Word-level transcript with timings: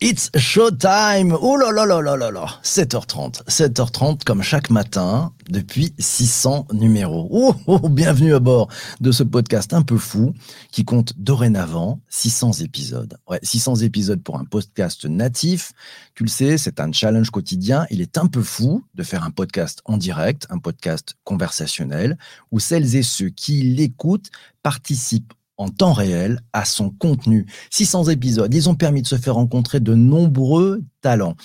It's 0.00 0.30
showtime! 0.36 1.36
Oh 1.40 1.56
là 1.56 1.72
là 1.72 1.84
là 1.84 2.00
là 2.00 2.16
là 2.16 2.30
là! 2.30 2.60
7h30. 2.62 3.42
7h30 3.48 4.22
comme 4.22 4.44
chaque 4.44 4.70
matin 4.70 5.32
depuis 5.48 5.92
600 5.98 6.68
numéros. 6.72 7.26
Oh, 7.32 7.52
oh, 7.66 7.88
bienvenue 7.88 8.32
à 8.32 8.38
bord 8.38 8.68
de 9.00 9.10
ce 9.10 9.24
podcast 9.24 9.74
un 9.74 9.82
peu 9.82 9.98
fou 9.98 10.34
qui 10.70 10.84
compte 10.84 11.14
dorénavant 11.18 12.00
600 12.10 12.60
épisodes. 12.60 13.18
Ouais, 13.28 13.40
600 13.42 13.74
épisodes 13.82 14.22
pour 14.22 14.38
un 14.38 14.44
podcast 14.44 15.04
natif. 15.04 15.72
Tu 16.14 16.22
le 16.22 16.28
sais, 16.28 16.58
c'est 16.58 16.78
un 16.78 16.92
challenge 16.92 17.30
quotidien. 17.30 17.84
Il 17.90 18.00
est 18.00 18.18
un 18.18 18.28
peu 18.28 18.44
fou 18.44 18.84
de 18.94 19.02
faire 19.02 19.24
un 19.24 19.32
podcast 19.32 19.82
en 19.84 19.96
direct, 19.96 20.46
un 20.48 20.58
podcast 20.58 21.16
conversationnel 21.24 22.16
où 22.52 22.60
celles 22.60 22.94
et 22.94 23.02
ceux 23.02 23.30
qui 23.30 23.62
l'écoutent 23.62 24.30
participent 24.62 25.32
en 25.58 25.68
temps 25.68 25.92
réel 25.92 26.40
à 26.52 26.64
son 26.64 26.90
contenu. 26.90 27.46
600 27.70 28.04
épisodes, 28.04 28.54
ils 28.54 28.68
ont 28.68 28.74
permis 28.74 29.02
de 29.02 29.06
se 29.06 29.16
faire 29.16 29.34
rencontrer 29.34 29.80
de 29.80 29.94
nombreux 29.94 30.82
talents 31.02 31.36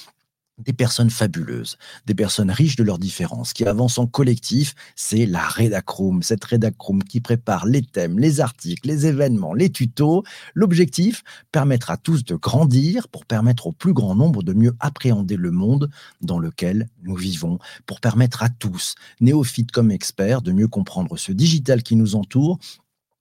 des 0.59 0.73
personnes 0.73 1.09
fabuleuses, 1.09 1.77
des 2.05 2.13
personnes 2.13 2.51
riches 2.51 2.75
de 2.75 2.83
leurs 2.83 2.99
différences, 2.99 3.53
qui 3.53 3.65
avancent 3.65 3.97
en 3.97 4.05
collectif, 4.05 4.75
c'est 4.95 5.25
la 5.25 5.47
Redacroom, 5.47 6.21
cette 6.21 6.43
Redacroom 6.43 7.03
qui 7.03 7.21
prépare 7.21 7.65
les 7.65 7.81
thèmes, 7.81 8.19
les 8.19 8.39
articles, 8.39 8.87
les 8.87 9.07
événements, 9.07 9.53
les 9.53 9.71
tutos. 9.71 10.23
L'objectif, 10.53 11.23
permettre 11.51 11.89
à 11.89 11.97
tous 11.97 12.23
de 12.23 12.35
grandir 12.35 13.07
pour 13.07 13.25
permettre 13.25 13.67
au 13.67 13.71
plus 13.71 13.93
grand 13.93 14.15
nombre 14.15 14.43
de 14.43 14.53
mieux 14.53 14.75
appréhender 14.79 15.37
le 15.37 15.51
monde 15.51 15.89
dans 16.21 16.39
lequel 16.39 16.87
nous 17.01 17.15
vivons, 17.15 17.57
pour 17.85 17.99
permettre 17.99 18.43
à 18.43 18.49
tous, 18.49 18.95
néophytes 19.21 19.71
comme 19.71 19.91
experts, 19.91 20.41
de 20.41 20.51
mieux 20.51 20.67
comprendre 20.67 21.17
ce 21.17 21.31
digital 21.31 21.83
qui 21.83 21.95
nous 21.95 22.15
entoure 22.15 22.59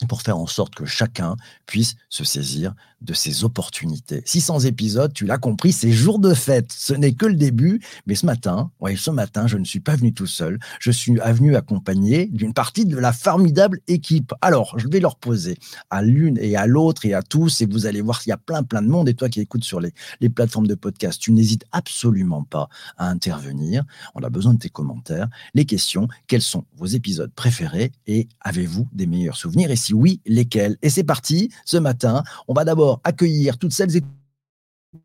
pour 0.08 0.22
faire 0.22 0.38
en 0.38 0.46
sorte 0.46 0.74
que 0.74 0.84
chacun 0.84 1.36
puisse 1.66 1.96
se 2.08 2.24
saisir 2.24 2.74
de 3.02 3.14
ces 3.14 3.44
opportunités. 3.44 4.22
600 4.24 4.60
épisodes, 4.60 5.12
tu 5.12 5.26
l'as 5.26 5.38
compris, 5.38 5.72
c'est 5.72 5.90
jour 5.90 6.18
de 6.18 6.34
fête. 6.34 6.72
Ce 6.72 6.94
n'est 6.94 7.14
que 7.14 7.26
le 7.26 7.34
début, 7.34 7.80
mais 8.06 8.14
ce 8.14 8.26
matin, 8.26 8.70
ouais, 8.80 8.96
ce 8.96 9.10
matin, 9.10 9.46
je 9.46 9.58
ne 9.58 9.64
suis 9.64 9.80
pas 9.80 9.96
venu 9.96 10.12
tout 10.12 10.26
seul. 10.26 10.58
Je 10.78 10.90
suis 10.90 11.16
venu 11.16 11.56
accompagné 11.56 12.26
d'une 12.26 12.54
partie 12.54 12.86
de 12.86 12.96
la 12.96 13.12
formidable 13.12 13.80
équipe. 13.88 14.32
Alors, 14.40 14.78
je 14.78 14.86
vais 14.88 15.00
leur 15.00 15.16
poser 15.16 15.58
à 15.90 16.02
l'une 16.02 16.38
et 16.38 16.56
à 16.56 16.66
l'autre 16.66 17.04
et 17.04 17.14
à 17.14 17.22
tous, 17.22 17.60
et 17.60 17.66
vous 17.66 17.86
allez 17.86 18.00
voir 18.00 18.20
qu'il 18.20 18.30
y 18.30 18.32
a 18.32 18.38
plein, 18.38 18.62
plein 18.62 18.82
de 18.82 18.88
monde. 18.88 19.08
Et 19.08 19.14
toi 19.14 19.28
qui 19.28 19.40
écoutes 19.40 19.64
sur 19.64 19.80
les, 19.80 19.92
les 20.20 20.28
plateformes 20.28 20.66
de 20.66 20.74
podcast, 20.74 21.20
tu 21.20 21.32
n'hésites 21.32 21.64
absolument 21.72 22.44
pas 22.44 22.68
à 22.96 23.08
intervenir. 23.08 23.84
On 24.14 24.22
a 24.22 24.30
besoin 24.30 24.54
de 24.54 24.58
tes 24.58 24.68
commentaires, 24.68 25.28
les 25.54 25.64
questions. 25.64 26.08
Quels 26.28 26.42
sont 26.42 26.64
vos 26.76 26.86
épisodes 26.86 27.32
préférés 27.34 27.90
et 28.06 28.28
avez-vous 28.40 28.88
des 28.92 29.06
meilleurs 29.06 29.36
souvenirs? 29.36 29.70
Et 29.70 29.76
oui, 29.92 30.20
lesquels 30.26 30.76
Et 30.82 30.90
c'est 30.90 31.04
parti. 31.04 31.50
Ce 31.64 31.76
matin, 31.76 32.22
on 32.48 32.54
va 32.54 32.64
d'abord 32.64 33.00
accueillir 33.04 33.58
toutes 33.58 33.72
celles 33.72 33.96
et 33.96 34.02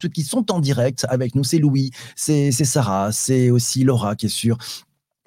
ceux 0.02 0.10
qui 0.10 0.24
sont 0.24 0.52
en 0.52 0.60
direct 0.60 1.06
avec 1.10 1.36
nous. 1.36 1.44
C'est 1.44 1.60
Louis, 1.60 1.92
c'est 2.16 2.52
Sarah, 2.52 3.12
c'est 3.12 3.50
aussi 3.50 3.84
Laura 3.84 4.16
qui 4.16 4.26
est 4.26 4.30
sur 4.30 4.58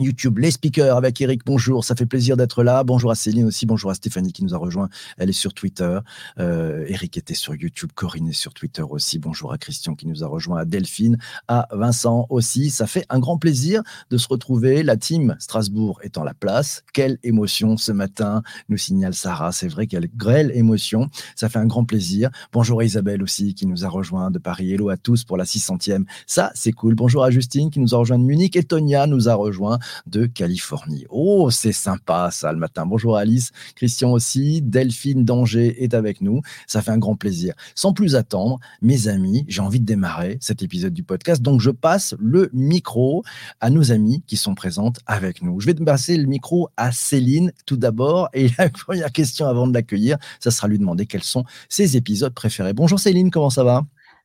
YouTube, 0.00 0.38
les 0.38 0.50
speakers 0.50 0.96
avec 0.96 1.20
Eric. 1.20 1.42
Bonjour, 1.44 1.84
ça 1.84 1.94
fait 1.94 2.06
plaisir 2.06 2.38
d'être 2.38 2.64
là. 2.64 2.84
Bonjour 2.84 3.10
à 3.10 3.14
Céline 3.14 3.44
aussi. 3.44 3.66
Bonjour 3.66 3.90
à 3.90 3.94
Stéphanie 3.94 4.32
qui 4.32 4.42
nous 4.42 4.54
a 4.54 4.56
rejoint. 4.56 4.88
Elle 5.18 5.28
est 5.28 5.34
sur 5.34 5.52
Twitter. 5.52 5.98
Euh, 6.38 6.86
Eric 6.88 7.18
était 7.18 7.34
sur 7.34 7.54
YouTube. 7.54 7.90
Corinne 7.94 8.28
est 8.28 8.32
sur 8.32 8.54
Twitter 8.54 8.82
aussi. 8.82 9.18
Bonjour 9.18 9.52
à 9.52 9.58
Christian 9.58 9.94
qui 9.94 10.06
nous 10.06 10.24
a 10.24 10.26
rejoint. 10.26 10.58
À 10.60 10.64
Delphine, 10.64 11.18
à 11.48 11.68
Vincent 11.72 12.26
aussi. 12.30 12.70
Ça 12.70 12.86
fait 12.86 13.04
un 13.10 13.18
grand 13.18 13.36
plaisir 13.36 13.82
de 14.10 14.16
se 14.16 14.26
retrouver. 14.26 14.82
La 14.82 14.96
team 14.96 15.36
Strasbourg 15.38 16.00
est 16.02 16.16
en 16.16 16.24
la 16.24 16.32
place. 16.32 16.82
Quelle 16.94 17.18
émotion 17.22 17.76
ce 17.76 17.92
matin, 17.92 18.42
nous 18.70 18.78
signale 18.78 19.12
Sarah. 19.12 19.52
C'est 19.52 19.68
vrai 19.68 19.86
quelle 19.86 20.08
grêle 20.16 20.50
émotion. 20.54 21.08
Ça 21.36 21.50
fait 21.50 21.58
un 21.58 21.66
grand 21.66 21.84
plaisir. 21.84 22.30
Bonjour 22.52 22.80
à 22.80 22.84
Isabelle 22.84 23.22
aussi 23.22 23.52
qui 23.54 23.66
nous 23.66 23.84
a 23.84 23.88
rejoint 23.88 24.30
de 24.30 24.38
Paris. 24.38 24.72
Hello 24.72 24.88
à 24.88 24.96
tous 24.96 25.24
pour 25.24 25.36
la 25.36 25.44
600e. 25.44 26.04
Ça, 26.26 26.52
c'est 26.54 26.72
cool. 26.72 26.94
Bonjour 26.94 27.22
à 27.22 27.30
Justine 27.30 27.70
qui 27.70 27.80
nous 27.80 27.94
a 27.94 27.98
rejoint 27.98 28.18
de 28.18 28.24
Munich 28.24 28.56
et 28.56 28.62
Tonia 28.62 29.06
nous 29.06 29.28
a 29.28 29.34
rejoint 29.34 29.78
de 30.06 30.26
Californie. 30.26 31.06
Oh, 31.10 31.50
c'est 31.50 31.72
sympa 31.72 32.30
ça 32.30 32.52
le 32.52 32.58
matin. 32.58 32.86
Bonjour 32.86 33.16
Alice, 33.16 33.50
Christian 33.74 34.12
aussi, 34.12 34.62
Delphine 34.62 35.24
Danger 35.24 35.82
est 35.82 35.94
avec 35.94 36.20
nous. 36.20 36.40
Ça 36.66 36.82
fait 36.82 36.90
un 36.90 36.98
grand 36.98 37.16
plaisir. 37.16 37.54
Sans 37.74 37.92
plus 37.92 38.16
attendre, 38.16 38.58
mes 38.82 39.08
amis, 39.08 39.44
j'ai 39.48 39.60
envie 39.60 39.80
de 39.80 39.86
démarrer 39.86 40.38
cet 40.40 40.62
épisode 40.62 40.92
du 40.92 41.02
podcast. 41.02 41.42
Donc 41.42 41.60
je 41.60 41.70
passe 41.70 42.14
le 42.18 42.50
micro 42.52 43.22
à 43.60 43.70
nos 43.70 43.92
amis 43.92 44.22
qui 44.26 44.36
sont 44.36 44.54
présentes 44.54 45.00
avec 45.06 45.42
nous. 45.42 45.60
Je 45.60 45.66
vais 45.66 45.74
passer 45.74 46.16
le 46.16 46.26
micro 46.26 46.68
à 46.76 46.92
Céline 46.92 47.52
tout 47.66 47.76
d'abord. 47.76 48.28
Et 48.32 48.48
la 48.58 48.68
première 48.70 49.12
question 49.12 49.46
avant 49.46 49.66
de 49.66 49.74
l'accueillir, 49.74 50.18
ça 50.38 50.50
sera 50.50 50.68
lui 50.68 50.78
demander 50.78 51.06
quels 51.06 51.22
sont 51.22 51.44
ses 51.68 51.96
épisodes 51.96 52.34
préférés. 52.34 52.72
Bonjour 52.72 52.98
Céline, 52.98 53.30
comment 53.30 53.50
ça 53.50 53.64
va? 53.64 53.84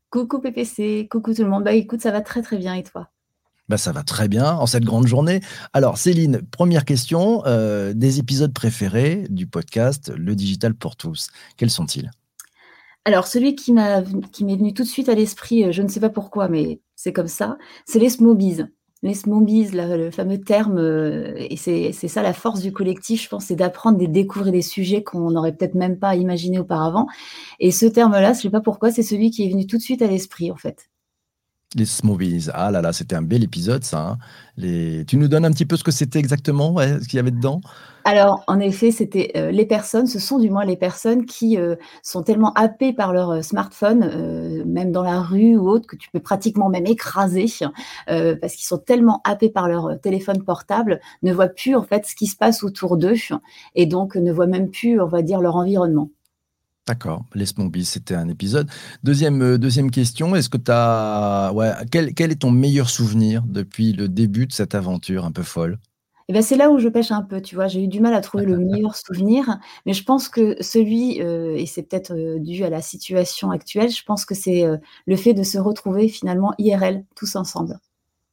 Coucou 0.09 0.40
PPC, 0.40 1.08
coucou 1.09 1.34
tout 1.34 1.44
le 1.44 1.50
monde. 1.50 1.64
Bah 1.64 1.74
écoute, 1.74 2.02
ça 2.02 2.12
va 2.12 2.22
très 2.22 2.42
très 2.42 2.58
bien 2.58 2.75
et 2.75 2.84
toi? 2.84 3.09
Bah, 3.70 3.78
ça 3.78 3.92
va 3.92 4.03
très 4.03 4.28
bien 4.28 4.53
en 4.53 4.66
cette 4.66 4.86
grande 4.86 5.08
journée. 5.08 5.42
Alors, 5.74 5.98
Céline, 5.98 6.42
première 6.52 6.86
question, 6.86 7.44
euh, 7.46 7.94
des 7.94 8.20
épisodes 8.20 8.53
préférés 8.53 9.26
du 9.30 9.48
podcast 9.48 10.12
Le 10.16 10.36
Digital 10.36 10.76
pour 10.76 10.96
tous. 10.96 11.30
Quels 11.58 11.72
sont-ils? 11.72 12.12
Alors, 13.06 13.28
celui 13.28 13.56
qui 13.56 13.72
m'est 13.74 14.02
venu 14.02 14.74
tout 14.74 14.84
de 14.84 14.88
suite 14.88 15.09
à 15.09 15.16
l'esprit, 15.16 15.64
euh, 15.64 15.72
je 15.72 15.81
ne 15.81 15.88
sais 15.88 16.00
pas 16.00 16.09
pourquoi, 16.09 16.48
mais 16.48 16.80
c'est 16.96 17.14
comme 17.14 17.28
ça, 17.28 17.58
c'est 17.86 18.00
les 18.00 18.09
smobies. 18.09 18.64
Les 19.04 19.14
smobies, 19.14 19.70
le 19.72 20.09
fameux 20.09 20.40
terme, 20.40 20.80
euh, 20.80 21.36
et 21.38 21.58
c'est 21.58 21.92
ça 21.92 22.24
la 22.24 22.34
force 22.34 22.62
du 22.62 22.72
collectif, 22.72 23.24
je 23.24 23.30
pense, 23.30 23.46
c'est 23.46 23.56
d'apprendre 23.56 24.02
et 24.02 24.08
découvrir 24.08 24.52
des 24.52 24.64
sujets 24.64 25.04
qu'on 25.04 25.30
n'aurait 25.30 25.54
peut-être 25.56 25.75
même 25.75 26.00
pas 26.00 26.16
imaginé 26.16 26.58
auparavant. 26.58 27.06
Et 27.59 27.70
ce 27.70 27.86
terme-là, 27.86 28.34
je 28.34 28.38
ne 28.38 28.42
sais 28.44 28.50
pas 28.50 28.62
pourquoi, 28.62 28.90
c'est 28.92 29.04
celui 29.04 29.30
qui 29.30 29.46
est 29.46 29.50
venu 29.50 29.68
tout 29.68 29.78
de 29.78 29.84
suite 29.84 30.02
à 30.02 30.08
l'esprit, 30.08 30.52
en 30.52 30.56
fait. 30.56 30.90
Les 31.75 31.86
Smoothies. 31.86 32.47
Ah 32.53 32.72
là 32.72 32.81
là, 32.81 32.94
c'était 32.94 33.16
un 33.16 33.22
bel 33.22 33.44
épisode, 33.44 33.84
ça. 33.84 34.18
Hein. 34.18 34.18
Tu 34.58 35.18
nous 35.18 35.28
donnes 35.28 35.46
un 35.46 35.52
petit 35.52 35.66
peu 35.66 35.75
ce 35.75 35.84
que 35.84 35.91
c'était 35.91 36.19
exactement, 36.19 36.78
ce 36.78 37.06
qu'il 37.08 37.18
y 37.18 37.19
avait 37.19 37.31
dedans? 37.31 37.62
Alors, 38.08 38.44
en 38.46 38.59
effet, 38.59 38.91
c'était 38.91 39.31
euh, 39.36 39.50
les 39.50 39.66
personnes, 39.66 40.06
ce 40.06 40.19
sont 40.19 40.38
du 40.38 40.52
moins 40.52 40.63
les 40.63 40.78
personnes 40.78 41.25
qui 41.25 41.58
euh, 41.58 41.75
sont 42.03 42.22
tellement 42.22 42.53
happées 42.53 42.94
par 42.94 43.13
leur 43.13 43.31
euh, 43.31 43.41
smartphone, 43.41 44.63
même 44.66 44.91
dans 44.91 45.02
la 45.02 45.22
rue 45.22 45.58
ou 45.58 45.68
autre, 45.68 45.88
que 45.88 45.96
tu 45.96 46.09
peux 46.12 46.19
pratiquement 46.19 46.69
même 46.69 46.86
écraser, 46.86 47.47
parce 48.06 48.53
qu'ils 48.53 48.66
sont 48.66 48.78
tellement 48.78 49.22
happés 49.24 49.50
par 49.50 49.68
leur 49.68 50.00
téléphone 50.00 50.44
portable, 50.44 51.02
ne 51.24 51.34
voient 51.34 51.47
plus 51.47 51.75
en 51.75 51.84
fait 51.84 52.06
ce 52.06 52.16
qui 52.16 52.28
se 52.28 52.38
passe 52.38 52.63
autour 52.63 52.97
d'eux, 52.97 53.16
et 53.74 53.86
donc 53.86 54.16
ne 54.16 54.31
voient 54.31 54.47
même 54.47 54.69
plus, 54.69 55.02
on 55.02 55.07
va 55.07 55.22
dire, 55.24 55.42
leur 55.42 55.56
environnement. 55.56 56.09
D'accord, 56.88 57.25
Les 57.34 57.47
Smobies, 57.47 57.85
c'était 57.85 58.13
un 58.13 58.29
épisode. 58.29 58.69
Deuxième, 59.03 59.41
euh, 59.41 59.57
deuxième 59.57 59.90
question, 59.90 60.35
est-ce 60.35 60.50
que 60.50 60.57
tu 60.57 60.69
as. 60.69 61.51
Ouais, 61.56 61.72
quel, 61.91 62.13
quel, 62.13 62.31
est 62.31 62.41
ton 62.41 62.51
meilleur 62.51 62.91
souvenir 62.91 63.41
depuis 63.47 63.91
le 63.91 64.07
début 64.07 64.46
de 64.46 64.51
cette 64.51 64.75
aventure 64.75 65.25
un 65.25 65.31
peu 65.31 65.41
folle? 65.41 65.79
Eh 66.28 66.34
ben, 66.34 66.44
c'est 66.44 66.56
là 66.56 66.69
où 66.69 66.78
je 66.78 66.88
pêche 66.88 67.12
un 67.12 67.24
peu, 67.24 67.41
tu 67.41 67.56
vois. 67.56 67.68
J'ai 67.68 67.84
eu 67.84 67.88
du 67.88 68.01
mal 68.01 68.13
à 68.13 68.22
trouver 68.22 68.45
le 68.45 68.57
meilleur 68.59 68.95
souvenir, 68.95 69.57
mais 69.88 69.94
je 69.94 70.03
pense 70.03 70.29
que 70.29 70.62
celui, 70.62 71.24
euh, 71.24 71.56
et 71.56 71.66
c'est 71.66 71.81
peut-être 71.81 72.13
euh, 72.13 72.38
dû 72.38 72.63
à 72.63 72.69
la 72.69 72.84
situation 72.84 73.50
actuelle, 73.50 73.90
je 73.90 74.03
pense 74.03 74.24
que 74.24 74.35
c'est 74.35 74.63
le 75.07 75.16
fait 75.16 75.34
de 75.34 75.41
se 75.41 75.57
retrouver 75.57 76.07
finalement 76.07 76.53
IRL, 76.59 77.03
tous 77.16 77.35
ensemble. 77.35 77.79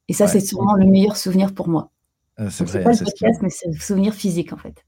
Et 0.09 0.13
ça, 0.13 0.27
c'est 0.27 0.41
sûrement 0.41 0.75
le 0.75 0.85
meilleur 0.85 1.17
souvenir 1.17 1.55
pour 1.55 1.69
moi. 1.69 1.89
Ah, 2.37 2.51
c'est 2.51 2.65
vrai. 2.65 2.83
pas 2.83 2.91
le 2.91 2.97
podcast, 2.99 3.39
mais 3.41 3.49
c'est 3.49 3.67
le 3.67 3.79
souvenir 3.79 4.13
physique, 4.13 4.53
en 4.53 4.57
fait. 4.57 4.85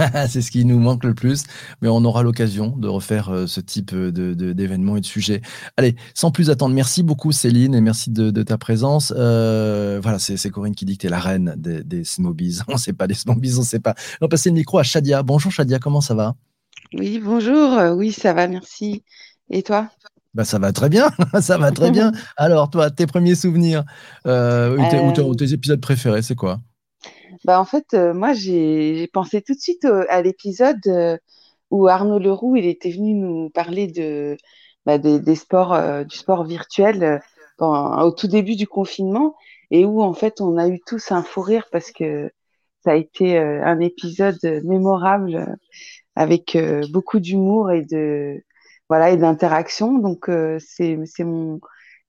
c'est 0.28 0.42
ce 0.42 0.50
qui 0.50 0.64
nous 0.64 0.78
manque 0.78 1.04
le 1.04 1.14
plus, 1.14 1.44
mais 1.82 1.88
on 1.88 2.04
aura 2.04 2.22
l'occasion 2.22 2.76
de 2.76 2.88
refaire 2.88 3.30
euh, 3.30 3.46
ce 3.46 3.60
type 3.60 3.94
de, 3.94 4.34
d'événements 4.52 4.96
et 4.96 5.00
de 5.00 5.06
sujets. 5.06 5.42
Allez, 5.76 5.96
sans 6.14 6.30
plus 6.30 6.50
attendre, 6.50 6.74
merci 6.74 7.02
beaucoup 7.02 7.32
Céline 7.32 7.74
et 7.74 7.80
merci 7.80 8.10
de, 8.10 8.30
ta 8.42 8.58
présence. 8.58 9.12
Euh, 9.16 10.00
voilà, 10.02 10.18
c'est, 10.18 10.50
Corinne 10.50 10.74
qui 10.74 10.84
dit 10.84 10.96
que 10.96 11.02
tu 11.02 11.06
es 11.06 11.10
la 11.10 11.20
reine 11.20 11.54
des, 11.56 11.82
des 11.82 12.04
smobies. 12.04 12.60
On 12.68 12.74
ne 12.74 12.78
sait 12.78 12.92
pas 12.92 13.06
des 13.06 13.14
smobies, 13.14 13.54
on 13.56 13.60
ne 13.60 13.64
sait 13.64 13.80
pas. 13.80 13.94
On 14.20 14.24
va 14.24 14.28
passer 14.28 14.50
le 14.50 14.54
micro 14.54 14.78
à 14.78 14.82
Shadia. 14.82 15.22
Bonjour 15.22 15.52
Shadia, 15.52 15.78
comment 15.78 16.00
ça 16.00 16.14
va? 16.14 16.34
Oui, 16.94 17.20
bonjour. 17.22 17.74
Euh, 17.74 17.92
oui, 17.92 18.12
ça 18.12 18.32
va, 18.32 18.48
merci. 18.48 19.04
Et 19.50 19.62
toi? 19.62 19.90
Bah, 20.32 20.44
ça 20.44 20.58
va 20.58 20.72
très 20.72 20.88
bien, 20.88 21.10
ça 21.40 21.58
va 21.58 21.72
très 21.72 21.90
bien. 21.90 22.12
Alors, 22.36 22.70
toi, 22.70 22.90
tes 22.90 23.06
premiers 23.06 23.34
souvenirs 23.34 23.84
ou 24.24 25.34
tes 25.34 25.52
épisodes 25.52 25.80
préférés, 25.80 26.22
c'est 26.22 26.36
quoi? 26.36 26.60
Bah, 27.44 27.60
en 27.60 27.64
fait, 27.64 27.94
euh, 27.94 28.12
moi, 28.14 28.32
j'ai 28.34 29.08
pensé 29.12 29.42
tout 29.42 29.54
de 29.54 29.60
suite 29.60 29.84
à 29.84 30.22
l'épisode 30.22 30.80
euh, 30.86 31.16
où 31.70 31.88
Arnaud 31.88 32.18
Leroux, 32.18 32.56
il 32.56 32.66
était 32.66 32.90
venu 32.90 33.14
nous 33.14 33.50
parler 33.50 33.86
de, 33.86 34.36
bah, 34.86 34.98
des, 34.98 35.34
sports, 35.34 35.72
euh, 35.72 36.04
du 36.04 36.16
sport 36.16 36.44
virtuel 36.44 37.20
au 37.58 38.10
tout 38.12 38.26
début 38.28 38.56
du 38.56 38.66
confinement 38.66 39.34
et 39.70 39.84
où, 39.84 40.02
en 40.02 40.14
fait, 40.14 40.40
on 40.40 40.56
a 40.58 40.68
eu 40.68 40.80
tous 40.86 41.12
un 41.12 41.22
fou 41.22 41.42
rire 41.42 41.68
parce 41.72 41.90
que 41.92 42.30
ça 42.84 42.92
a 42.92 42.94
été 42.94 43.38
un 43.38 43.80
épisode 43.80 44.38
mémorable 44.64 45.56
avec 46.16 46.56
beaucoup 46.90 47.20
d'humour 47.20 47.70
et 47.70 47.82
de, 47.84 48.42
voilà, 48.88 49.10
et 49.10 49.18
d'interaction. 49.18 49.98
Donc, 49.98 50.30
c'est 50.58 50.96
mon, 51.20 51.60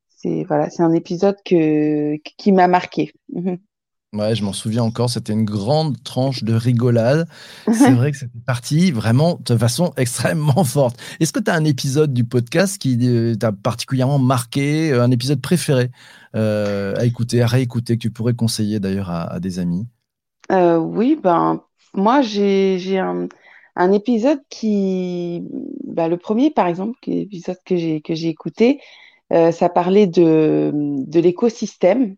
c'est, 0.10 0.46
voilà, 0.46 0.70
c'est 0.70 0.84
un 0.84 0.94
épisode 0.94 1.38
que, 1.46 2.16
qui 2.38 2.52
m'a 2.54 2.68
marqué. 2.68 3.12
Ouais, 4.14 4.36
je 4.36 4.44
m'en 4.44 4.52
souviens 4.52 4.84
encore, 4.84 5.10
c'était 5.10 5.32
une 5.32 5.46
grande 5.46 6.04
tranche 6.04 6.44
de 6.44 6.54
rigolade. 6.54 7.30
C'est 7.72 7.92
vrai 7.94 8.12
que 8.12 8.18
c'était 8.18 8.42
parti 8.46 8.92
vraiment 8.92 9.40
de 9.46 9.56
façon 9.56 9.94
extrêmement 9.98 10.66
forte. 10.66 10.98
Est-ce 11.22 11.32
que 11.32 11.40
tu 11.40 11.50
as 11.50 11.54
un 11.54 11.64
épisode 11.64 12.14
du 12.14 12.26
podcast 12.26 12.78
qui 12.78 12.98
euh, 13.04 13.36
t'a 13.36 13.54
particulièrement 13.54 14.20
marqué, 14.20 14.92
euh, 14.92 15.02
un 15.02 15.12
épisode 15.12 15.40
préféré 15.40 15.92
euh, 16.36 16.94
à 16.98 17.06
écouter, 17.06 17.42
à 17.42 17.48
réécouter, 17.48 17.96
que 17.96 18.02
tu 18.02 18.12
pourrais 18.12 18.34
conseiller 18.34 18.82
d'ailleurs 18.82 19.10
à, 19.10 19.40
des 19.40 19.60
amis? 19.60 19.88
Oui, 20.50 21.18
ben, 21.24 21.62
moi 21.94 22.22
j'ai 22.22 23.00
un, 23.00 23.30
un, 23.78 23.92
épisode 23.94 24.42
qui. 24.50 25.42
Ben, 25.86 26.10
le 26.10 26.18
premier, 26.18 26.52
par 26.52 26.68
exemple, 26.68 27.00
l'épisode 27.08 27.60
que 27.66 27.78
j'ai 27.78 28.28
écouté, 28.28 28.82
ça 29.30 29.70
parlait 29.70 30.08
de, 30.08 30.72
de 30.74 31.20
l'écosystème 31.22 32.18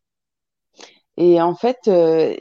et 1.17 1.41
en 1.41 1.55
fait, 1.55 1.79
euh, 1.87 2.35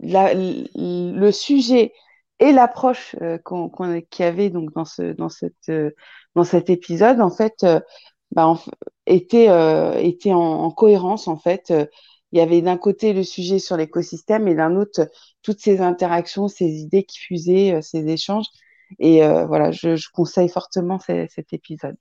le 0.00 1.30
sujet 1.30 1.92
et 2.40 2.52
l'approche 2.52 3.16
euh, 3.20 3.38
qu'on 3.38 3.68
qu'il 3.68 4.24
y 4.24 4.28
avait 4.28 4.48
donc 4.48 4.72
dans 4.72 4.84
ce 4.84 5.12
dans 5.12 5.28
cette 5.28 5.68
euh, 5.68 5.90
dans 6.34 6.44
cet 6.44 6.70
épisode 6.70 7.20
en 7.20 7.30
fait 7.30 7.66
bah, 8.30 8.54
était 9.06 9.48
était 10.06 10.32
en, 10.32 10.70
cohérence 10.70 11.26
en 11.26 11.36
fait 11.36 11.72
il 12.32 12.38
y 12.38 12.40
avait 12.40 12.62
d'un 12.62 12.76
côté 12.76 13.12
le 13.12 13.24
sujet 13.24 13.58
sur 13.58 13.76
l'écosystème 13.76 14.46
et 14.46 14.54
d'un 14.54 14.76
autre 14.76 15.10
toutes 15.42 15.60
ces 15.60 15.80
interactions 15.80 16.46
ces 16.48 16.66
idées 16.66 17.04
qui 17.04 17.18
fusaient 17.18 17.80
ces 17.82 18.06
échanges. 18.06 18.46
Et 18.98 19.20
voilà 19.20 19.72
je, 19.72 19.96
je, 19.96 20.08
conseille 20.12 20.48
fortement 20.48 20.98
cet 21.00 21.52
épisode. 21.52 21.96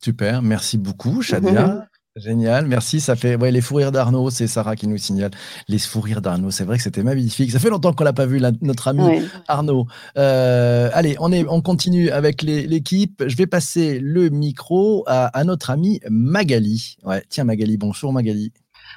Super 0.00 0.40
merci 0.40 0.78
beaucoup 0.78 1.20
Shadia 1.20 1.86
Génial, 2.16 2.66
merci. 2.66 3.00
Ça 3.00 3.16
fait 3.16 3.34
ouais, 3.34 3.50
les 3.50 3.60
fous 3.60 3.74
rires 3.74 3.90
d'Arnaud, 3.90 4.30
c'est 4.30 4.46
Sarah 4.46 4.76
qui 4.76 4.86
nous 4.86 4.98
signale. 4.98 5.32
Les 5.66 5.80
fous 5.80 6.00
rires 6.00 6.22
d'Arnaud, 6.22 6.52
c'est 6.52 6.62
vrai 6.62 6.76
que 6.76 6.82
c'était 6.84 7.02
magnifique. 7.02 7.50
Ça 7.50 7.58
fait 7.58 7.70
longtemps 7.70 7.92
qu'on 7.92 8.04
l'a 8.04 8.12
pas 8.12 8.26
vu, 8.26 8.40
notre 8.62 8.86
ami 8.86 9.20
Arnaud. 9.48 9.88
Euh, 10.16 10.90
allez, 10.92 11.16
on, 11.18 11.32
est, 11.32 11.44
on 11.48 11.60
continue 11.60 12.10
avec 12.10 12.42
l'équipe. 12.42 13.24
Je 13.26 13.36
vais 13.36 13.48
passer 13.48 13.98
le 13.98 14.28
micro 14.28 15.02
à, 15.08 15.42
notre 15.42 15.70
ami 15.70 16.00
Magali. 16.08 16.98
Ouais, 17.02 17.24
tiens 17.28 17.42
Magali, 17.42 17.76
bonjour 17.78 18.12
Magali. 18.12 18.52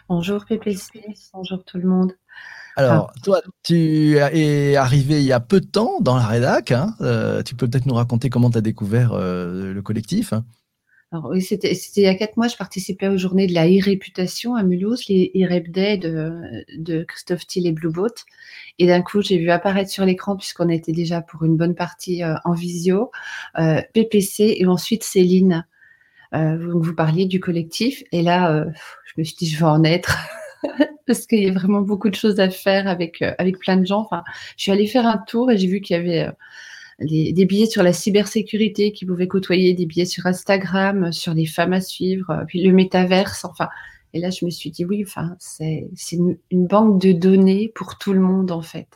Bonjour 0.09 0.45
PPC, 0.45 1.01
bonjour 1.33 1.63
tout 1.63 1.79
le 1.79 1.87
monde. 1.87 2.13
Alors, 2.75 3.11
ah. 3.15 3.19
toi, 3.23 3.41
tu 3.63 4.17
es 4.17 4.75
arrivé 4.75 5.21
il 5.21 5.25
y 5.25 5.31
a 5.31 5.39
peu 5.39 5.59
de 5.59 5.65
temps 5.65 5.99
dans 6.01 6.15
la 6.15 6.27
rédac. 6.27 6.71
Hein. 6.71 6.93
Euh, 7.01 7.41
tu 7.41 7.55
peux 7.55 7.67
peut-être 7.67 7.87
nous 7.87 7.95
raconter 7.95 8.29
comment 8.29 8.51
tu 8.51 8.59
as 8.59 8.61
découvert 8.61 9.13
euh, 9.13 9.73
le 9.73 9.81
collectif 9.81 10.33
hein. 10.33 10.45
Alors 11.11 11.27
oui, 11.29 11.41
c'était 11.41 11.71
il 11.71 12.03
y 12.03 12.07
a 12.07 12.15
quatre 12.15 12.35
mois, 12.35 12.49
je 12.49 12.57
participais 12.57 13.07
aux 13.07 13.17
journées 13.17 13.47
de 13.47 13.53
la 13.53 13.65
e-réputation 13.65 14.55
à 14.55 14.63
Mulhouse, 14.63 15.07
les 15.07 15.31
e-rep 15.35 15.71
de, 15.71 16.65
de 16.77 17.03
Christophe 17.05 17.47
Thiel 17.47 17.65
et 17.65 17.71
Blueboat. 17.71 18.13
Et 18.77 18.87
d'un 18.87 19.01
coup, 19.01 19.21
j'ai 19.21 19.37
vu 19.37 19.49
apparaître 19.49 19.89
sur 19.89 20.03
l'écran, 20.03 20.35
puisqu'on 20.35 20.67
était 20.67 20.91
déjà 20.91 21.21
pour 21.21 21.45
une 21.45 21.55
bonne 21.55 21.75
partie 21.75 22.23
euh, 22.23 22.35
en 22.43 22.51
visio, 22.51 23.11
euh, 23.57 23.81
PPC 23.93 24.57
et 24.59 24.65
ensuite 24.65 25.03
Céline. 25.03 25.65
Euh, 26.33 26.57
vous, 26.57 26.81
vous 26.81 26.93
parliez 26.93 27.25
du 27.25 27.39
collectif. 27.39 28.03
Et 28.11 28.21
là, 28.21 28.51
euh, 28.51 28.65
je 29.05 29.13
me 29.17 29.23
suis 29.23 29.35
dit, 29.37 29.49
je 29.49 29.57
vais 29.57 29.65
en 29.65 29.83
être. 29.83 30.17
parce 31.07 31.25
qu'il 31.25 31.43
y 31.43 31.49
a 31.49 31.53
vraiment 31.53 31.81
beaucoup 31.81 32.09
de 32.09 32.15
choses 32.15 32.39
à 32.39 32.49
faire 32.49 32.87
avec, 32.87 33.21
euh, 33.21 33.33
avec 33.37 33.59
plein 33.59 33.77
de 33.77 33.85
gens. 33.85 34.01
Enfin, 34.01 34.23
je 34.57 34.63
suis 34.63 34.71
allée 34.71 34.87
faire 34.87 35.05
un 35.07 35.17
tour 35.17 35.51
et 35.51 35.57
j'ai 35.57 35.67
vu 35.67 35.81
qu'il 35.81 35.95
y 35.95 35.99
avait 35.99 36.29
des 36.99 37.45
billets 37.45 37.67
sur 37.67 37.83
la 37.83 37.93
cybersécurité 37.93 38.91
qui 38.91 39.05
pouvaient 39.05 39.27
côtoyer 39.27 39.73
des 39.73 39.85
billets 39.85 40.05
sur 40.05 40.25
Instagram, 40.25 41.11
sur 41.11 41.33
les 41.33 41.45
femmes 41.45 41.73
à 41.73 41.81
suivre, 41.81 42.31
euh, 42.31 42.45
puis 42.47 42.63
le 42.63 42.73
métaverse, 42.73 43.45
enfin. 43.45 43.69
Et 44.13 44.19
là, 44.19 44.29
je 44.29 44.45
me 44.45 44.49
suis 44.49 44.71
dit, 44.71 44.85
oui, 44.85 45.03
enfin, 45.05 45.35
c'est 45.37 45.85
une, 46.13 46.37
une, 46.49 46.65
banque 46.65 46.99
de 46.99 47.11
données 47.11 47.71
pour 47.75 47.97
tout 47.97 48.13
le 48.13 48.21
monde, 48.21 48.51
en 48.51 48.61
fait. 48.61 48.87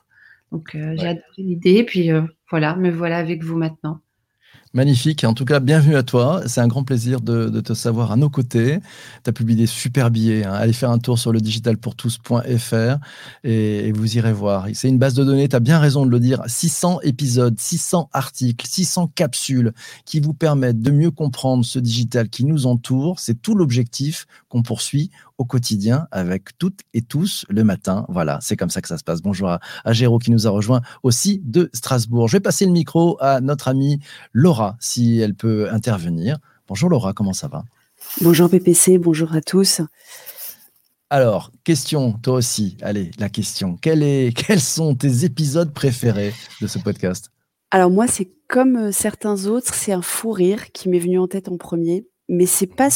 Donc, 0.51 0.73
euh, 0.73 0.95
j'ai 0.97 1.07
adoré 1.07 1.25
l'idée, 1.37 1.83
puis 1.83 2.11
euh, 2.11 2.21
voilà, 2.49 2.75
me 2.75 2.89
voilà 2.89 3.17
avec 3.17 3.43
vous 3.43 3.57
maintenant. 3.57 3.99
Magnifique. 4.73 5.25
En 5.25 5.33
tout 5.33 5.43
cas, 5.43 5.59
bienvenue 5.59 5.97
à 5.97 6.03
toi. 6.03 6.43
C'est 6.45 6.61
un 6.61 6.67
grand 6.69 6.85
plaisir 6.85 7.19
de, 7.19 7.59
te 7.59 7.73
savoir 7.73 8.13
à 8.13 8.15
nos 8.15 8.29
côtés. 8.29 8.79
Tu 9.21 9.29
as 9.29 9.33
publié 9.33 9.57
des 9.57 9.67
super 9.67 10.09
billets. 10.11 10.45
Hein. 10.45 10.53
Allez 10.53 10.71
faire 10.71 10.91
un 10.91 10.97
tour 10.97 11.19
sur 11.19 11.33
le 11.33 11.41
digitalpourtous.fr 11.41 12.97
et, 13.43 13.87
et 13.87 13.91
vous 13.91 14.15
irez 14.15 14.31
voir. 14.31 14.67
C'est 14.73 14.87
une 14.87 14.97
base 14.97 15.13
de 15.13 15.25
données, 15.25 15.49
tu 15.49 15.57
as 15.57 15.59
bien 15.59 15.77
raison 15.77 16.05
de 16.05 16.09
le 16.09 16.21
dire. 16.21 16.41
600 16.47 17.01
épisodes, 17.03 17.59
600 17.59 18.09
articles, 18.13 18.65
600 18.65 19.11
capsules 19.13 19.73
qui 20.05 20.21
vous 20.21 20.33
permettent 20.33 20.81
de 20.81 20.91
mieux 20.91 21.11
comprendre 21.11 21.65
ce 21.65 21.77
digital 21.77 22.29
qui 22.29 22.45
nous 22.45 22.65
entoure. 22.65 23.19
C'est 23.19 23.41
tout 23.41 23.55
l'objectif 23.55 24.25
qu'on 24.47 24.63
poursuit 24.63 25.11
au 25.37 25.45
quotidien 25.45 26.07
avec 26.11 26.57
toutes 26.57 26.79
et 26.93 27.01
tous 27.01 27.45
le 27.49 27.63
matin. 27.63 28.05
Voilà, 28.09 28.39
c'est 28.41 28.57
comme 28.57 28.69
ça 28.69 28.81
que 28.81 28.87
ça 28.87 28.97
se 28.97 29.03
passe. 29.03 29.21
Bonjour 29.21 29.49
à, 29.49 29.59
à 29.83 29.93
Géraud 29.93 30.19
qui 30.19 30.31
nous 30.31 30.47
a 30.47 30.49
rejoint 30.49 30.81
aussi 31.03 31.41
de 31.43 31.69
Strasbourg. 31.73 32.27
Je 32.27 32.37
vais 32.37 32.41
passer 32.41 32.65
le 32.65 32.71
micro 32.71 33.17
à 33.19 33.41
notre 33.41 33.67
amie 33.67 33.99
Laura, 34.33 34.77
si 34.79 35.19
elle 35.19 35.35
peut 35.35 35.69
intervenir. 35.71 36.37
Bonjour 36.67 36.89
Laura, 36.89 37.13
comment 37.13 37.33
ça 37.33 37.47
va? 37.47 37.63
Bonjour 38.21 38.49
PPC, 38.49 38.97
bonjour 38.97 39.33
à 39.33 39.41
tous. 39.41 39.81
Alors, 41.09 41.51
question, 41.65 42.13
toi 42.13 42.35
aussi. 42.35 42.77
Allez, 42.81 43.11
la 43.19 43.27
question. 43.27 43.77
est, 43.83 44.33
quels 44.47 44.61
sont 44.61 44.95
tes 44.95 45.25
épisodes 45.25 45.73
préférés 45.73 46.33
de 46.61 46.67
ce 46.67 46.79
podcast? 46.79 47.31
Alors 47.69 47.89
moi, 47.89 48.07
c'est 48.07 48.31
comme 48.47 48.77
euh, 48.77 48.91
certains 48.91 49.45
autres, 49.45 49.73
c'est 49.73 49.91
un 49.91 50.01
fou 50.01 50.31
rire 50.31 50.71
qui 50.71 50.87
m'est 50.87 50.99
venu 50.99 51.19
en 51.19 51.27
tête 51.27 51.49
en 51.49 51.57
premier, 51.57 52.05
mais 52.29 52.45
c'est 52.45 52.65
pas 52.65 52.89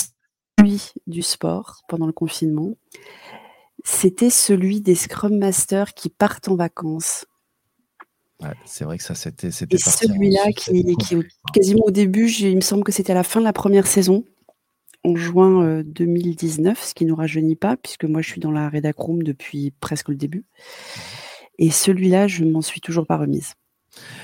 du 1.07 1.21
sport 1.21 1.81
pendant 1.87 2.07
le 2.07 2.13
confinement, 2.13 2.75
c'était 3.83 4.29
celui 4.29 4.81
des 4.81 4.95
Scrum 4.95 5.37
Masters 5.37 5.93
qui 5.93 6.09
partent 6.09 6.47
en 6.47 6.55
vacances. 6.55 7.25
c'est 8.65 8.83
vrai 8.83 8.97
que 8.97 9.03
ça, 9.03 9.15
c'était. 9.15 9.47
Et 9.47 9.77
celui-là, 9.77 10.51
qui, 10.55 10.95
qui, 10.97 11.17
quasiment 11.53 11.85
au 11.85 11.91
début, 11.91 12.29
il 12.31 12.55
me 12.55 12.61
semble 12.61 12.83
que 12.83 12.91
c'était 12.91 13.11
à 13.11 13.15
la 13.15 13.23
fin 13.23 13.39
de 13.39 13.45
la 13.45 13.53
première 13.53 13.87
saison, 13.87 14.23
en 15.03 15.15
juin 15.15 15.83
2019, 15.83 16.77
euh, 16.77 16.83
ce 16.83 16.93
qui 16.93 17.05
ne 17.05 17.09
nous 17.09 17.15
rajeunit 17.15 17.55
pas, 17.55 17.77
puisque 17.77 18.05
moi, 18.05 18.21
je 18.21 18.29
suis 18.29 18.41
dans 18.41 18.51
la 18.51 18.69
Redacroom 18.69 19.23
depuis 19.23 19.71
presque 19.79 20.09
le 20.09 20.15
début. 20.15 20.45
Et 21.57 21.69
celui-là, 21.69 22.27
je 22.27 22.43
m'en 22.43 22.61
suis 22.61 22.81
toujours 22.81 23.05
pas 23.05 23.17
remise. 23.17 23.53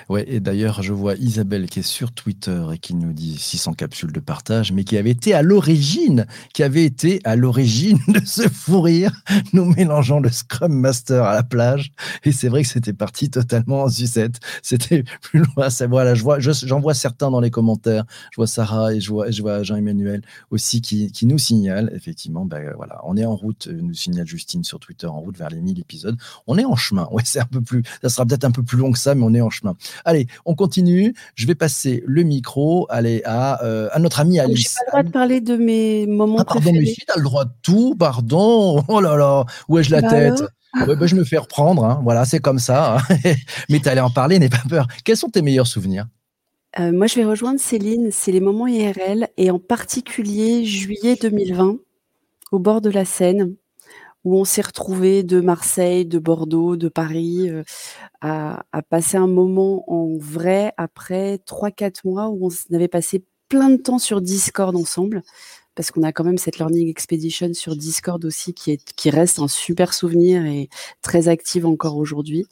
Ouais, 0.10 0.26
et 0.28 0.40
d'ailleurs, 0.40 0.82
je 0.84 0.94
vois 0.94 1.16
Isabelle 1.16 1.70
qui 1.70 1.80
est 1.80 1.84
sur 1.84 2.12
Twitter 2.12 2.64
et 2.74 2.78
qui 2.78 2.96
nous 2.96 3.14
dit 3.14 3.38
600 3.38 3.74
capsules 3.74 4.12
de 4.12 4.20
partage, 4.20 4.72
mais 4.72 4.84
qui 4.84 4.98
avait 4.98 5.12
été 5.12 5.34
à 5.34 5.42
l'origine, 5.42 6.26
qui 6.54 6.64
avait 6.64 6.84
été 6.84 7.22
à 7.24 7.36
l'origine 7.36 8.00
de 8.08 8.22
ce 8.26 8.48
fou 8.50 8.82
rire, 8.82 9.12
nous 9.54 9.66
mélangeant 9.66 10.20
le 10.20 10.30
Scrum 10.30 10.74
Master 10.74 11.24
à 11.24 11.34
la 11.34 11.44
plage. 11.44 11.92
Et 12.24 12.32
c'est 12.32 12.50
vrai 12.50 12.64
que 12.64 12.70
c'était 12.70 12.94
parti 12.94 13.30
totalement 13.30 13.84
en 13.84 13.90
sucette. 13.90 14.40
C'était 14.64 15.04
plus 15.22 15.44
loin. 15.56 15.70
Ça, 15.70 15.88
voilà, 15.88 16.16
je 16.16 16.24
vois, 16.24 16.40
j'en 16.40 16.80
vois 16.80 16.94
certains 16.94 17.32
dans 17.32 17.40
les 17.40 17.52
commentaires. 17.52 18.06
Je 18.32 18.36
vois 18.36 18.48
Sarah 18.48 18.94
et 18.94 19.00
je 19.00 19.10
vois, 19.10 19.32
je 19.32 19.42
vois 19.42 19.64
Jean-Emmanuel 19.64 20.22
aussi 20.50 20.82
qui, 20.82 21.12
qui, 21.12 21.26
nous 21.26 21.38
signale, 21.38 21.92
effectivement, 21.96 22.46
ben 22.46 22.74
voilà, 22.76 23.00
on 23.04 23.16
est 23.16 23.26
en 23.26 23.36
route, 23.36 23.68
nous 23.68 23.94
signale 23.94 24.28
Justine 24.28 24.64
sur 24.64 24.80
Twitter, 24.80 25.08
en 25.08 25.20
route 25.20 25.38
vers 25.38 25.50
les 25.50 25.62
1000 25.62 25.80
épisodes. 25.80 26.18
On 26.48 26.58
est 26.58 26.66
en 26.66 26.76
chemin. 26.76 27.08
Ouais, 27.12 27.24
c'est 27.26 27.40
un 27.40 27.46
peu 27.46 27.62
plus, 27.62 27.84
ça 28.02 28.10
sera 28.10 28.26
peut-être 28.26 28.46
un 28.46 28.52
peu 28.52 28.64
plus 28.64 28.78
long 28.78 28.92
que 28.92 29.00
ça, 29.00 29.16
mais 29.16 29.24
on 29.24 29.34
est 29.34 29.42
en 29.42 29.50
chemin 29.50 29.61
Allez, 30.06 30.28
on 30.46 30.56
continue. 30.56 31.14
Je 31.36 31.48
vais 31.48 31.56
passer 31.56 32.04
le 32.06 32.24
micro 32.24 32.88
allez, 32.90 33.22
à, 33.26 33.64
euh, 33.64 33.90
à 33.92 34.00
notre 34.00 34.20
ami 34.20 34.40
Alice. 34.40 34.76
Je 34.78 34.86
n'ai 34.86 34.92
pas 34.92 34.98
le 34.98 35.04
droit 35.04 35.04
de 35.04 35.12
parler 35.12 35.42
de 35.42 35.56
mes 35.56 36.08
moments 36.08 36.38
ah, 36.40 36.46
pardon, 36.46 36.62
préférés. 36.62 36.80
mais 36.80 36.86
si, 36.86 37.02
tu 37.02 37.12
as 37.14 37.18
le 37.18 37.24
droit 37.24 37.46
de 37.46 37.52
tout, 37.62 37.96
pardon. 37.98 38.84
Oh 38.88 39.02
là 39.02 39.16
là, 39.16 39.46
où 39.68 39.78
ai-je 39.78 39.92
la 39.92 40.02
bah 40.02 40.10
tête 40.10 40.44
bah, 40.74 41.06
Je 41.06 41.16
me 41.16 41.24
fais 41.24 41.38
reprendre, 41.38 41.84
hein. 41.84 42.02
voilà, 42.04 42.26
c'est 42.26 42.40
comme 42.40 42.60
ça. 42.60 42.98
Hein. 42.98 43.16
mais 43.70 43.80
tu 43.80 43.90
allais 43.90 44.02
en 44.02 44.10
parler, 44.10 44.40
n'aie 44.40 44.50
pas 44.50 44.64
peur. 44.68 44.88
Quels 45.04 45.18
sont 45.18 45.30
tes 45.30 45.42
meilleurs 45.42 45.68
souvenirs? 45.68 46.08
Euh, 46.80 46.92
Moi, 46.92 47.08
je 47.08 47.16
vais 47.16 47.26
rejoindre 47.26 47.60
Céline, 47.60 48.10
c'est 48.12 48.32
les 48.32 48.40
moments 48.40 48.68
IRL, 48.68 49.28
et 49.38 49.52
en 49.52 49.60
particulier 49.60 50.66
juillet 50.66 51.18
2020, 51.22 51.78
au 52.52 52.60
bord 52.60 52.82
de 52.82 52.90
la 52.90 53.06
Seine 53.06 53.56
où 54.24 54.38
on 54.38 54.46
s'est 54.46 54.62
retrouvés 54.62 55.24
de 55.24 55.42
Marseille, 55.42 56.06
de 56.06 56.20
Bordeaux, 56.20 56.76
de 56.76 56.90
Paris, 56.90 57.50
euh, 57.50 57.64
à, 58.22 58.64
passer 58.90 59.18
un 59.18 59.28
moment 59.28 59.84
en 59.92 60.18
vrai 60.18 60.74
après 60.78 61.40
3-4 61.46 62.02
mois 62.06 62.30
où 62.30 62.48
on 62.48 62.76
avait 62.76 62.88
passé 62.88 63.24
plein 63.50 63.70
de 63.70 63.78
temps 63.78 64.00
sur 64.00 64.22
Discord 64.22 64.76
ensemble, 64.76 65.24
parce 65.76 65.92
qu'on 65.92 66.04
a 66.04 66.12
quand 66.12 66.24
même 66.24 66.38
cette 66.38 66.58
Learning 66.58 66.90
Expedition 66.90 67.54
sur 67.54 67.76
Discord 67.76 68.24
aussi 68.26 68.54
qui, 68.54 68.72
est, 68.72 68.94
qui 68.96 69.10
reste 69.10 69.40
un 69.40 69.48
super 69.48 69.94
souvenir 69.94 70.46
et 70.46 70.70
très 71.02 71.28
active 71.28 71.66
encore 71.66 71.98
aujourd'hui. 71.98 72.46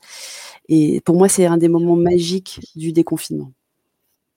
Et 0.68 1.02
pour 1.02 1.16
moi, 1.16 1.30
c'est 1.30 1.46
un 1.46 1.58
des 1.58 1.70
moments 1.70 1.96
magiques 1.96 2.62
du 2.76 2.94
déconfinement. 2.94 3.52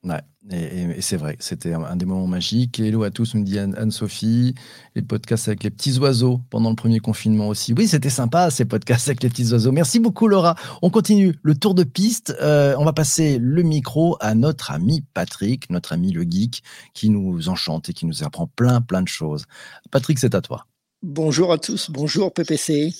Ouais, 0.03 0.21
et, 0.51 0.99
c'est 1.01 1.15
vrai, 1.15 1.37
c'était 1.39 1.71
un, 1.71 1.95
des 1.95 2.05
moments 2.05 2.27
magiques. 2.27 2.77
Hello 2.77 3.03
à 3.03 3.11
tous, 3.11 3.35
nous 3.35 3.43
dit 3.43 3.57
Anne-Sophie. 3.57 4.53
Les 4.95 5.01
podcasts 5.01 5.47
avec 5.47 5.63
les 5.63 5.69
petits 5.69 5.97
oiseaux 5.97 6.41
pendant 6.49 6.69
le 6.69 6.75
premier 6.75 6.99
confinement 6.99 7.47
aussi. 7.47 7.73
Oui, 7.73 7.87
c'était 7.87 8.09
sympa 8.09 8.51
ces 8.51 8.65
podcasts 8.65 9.07
avec 9.07 9.23
les 9.23 9.29
petits 9.29 9.53
oiseaux. 9.53 9.71
Merci 9.71 9.99
beaucoup 9.99 10.27
Laura. 10.27 10.55
On 10.81 10.89
continue 10.89 11.39
le 11.41 11.55
tour 11.55 11.73
de 11.73 11.85
piste. 11.85 12.35
Euh, 12.41 12.75
on 12.77 12.83
va 12.83 12.91
passer 12.91 13.37
le 13.39 13.63
micro 13.63 14.17
à 14.19 14.35
notre 14.35 14.71
ami 14.71 15.05
Patrick, 15.13 15.69
notre 15.69 15.93
ami 15.93 16.11
le 16.11 16.23
geek, 16.23 16.63
qui 16.93 17.09
nous 17.09 17.47
enchante 17.47 17.87
et 17.87 17.93
qui 17.93 18.05
nous 18.05 18.23
apprend 18.23 18.47
plein, 18.47 18.81
plein 18.81 19.03
de 19.03 19.07
choses. 19.07 19.45
Patrick, 19.89 20.19
c'est 20.19 20.35
à 20.35 20.41
toi. 20.41 20.67
Bonjour 21.01 21.53
à 21.53 21.57
tous, 21.57 21.89
bonjour 21.89 22.33
PPC. 22.33 22.93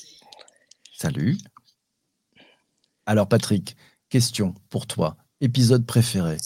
Salut. 0.97 1.37
Alors 3.05 3.27
Patrick, 3.27 3.75
question 4.09 4.55
pour 4.69 4.87
toi. 4.87 5.17
Épisode 5.41 5.85
préféré 5.85 6.37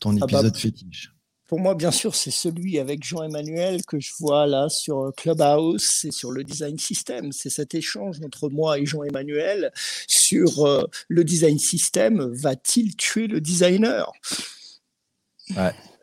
Ton 0.00 0.16
Ah 0.16 0.26
bah, 0.26 0.38
épisode 0.38 0.56
fétiche 0.56 1.12
Pour 1.46 1.60
moi, 1.60 1.74
bien 1.74 1.90
sûr, 1.90 2.14
c'est 2.14 2.30
celui 2.30 2.78
avec 2.78 3.04
Jean-Emmanuel 3.04 3.80
que 3.86 3.98
je 3.98 4.10
vois 4.18 4.46
là 4.46 4.68
sur 4.68 5.12
Clubhouse 5.16 6.04
et 6.04 6.10
sur 6.12 6.30
le 6.30 6.44
design 6.44 6.78
system. 6.78 7.32
C'est 7.32 7.50
cet 7.50 7.74
échange 7.74 8.18
entre 8.24 8.48
moi 8.50 8.78
et 8.78 8.86
Jean-Emmanuel 8.86 9.72
sur 10.06 10.66
euh, 10.66 10.84
le 11.08 11.24
design 11.24 11.58
system. 11.58 12.30
Va-t-il 12.34 12.96
tuer 12.96 13.26
le 13.28 13.40
designer? 13.40 14.12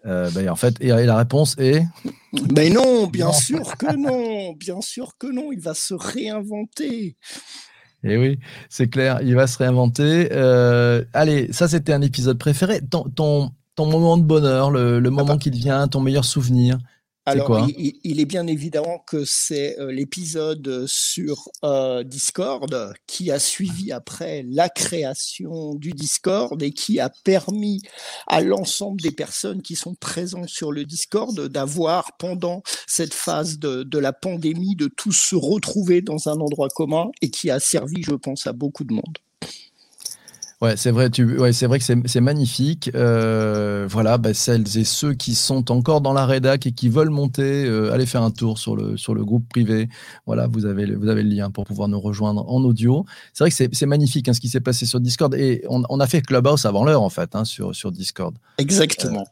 Euh, 0.06 0.30
ben, 0.32 0.50
En 0.50 0.56
fait, 0.56 0.75
et, 0.82 0.88
et 0.88 1.06
la 1.06 1.18
réponse 1.18 1.56
est 1.58 1.84
Mais 2.56 2.70
non, 2.70 3.08
bien 3.08 3.28
Non. 3.28 3.34
sûr 3.34 3.78
que 3.78 3.96
non. 3.96 4.54
Bien 4.54 4.82
sûr 4.82 5.18
que 5.18 5.28
non. 5.28 5.52
Il 5.52 5.60
va 5.60 5.74
se 5.74 5.94
réinventer. 5.94 7.18
Eh 8.08 8.18
oui, 8.18 8.38
c'est 8.70 8.88
clair, 8.88 9.20
il 9.24 9.34
va 9.34 9.48
se 9.48 9.58
réinventer. 9.58 10.30
Euh, 10.32 11.04
allez, 11.14 11.52
ça 11.52 11.68
c'était 11.68 11.92
un 11.94 12.04
épisode 12.04 12.38
préféré. 12.38 12.80
Ton, 12.88 13.04
ton, 13.06 13.52
ton 13.75 13.86
moment 13.86 14.17
de 14.17 14.24
bonheur, 14.24 14.72
le, 14.72 15.00
le 15.00 15.10
moment 15.10 15.34
bah. 15.34 15.38
qui 15.38 15.51
te 15.51 15.58
vient, 15.58 15.88
ton 15.88 16.00
meilleur 16.00 16.25
souvenir. 16.25 16.77
Alors, 17.27 17.67
il, 17.75 18.20
est 18.20 18.25
bien 18.25 18.46
évidemment 18.46 19.00
que 19.00 19.25
c'est 19.25 19.79
euh, 19.79 19.91
l'épisode 19.91 20.86
sur 20.86 21.50
euh, 21.63 22.03
Discord 22.03 22.94
qui 23.08 23.32
a 23.32 23.39
suivi 23.39 23.91
après 23.91 24.46
la 24.48 24.70
création 24.70 25.74
du 25.74 25.94
Discord 25.94 26.62
et 26.62 26.72
qui 26.72 27.00
a 27.00 27.10
permis 27.10 27.82
à 28.27 28.41
l'ensemble 28.41 29.01
des 29.01 29.10
personnes 29.10 29.63
qui 29.63 29.75
sont 29.75 29.96
présentes 29.96 30.50
sur 30.50 30.72
le 30.72 30.86
Discord 30.86 31.48
d'avoir, 31.48 32.15
pendant 32.20 32.62
cette 32.86 33.15
phase 33.15 33.58
de, 33.58 33.82
de 33.82 33.98
la 33.98 34.13
pandémie, 34.13 34.75
de 34.75 34.88
tous 34.88 35.13
se 35.13 35.36
retrouver 35.36 36.03
dans 36.03 36.29
un 36.29 36.39
endroit 36.39 36.70
commun 36.70 37.10
et 37.24 37.32
qui 37.32 37.50
a 37.50 37.60
servi, 37.60 38.03
je 38.03 38.13
pense, 38.13 38.46
à 38.46 38.53
beaucoup 38.53 38.84
de 38.84 38.94
monde. 38.94 39.17
Ouais, 40.62 40.77
c'est 40.77 40.91
vrai, 40.91 41.09
tu, 41.09 41.38
ouais, 41.38 41.51
c'est 41.51 41.67
vrai 41.67 41.79
que 41.79 41.83
c'est 41.83 42.21
magnifique. 42.21 42.89
Euh, 42.95 43.85
voilà, 43.89 44.17
bah, 44.17 44.33
celles 44.33 44.77
et 44.77 44.85
ceux 44.85 45.13
qui 45.13 45.35
sont 45.35 45.69
encore 45.69 46.00
dans 46.00 46.13
la 46.13 46.25
rédac 46.25 46.65
et 46.65 46.71
qui 46.71 46.88
veulent 46.88 47.09
monter, 47.09 47.65
euh, 47.65 47.91
allez 47.93 48.05
faire 48.05 48.21
un 48.24 48.31
tour 48.31 48.57
sur 48.57 48.75
le, 48.77 48.95
sur 48.95 49.13
le 49.13 49.25
groupe 49.25 49.47
privé. 49.50 49.89
Voilà, 50.25 50.47
vous 50.47 50.65
avez, 50.65 50.85
le- 50.85 50.95
vous 50.95 51.09
avez 51.09 51.24
le 51.24 51.29
lien 51.29 51.51
pour 51.51 51.65
pouvoir 51.65 51.89
nous 51.89 52.00
rejoindre 52.00 52.50
en 52.50 52.63
audio. 52.63 53.05
C'est 53.33 53.43
vrai 53.43 53.51
que 53.51 53.75
c'est 53.75 53.85
magnifique 53.85 54.29
hein, 54.29 54.33
ce 54.33 54.39
qui 54.39 54.47
s'est 54.50 54.62
passé 54.62 54.85
sur 54.85 55.01
Discord. 55.01 55.35
Et 55.35 55.63
on, 55.69 55.83
on 55.89 56.00
a 56.00 56.07
fait 56.07 56.21
Clubhouse 56.21 56.65
avant 56.65 56.85
l'heure, 56.85 57.01
en 57.01 57.09
fait, 57.09 57.35
hein, 57.35 57.43
sur, 57.43 57.75
sur 57.75 57.91
Discord. 57.91 58.33
Exactement. 58.57 59.25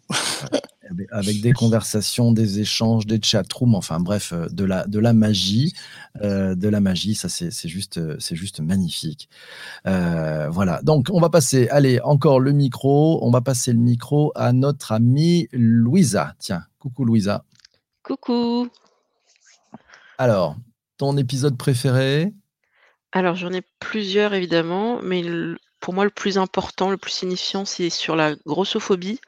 Avec- 0.93 1.07
avec 1.12 1.41
des 1.41 1.51
conversations, 1.53 2.31
des 2.31 2.59
échanges, 2.59 3.05
des 3.05 3.19
chatrooms, 3.21 3.75
enfin 3.75 4.00
bref, 4.00 4.31
euh, 4.33 4.47
de 4.50 4.63
la, 4.63 4.85
de 4.88 5.00
la 5.00 5.13
magie, 5.13 5.73
euh, 6.21 6.55
de 6.55 6.67
la 6.69 6.79
magie, 6.79 7.15
ça 7.15 7.29
c'est 7.29 7.51
c'est 7.51 7.69
juste, 7.69 7.97
euh, 7.97 8.15
c'est 8.19 8.35
juste 8.35 8.59
magnifique. 8.62 9.29
Euh, 9.88 10.50
voilà, 10.50 10.81
donc 10.83 11.09
on 11.12 11.19
va 11.19 11.29
passer, 11.29 11.67
allez, 11.69 12.00
encore 12.01 12.39
le 12.39 12.51
micro, 12.51 13.19
on 13.25 13.31
va 13.31 13.41
passer 13.41 13.73
le 13.73 13.79
micro 13.79 14.31
à 14.35 14.53
notre 14.53 14.91
amie 14.91 15.47
Louisa. 15.51 16.35
Tiens, 16.39 16.63
coucou 16.79 17.05
Louisa. 17.05 17.43
Coucou. 18.03 18.67
Alors, 20.17 20.55
ton 20.97 21.17
épisode 21.17 21.57
préféré? 21.57 22.33
Alors, 23.12 23.35
j'en 23.35 23.51
ai 23.51 23.62
plusieurs 23.79 24.33
évidemment, 24.33 25.00
mais 25.03 25.23
pour 25.83 25.93
moi, 25.93 26.05
le 26.05 26.11
plus 26.11 26.37
important, 26.37 26.89
le 26.91 26.97
plus 26.97 27.11
signifiant, 27.11 27.65
c'est 27.65 27.89
sur 27.89 28.15
la 28.15 28.35
grossophobie, 28.45 29.19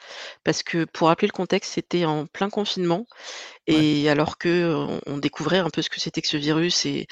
parce 0.46 0.64
que 0.64 0.86
pour 0.86 1.10
rappeler 1.10 1.28
le 1.28 1.34
contexte, 1.34 1.74
c'était 1.74 2.06
en 2.06 2.28
plein 2.28 2.50
confinement, 2.50 3.08
et 3.68 4.10
alors 4.10 4.38
que 4.38 4.74
on, 4.74 5.02
on 5.06 5.18
découvrait 5.18 5.58
un 5.58 5.70
peu 5.70 5.82
ce 5.82 5.90
que 5.90 6.00
c'était 6.00 6.22
que 6.22 6.30
ce 6.30 6.38
virus 6.38 6.86
et, 6.86 7.08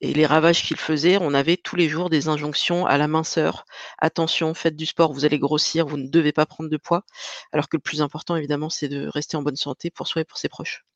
et 0.00 0.14
les 0.14 0.24
ravages 0.24 0.62
qu'il 0.62 0.78
faisait, 0.78 1.18
on 1.20 1.34
avait 1.34 1.58
tous 1.58 1.76
les 1.76 1.90
jours 1.90 2.08
des 2.08 2.28
injonctions 2.28 2.86
à 2.86 2.96
la 2.96 3.06
minceur. 3.06 3.66
Attention, 3.98 4.54
faites 4.54 4.76
du 4.76 4.86
sport, 4.86 5.12
vous 5.12 5.26
allez 5.26 5.38
grossir, 5.38 5.86
vous 5.86 5.98
ne 5.98 6.08
devez 6.08 6.32
pas 6.32 6.46
prendre 6.46 6.70
de 6.70 6.78
poids, 6.78 7.04
alors 7.52 7.68
que 7.68 7.76
le 7.76 7.82
plus 7.82 8.00
important, 8.00 8.34
évidemment, 8.34 8.70
c'est 8.70 8.88
de 8.88 9.08
rester 9.08 9.36
en 9.36 9.42
bonne 9.42 9.56
santé 9.56 9.90
pour 9.90 10.08
soi 10.08 10.22
et 10.22 10.24
pour 10.24 10.38
ses 10.38 10.48
proches. 10.48 10.86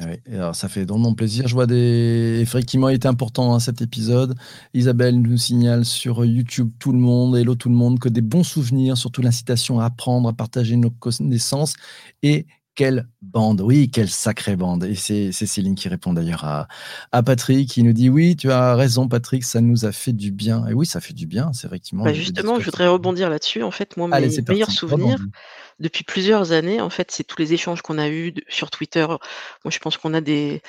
Oui, 0.00 0.16
et 0.26 0.34
alors 0.34 0.54
ça 0.54 0.68
fait 0.68 0.84
drôlement 0.84 1.14
plaisir. 1.14 1.46
Je 1.46 1.54
vois 1.54 1.66
des. 1.66 2.38
Effectivement, 2.40 2.88
il 2.88 3.06
important 3.06 3.54
hein, 3.54 3.60
cet 3.60 3.82
épisode. 3.82 4.34
Isabelle 4.74 5.20
nous 5.20 5.38
signale 5.38 5.84
sur 5.84 6.24
YouTube 6.24 6.70
tout 6.78 6.92
le 6.92 6.98
monde, 6.98 7.36
hello 7.36 7.54
tout 7.54 7.68
le 7.68 7.76
monde, 7.76 7.98
que 7.98 8.08
des 8.08 8.20
bons 8.20 8.42
souvenirs, 8.42 8.98
surtout 8.98 9.22
l'incitation 9.22 9.78
à 9.78 9.86
apprendre, 9.86 10.28
à 10.28 10.32
partager 10.32 10.76
nos 10.76 10.90
connaissances. 10.90 11.74
Et 12.22 12.46
quelle 12.76 13.08
bande, 13.22 13.62
oui, 13.62 13.90
quelle 13.90 14.10
sacrée 14.10 14.54
bande. 14.54 14.84
Et 14.84 14.94
c'est 14.94 15.32
Céline 15.32 15.74
qui 15.74 15.88
répond 15.88 16.12
d'ailleurs 16.12 16.44
à, 16.44 16.68
à 17.10 17.22
Patrick, 17.22 17.68
qui 17.70 17.82
nous 17.82 17.94
dit 17.94 18.10
Oui, 18.10 18.36
tu 18.36 18.50
as 18.52 18.74
raison, 18.74 19.08
Patrick, 19.08 19.44
ça 19.44 19.60
nous 19.60 19.86
a 19.86 19.92
fait 19.92 20.12
du 20.12 20.30
bien. 20.30 20.66
Et 20.68 20.74
oui, 20.74 20.84
ça 20.84 21.00
fait 21.00 21.14
du 21.14 21.26
bien, 21.26 21.52
c'est 21.54 21.66
effectivement. 21.66 22.04
Bah 22.04 22.12
justement, 22.12 22.60
je 22.60 22.66
voudrais 22.66 22.86
rebondir 22.86 23.30
là-dessus. 23.30 23.62
En 23.62 23.70
fait, 23.70 23.96
moi, 23.96 24.08
Allez, 24.12 24.28
mes 24.28 24.36
parti. 24.36 24.52
meilleurs 24.52 24.70
souvenirs, 24.70 25.14
rebondis. 25.14 25.30
Depuis 25.78 26.04
plusieurs 26.04 26.52
années, 26.52 26.80
en 26.80 26.88
fait, 26.88 27.10
c'est 27.10 27.24
tous 27.24 27.38
les 27.38 27.52
échanges 27.52 27.82
qu'on 27.82 27.98
a 27.98 28.08
eus 28.08 28.32
sur 28.48 28.70
Twitter. 28.70 29.06
Moi, 29.06 29.70
je 29.70 29.78
pense 29.78 29.98
qu'on 29.98 30.14
a 30.14 30.22
des, 30.22 30.62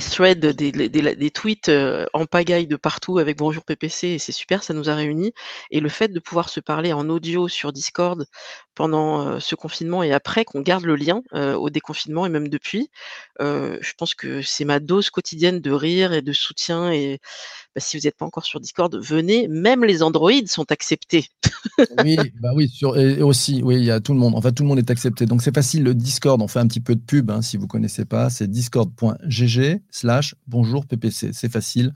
threads, 0.00 0.40
des, 0.40 1.30
tweets 1.30 1.68
euh, 1.68 2.06
en 2.14 2.24
pagaille 2.24 2.66
de 2.66 2.76
partout 2.76 3.18
avec 3.18 3.36
Bonjour 3.36 3.64
PPC 3.64 4.08
et 4.08 4.18
c'est 4.18 4.32
super, 4.32 4.62
ça 4.62 4.72
nous 4.72 4.88
a 4.88 4.94
réunis. 4.94 5.34
Et 5.70 5.80
le 5.80 5.90
fait 5.90 6.08
de 6.08 6.20
pouvoir 6.20 6.48
se 6.48 6.60
parler 6.60 6.94
en 6.94 7.10
audio 7.10 7.48
sur 7.48 7.70
Discord 7.70 8.26
pendant 8.74 9.26
euh, 9.26 9.40
ce 9.40 9.54
confinement 9.54 10.02
et 10.02 10.12
après, 10.12 10.46
qu'on 10.46 10.62
garde 10.62 10.84
le 10.84 10.96
lien 10.96 11.22
euh, 11.34 11.54
au 11.54 11.68
déconfinement 11.68 12.24
et 12.24 12.30
même 12.30 12.48
depuis, 12.48 12.90
je 13.40 13.92
pense 13.98 14.14
que 14.14 14.40
c'est 14.40 14.64
ma 14.64 14.80
dose 14.80 15.10
quotidienne 15.10 15.60
de 15.60 15.70
rire 15.70 16.14
et 16.14 16.22
de 16.22 16.32
soutien. 16.32 16.90
Et 16.90 17.20
bah, 17.74 17.82
si 17.82 17.98
vous 17.98 18.04
n'êtes 18.06 18.16
pas 18.16 18.24
encore 18.24 18.46
sur 18.46 18.60
Discord, 18.60 18.94
venez. 18.96 19.48
Même 19.48 19.84
les 19.84 20.02
androïdes 20.02 20.48
sont 20.48 20.72
acceptés. 20.72 21.26
Oui, 22.02 22.16
bah 22.40 22.50
oui, 22.54 22.68
sur, 22.68 22.96
aussi, 23.20 23.60
oui, 23.62 23.76
il 23.76 23.84
y 23.84 23.90
a 23.90 24.00
tout 24.00 24.14
le 24.14 24.18
monde. 24.18 24.34
Tout 24.52 24.62
le 24.62 24.68
monde 24.68 24.78
est 24.78 24.90
accepté. 24.90 25.26
Donc, 25.26 25.42
c'est 25.42 25.54
facile. 25.54 25.82
Le 25.82 25.94
Discord, 25.94 26.40
on 26.42 26.48
fait 26.48 26.58
un 26.58 26.66
petit 26.66 26.80
peu 26.80 26.94
de 26.94 27.00
pub, 27.00 27.30
hein, 27.30 27.42
si 27.42 27.56
vous 27.56 27.66
connaissez 27.66 28.04
pas. 28.04 28.30
C'est 28.30 28.50
discord.gg 28.50 29.80
slash 29.90 30.34
bonjour 30.46 30.86
PPC. 30.86 31.30
C'est 31.32 31.50
facile. 31.50 31.92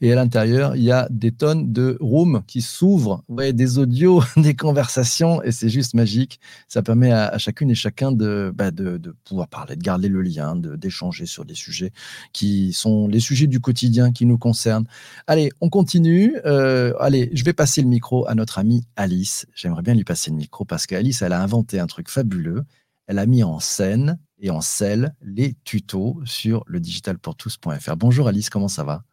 Et 0.00 0.12
à 0.12 0.16
l'intérieur, 0.16 0.76
il 0.76 0.82
y 0.82 0.92
a 0.92 1.06
des 1.10 1.32
tonnes 1.32 1.72
de 1.72 1.96
rooms 2.00 2.42
qui 2.46 2.62
s'ouvrent, 2.62 3.22
ouais, 3.28 3.52
des 3.52 3.78
audios, 3.78 4.22
des 4.36 4.54
conversations, 4.54 5.42
et 5.42 5.52
c'est 5.52 5.68
juste 5.68 5.94
magique. 5.94 6.40
Ça 6.68 6.82
permet 6.82 7.12
à, 7.12 7.38
chacune 7.38 7.70
et 7.70 7.74
chacun 7.74 8.12
de, 8.12 8.52
bah, 8.54 8.70
de, 8.70 9.00
pouvoir 9.24 9.48
parler, 9.48 9.76
de 9.76 9.82
garder 9.82 10.08
le 10.08 10.22
lien, 10.22 10.56
d'échanger 10.56 11.26
sur 11.26 11.44
des 11.44 11.54
sujets 11.54 11.92
qui 12.32 12.72
sont 12.72 13.08
les 13.08 13.20
sujets 13.20 13.46
du 13.46 13.60
quotidien 13.60 14.12
qui 14.12 14.26
nous 14.26 14.38
concernent. 14.38 14.86
Allez, 15.26 15.50
on 15.60 15.68
continue. 15.68 16.36
Euh, 16.44 16.92
allez, 17.00 17.30
je 17.32 17.44
vais 17.44 17.52
passer 17.52 17.82
le 17.82 17.88
micro 17.88 18.26
à 18.28 18.34
notre 18.34 18.58
amie 18.58 18.84
Alice. 18.96 19.46
J'aimerais 19.54 19.82
bien 19.82 19.94
lui 19.94 20.04
passer 20.04 20.30
le 20.30 20.36
micro 20.36 20.64
parce 20.64 20.86
qu'Alice, 20.86 21.22
elle 21.22 21.32
a 21.32 21.42
inventé 21.42 21.78
un 21.78 21.86
truc 21.86 21.93
fabuleux. 22.02 22.64
Elle 23.06 23.18
a 23.18 23.26
mis 23.26 23.42
en 23.42 23.60
scène 23.60 24.18
et 24.38 24.50
en 24.50 24.60
selle 24.60 25.14
les 25.20 25.54
tutos 25.64 26.20
sur 26.24 26.64
le 26.66 26.80
digitalpourtous.fr. 26.80 27.96
Bonjour 27.96 28.28
Alice, 28.28 28.50
comment 28.50 28.68
ça 28.68 28.84
va? 28.84 29.04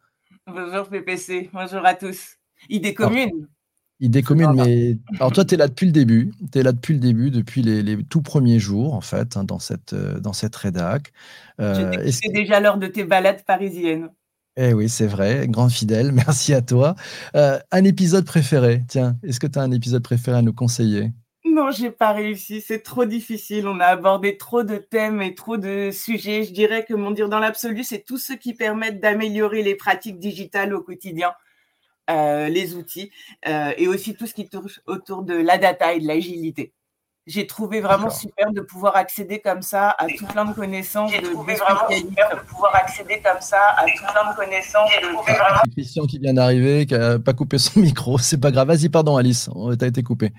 Bonjour 0.46 0.88
PPC, 0.88 1.50
bonjour 1.52 1.84
à 1.84 1.94
tous. 1.94 2.36
Idée 2.68 2.94
commune. 2.94 3.48
Idée 4.00 4.22
commune, 4.22 4.52
mais 4.54 4.98
alors 5.14 5.30
toi, 5.30 5.44
tu 5.44 5.54
es 5.54 5.56
là 5.56 5.68
depuis 5.68 5.86
le 5.86 5.92
début. 5.92 6.32
Tu 6.50 6.58
es 6.58 6.62
là 6.64 6.72
depuis 6.72 6.94
le 6.94 6.98
début, 7.00 7.30
depuis 7.30 7.62
les, 7.62 7.82
les 7.84 8.02
tout 8.02 8.20
premiers 8.22 8.58
jours, 8.58 8.94
en 8.94 9.00
fait, 9.00 9.36
hein, 9.36 9.44
dans 9.44 9.60
cette, 9.60 9.92
euh, 9.92 10.18
dans 10.18 10.32
cette 10.32 10.56
rédac. 10.56 11.12
Euh, 11.60 11.92
C'est 12.10 12.28
que- 12.28 12.32
déjà 12.32 12.58
l'heure 12.58 12.78
de 12.78 12.88
tes 12.88 13.04
balades 13.04 13.44
parisiennes. 13.44 14.08
Eh 14.56 14.74
oui, 14.74 14.88
c'est 14.88 15.06
vrai, 15.06 15.46
grand 15.48 15.68
fidèle, 15.68 16.10
merci 16.34 16.52
à 16.52 16.62
toi. 16.62 16.96
Euh, 17.36 17.60
un 17.70 17.84
épisode 17.84 18.24
préféré, 18.24 18.82
tiens, 18.88 19.16
est-ce 19.22 19.38
que 19.38 19.46
tu 19.46 19.58
as 19.58 19.62
un 19.62 19.70
épisode 19.70 20.02
préféré 20.02 20.36
à 20.38 20.42
nous 20.42 20.52
conseiller? 20.52 21.12
Non, 21.52 21.70
j'ai 21.70 21.90
pas 21.90 22.12
réussi, 22.12 22.62
c'est 22.62 22.78
trop 22.78 23.04
difficile. 23.04 23.68
On 23.68 23.78
a 23.78 23.84
abordé 23.84 24.38
trop 24.38 24.62
de 24.62 24.78
thèmes 24.78 25.20
et 25.20 25.34
trop 25.34 25.58
de 25.58 25.90
sujets. 25.92 26.44
Je 26.44 26.50
dirais 26.50 26.82
que 26.82 26.94
mon 26.94 27.10
dire 27.10 27.28
dans 27.28 27.40
l'absolu, 27.40 27.84
c'est 27.84 28.06
tout 28.06 28.16
ce 28.16 28.32
qui 28.32 28.54
permettent 28.54 29.00
d'améliorer 29.00 29.62
les 29.62 29.74
pratiques 29.74 30.18
digitales 30.18 30.72
au 30.72 30.80
quotidien, 30.80 31.34
euh, 32.08 32.48
les 32.48 32.74
outils, 32.74 33.10
euh, 33.48 33.74
et 33.76 33.86
aussi 33.86 34.14
tout 34.14 34.26
ce 34.26 34.32
qui 34.32 34.48
tourne 34.48 34.70
autour 34.86 35.24
de 35.24 35.34
la 35.34 35.58
data 35.58 35.92
et 35.92 36.00
de 36.00 36.06
l'agilité. 36.06 36.72
J'ai 37.26 37.46
trouvé 37.46 37.82
vraiment 37.82 38.08
super 38.08 38.50
de 38.50 38.62
pouvoir 38.62 38.96
accéder 38.96 39.40
comme 39.40 39.60
ça 39.60 39.90
à 39.90 40.06
tout 40.06 40.24
plein 40.24 40.46
de 40.46 40.54
connaissances. 40.54 41.12
J'ai 41.12 41.20
trouvé 41.20 41.52
de 41.52 41.58
vraiment 41.58 41.90
super 41.90 42.34
de 42.34 42.40
pouvoir 42.48 42.74
accéder 42.74 43.20
comme 43.22 43.42
ça 43.42 43.60
à 43.76 43.84
tout 43.84 44.04
plein 44.10 44.32
de 44.32 44.36
connaissances. 44.36 44.90
Christian 45.70 46.06
qui 46.06 46.18
vient 46.18 46.32
d'arriver, 46.32 46.86
qui 46.86 46.94
n'a 46.94 47.18
pas 47.18 47.34
coupé 47.34 47.58
son 47.58 47.80
micro, 47.80 48.16
c'est 48.16 48.40
pas 48.40 48.50
grave. 48.50 48.68
Vas-y, 48.68 48.88
pardon 48.88 49.18
Alice, 49.18 49.50
tu 49.78 49.84
as 49.84 49.88
été 49.88 50.02
coupé. 50.02 50.32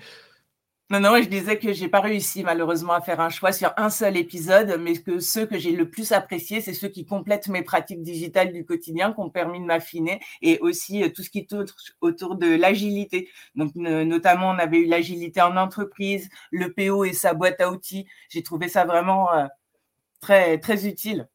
Non, 0.90 1.00
non, 1.00 1.16
je 1.22 1.28
disais 1.28 1.58
que 1.58 1.72
j'ai 1.72 1.88
pas 1.88 2.00
réussi 2.00 2.42
malheureusement 2.44 2.92
à 2.92 3.00
faire 3.00 3.18
un 3.20 3.30
choix 3.30 3.52
sur 3.52 3.72
un 3.78 3.88
seul 3.88 4.18
épisode, 4.18 4.76
mais 4.78 4.94
que 5.00 5.18
ceux 5.18 5.46
que 5.46 5.58
j'ai 5.58 5.72
le 5.72 5.88
plus 5.88 6.12
appréciés, 6.12 6.60
c'est 6.60 6.74
ceux 6.74 6.88
qui 6.88 7.06
complètent 7.06 7.48
mes 7.48 7.62
pratiques 7.62 8.02
digitales 8.02 8.52
du 8.52 8.66
quotidien, 8.66 9.12
qui 9.14 9.20
ont 9.20 9.30
permis 9.30 9.60
de 9.60 9.64
m'affiner, 9.64 10.20
et 10.42 10.58
aussi 10.60 11.02
euh, 11.02 11.08
tout 11.08 11.22
ce 11.22 11.30
qui 11.30 11.46
tourne 11.46 11.64
autour 12.02 12.36
de 12.36 12.54
l'agilité. 12.54 13.30
Donc, 13.54 13.74
no- 13.76 14.04
notamment, 14.04 14.50
on 14.50 14.58
avait 14.58 14.78
eu 14.80 14.86
l'agilité 14.86 15.40
en 15.40 15.56
entreprise, 15.56 16.28
le 16.52 16.70
PO 16.72 17.04
et 17.04 17.14
sa 17.14 17.32
boîte 17.32 17.60
à 17.62 17.70
outils. 17.70 18.06
J'ai 18.28 18.42
trouvé 18.42 18.68
ça 18.68 18.84
vraiment 18.84 19.32
euh, 19.32 19.46
très, 20.20 20.58
très 20.58 20.86
utile. 20.88 21.28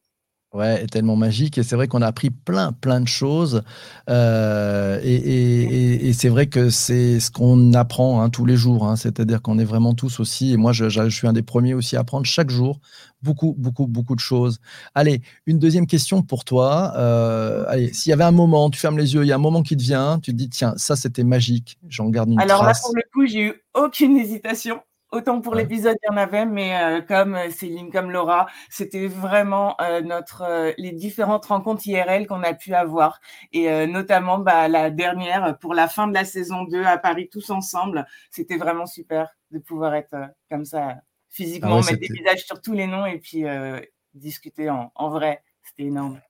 Ouais, 0.52 0.82
est 0.82 0.88
tellement 0.88 1.14
magique. 1.14 1.58
Et 1.58 1.62
c'est 1.62 1.76
vrai 1.76 1.86
qu'on 1.86 2.02
a 2.02 2.08
appris 2.08 2.30
plein, 2.30 2.72
plein 2.72 3.00
de 3.00 3.06
choses. 3.06 3.62
Euh, 4.08 4.98
et, 5.02 5.14
et, 5.14 6.08
et 6.08 6.12
c'est 6.12 6.28
vrai 6.28 6.48
que 6.48 6.70
c'est 6.70 7.20
ce 7.20 7.30
qu'on 7.30 7.72
apprend 7.72 8.20
hein, 8.20 8.30
tous 8.30 8.46
les 8.46 8.56
jours. 8.56 8.88
Hein. 8.88 8.96
C'est-à-dire 8.96 9.42
qu'on 9.42 9.60
est 9.60 9.64
vraiment 9.64 9.94
tous 9.94 10.18
aussi. 10.18 10.52
Et 10.52 10.56
moi, 10.56 10.72
je, 10.72 10.88
je, 10.88 11.08
suis 11.08 11.28
un 11.28 11.32
des 11.32 11.42
premiers 11.42 11.74
aussi 11.74 11.96
à 11.96 12.00
apprendre 12.00 12.26
chaque 12.26 12.50
jour 12.50 12.80
beaucoup, 13.22 13.54
beaucoup, 13.58 13.86
beaucoup 13.86 14.14
de 14.14 14.20
choses. 14.20 14.60
Allez, 14.94 15.22
une 15.46 15.58
deuxième 15.58 15.86
question 15.86 16.22
pour 16.22 16.44
toi. 16.44 16.94
Euh, 16.96 17.64
allez, 17.68 17.92
s'il 17.92 18.10
y 18.10 18.12
avait 18.12 18.24
un 18.24 18.30
moment, 18.32 18.70
tu 18.70 18.80
fermes 18.80 18.98
les 18.98 19.14
yeux, 19.14 19.22
il 19.22 19.28
y 19.28 19.32
a 19.32 19.36
un 19.36 19.38
moment 19.38 19.62
qui 19.62 19.76
te 19.76 19.82
vient, 19.82 20.18
tu 20.20 20.32
te 20.32 20.36
dis, 20.36 20.48
tiens, 20.48 20.74
ça 20.76 20.96
c'était 20.96 21.24
magique, 21.24 21.78
j'en 21.88 22.08
garde 22.08 22.30
une 22.30 22.40
Alors 22.40 22.60
trace. 22.62 22.78
là, 22.78 22.82
pour 22.82 22.96
le 22.96 23.02
coup, 23.12 23.26
j'ai 23.26 23.42
eu 23.42 23.54
aucune 23.74 24.16
hésitation. 24.16 24.80
Autant 25.12 25.40
pour 25.40 25.54
Ouais. 25.54 25.62
l'épisode, 25.62 25.96
il 26.04 26.06
y 26.06 26.14
en 26.14 26.16
avait, 26.16 26.46
mais 26.46 26.76
euh, 26.80 27.00
comme 27.02 27.34
euh, 27.34 27.50
Céline, 27.50 27.90
comme 27.90 28.12
Laura, 28.12 28.46
c'était 28.68 29.08
vraiment 29.08 29.74
euh, 29.80 30.02
notre 30.02 30.42
euh, 30.42 30.72
les 30.78 30.92
différentes 30.92 31.46
rencontres 31.46 31.84
IRL 31.88 32.28
qu'on 32.28 32.44
a 32.44 32.54
pu 32.54 32.74
avoir. 32.74 33.20
Et 33.52 33.68
euh, 33.70 33.86
notamment 33.88 34.38
bah, 34.38 34.68
la 34.68 34.90
dernière 34.90 35.58
pour 35.58 35.74
la 35.74 35.88
fin 35.88 36.06
de 36.06 36.14
la 36.14 36.24
saison 36.24 36.62
2 36.64 36.84
à 36.84 36.96
Paris, 36.96 37.28
tous 37.28 37.50
ensemble. 37.50 38.06
C'était 38.30 38.56
vraiment 38.56 38.86
super 38.86 39.34
de 39.50 39.58
pouvoir 39.58 39.94
être 39.96 40.14
euh, 40.14 40.26
comme 40.48 40.64
ça 40.64 40.96
physiquement, 41.28 41.78
Ah 41.78 41.80
ouais, 41.80 41.86
mettre 41.86 42.00
des 42.00 42.08
visages 42.16 42.44
sur 42.44 42.60
tous 42.62 42.72
les 42.72 42.86
noms 42.86 43.06
et 43.06 43.18
puis 43.18 43.46
euh, 43.46 43.80
discuter 44.14 44.70
en, 44.70 44.92
en 44.94 45.10
vrai. 45.10 45.42
C'était 45.64 45.84
énorme. 45.88 46.20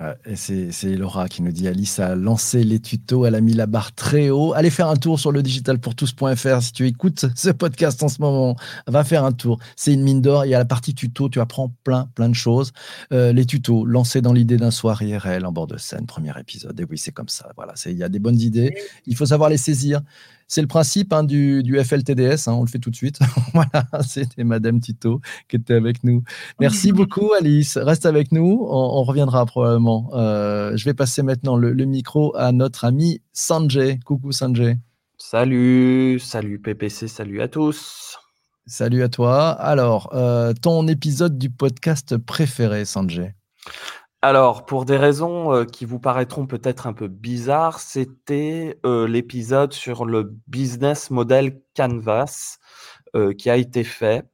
Ouais, 0.00 0.16
et 0.24 0.36
c'est 0.36 0.96
Laura 0.96 1.28
qui 1.28 1.42
nous 1.42 1.52
dit 1.52 1.68
Alice 1.68 1.98
a 1.98 2.14
lancé 2.14 2.64
les 2.64 2.80
tutos, 2.80 3.26
elle 3.26 3.34
a 3.34 3.42
mis 3.42 3.52
la 3.52 3.66
barre 3.66 3.94
très 3.94 4.30
haut. 4.30 4.54
Allez 4.54 4.70
faire 4.70 4.88
un 4.88 4.96
tour 4.96 5.20
sur 5.20 5.30
le 5.30 5.42
digitalpourtous.fr 5.42 6.62
si 6.62 6.72
tu 6.72 6.86
écoutes 6.86 7.26
ce 7.36 7.50
podcast 7.50 8.02
en 8.02 8.08
ce 8.08 8.22
moment. 8.22 8.56
Va 8.86 9.04
faire 9.04 9.24
un 9.24 9.32
tour. 9.32 9.58
C'est 9.76 9.92
une 9.92 10.02
mine 10.02 10.22
d'or. 10.22 10.46
Il 10.46 10.48
y 10.48 10.54
a 10.54 10.58
la 10.58 10.64
partie 10.64 10.94
tuto, 10.94 11.28
tu 11.28 11.38
apprends 11.38 11.70
plein, 11.84 12.08
plein 12.14 12.30
de 12.30 12.34
choses. 12.34 12.72
Euh, 13.12 13.34
les 13.34 13.44
tutos 13.44 13.84
lancés 13.84 14.22
dans 14.22 14.32
l'idée 14.32 14.56
d'un 14.56 14.70
soir 14.70 15.02
IRL 15.02 15.44
en 15.44 15.52
bord 15.52 15.66
de 15.66 15.76
scène, 15.76 16.06
premier 16.06 16.32
épisode. 16.40 16.80
Et 16.80 16.84
oui, 16.88 16.96
c'est 16.96 17.12
comme 17.12 17.28
ça. 17.28 17.50
Voilà, 17.56 17.74
il 17.84 17.98
y 17.98 18.02
a 18.02 18.08
des 18.08 18.20
bonnes 18.20 18.40
idées. 18.40 18.74
Il 19.04 19.16
faut 19.16 19.26
savoir 19.26 19.50
les 19.50 19.58
saisir. 19.58 20.00
C'est 20.52 20.62
le 20.62 20.66
principe 20.66 21.12
hein, 21.12 21.22
du, 21.22 21.62
du 21.62 21.78
FLTDS. 21.78 22.48
hein, 22.48 22.54
on 22.54 22.64
le 22.64 22.68
fait 22.68 22.80
tout 22.80 22.90
de 22.90 22.96
suite. 22.96 23.20
voilà, 23.54 23.86
c'était 24.04 24.42
Madame 24.42 24.80
Tuto 24.80 25.20
qui 25.48 25.54
était 25.54 25.74
avec 25.74 26.02
nous. 26.02 26.24
Merci 26.58 26.90
beaucoup, 26.90 27.30
Alice. 27.38 27.76
Reste 27.78 28.04
avec 28.04 28.32
nous. 28.32 28.66
On, 28.68 28.98
on 28.98 29.04
reviendra 29.04 29.46
probablement. 29.46 30.10
Euh, 30.14 30.76
je 30.76 30.84
vais 30.86 30.92
passer 30.92 31.22
maintenant 31.22 31.56
le, 31.56 31.72
le 31.72 31.84
micro 31.84 32.34
à 32.36 32.50
notre 32.50 32.84
ami 32.84 33.22
Sanjay. 33.32 34.00
Coucou, 34.04 34.32
Sanjay. 34.32 34.76
Salut, 35.18 36.18
salut 36.18 36.58
PPC, 36.58 37.06
salut 37.06 37.40
à 37.42 37.46
tous. 37.46 38.18
Salut 38.66 39.04
à 39.04 39.08
toi. 39.08 39.50
Alors, 39.50 40.10
euh, 40.14 40.52
ton 40.60 40.88
épisode 40.88 41.38
du 41.38 41.48
podcast 41.50 42.16
préféré, 42.16 42.84
Sanjay? 42.84 43.36
Alors, 44.22 44.66
pour 44.66 44.84
des 44.84 44.98
raisons 44.98 45.54
euh, 45.54 45.64
qui 45.64 45.86
vous 45.86 45.98
paraîtront 45.98 46.46
peut-être 46.46 46.86
un 46.86 46.92
peu 46.92 47.08
bizarres, 47.08 47.80
c'était 47.80 48.78
euh, 48.84 49.08
l'épisode 49.08 49.72
sur 49.72 50.04
le 50.04 50.34
business 50.46 51.10
model 51.10 51.62
Canvas 51.74 52.58
euh, 53.16 53.32
qui 53.32 53.48
a 53.48 53.56
été 53.56 53.82
fait. 53.82 54.26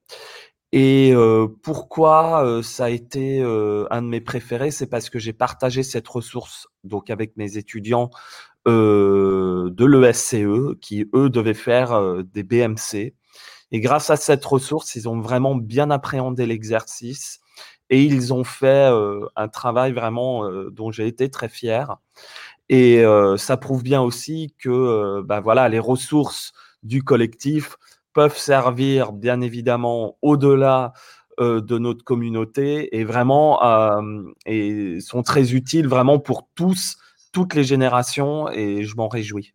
Et 0.73 1.15
pourquoi 1.63 2.61
ça 2.63 2.87
a 2.87 2.91
été 2.91 3.41
un 3.41 4.03
de 4.03 4.09
mes 4.09 4.21
préférés, 4.21 4.71
c'est 4.71 4.89
parce 4.89 5.09
que 5.09 5.19
j'ai 5.19 5.33
partagé 5.33 5.83
cette 5.83 6.07
ressource 6.07 6.69
donc 6.85 7.09
avec 7.09 7.37
mes 7.39 7.57
étudiants 7.57 8.11
de 8.67 9.85
l'ESCE 9.85 10.77
qui 10.83 11.09
eux 11.15 11.31
devaient 11.31 11.55
faire 11.55 12.23
des 12.25 12.43
BMC. 12.43 13.15
Et 13.71 13.81
grâce 13.81 14.11
à 14.11 14.17
cette 14.17 14.45
ressource, 14.45 14.97
ils 14.97 15.09
ont 15.09 15.19
vraiment 15.19 15.55
bien 15.55 15.91
appréhendé 15.91 16.45
l'exercice 16.45 17.41
et 17.91 18.03
ils 18.03 18.33
ont 18.35 18.45
fait 18.45 18.91
euh, 18.91 19.27
un 19.37 19.49
travail 19.49 19.93
vraiment 19.93 20.45
euh, 20.45 20.71
dont 20.71 20.91
j'ai 20.91 21.07
été 21.07 21.31
très 21.31 21.49
fier. 21.49 21.97
Et 22.69 23.05
euh, 23.05 23.37
ça 23.37 23.57
prouve 23.57 23.83
bien 23.83 24.03
aussi 24.03 24.55
que 24.59 25.23
bah 25.23 25.41
voilà, 25.41 25.69
les 25.69 25.79
ressources 25.79 26.53
du 26.83 27.03
collectif 27.03 27.77
peuvent 28.13 28.37
servir 28.37 29.13
bien 29.13 29.41
évidemment 29.41 30.17
au-delà 30.23 30.93
de 31.39 31.79
notre 31.79 32.03
communauté 32.03 32.97
et 32.97 33.05
vraiment 33.05 33.63
euh, 34.49 35.01
sont 35.01 35.23
très 35.23 35.53
utiles 35.55 35.87
vraiment 35.87 36.19
pour 36.19 36.49
tous, 36.55 36.97
toutes 37.33 37.55
les 37.55 37.65
générations 37.65 38.49
et 38.51 38.85
je 38.85 38.97
m'en 38.97 39.09
réjouis. 39.09 39.53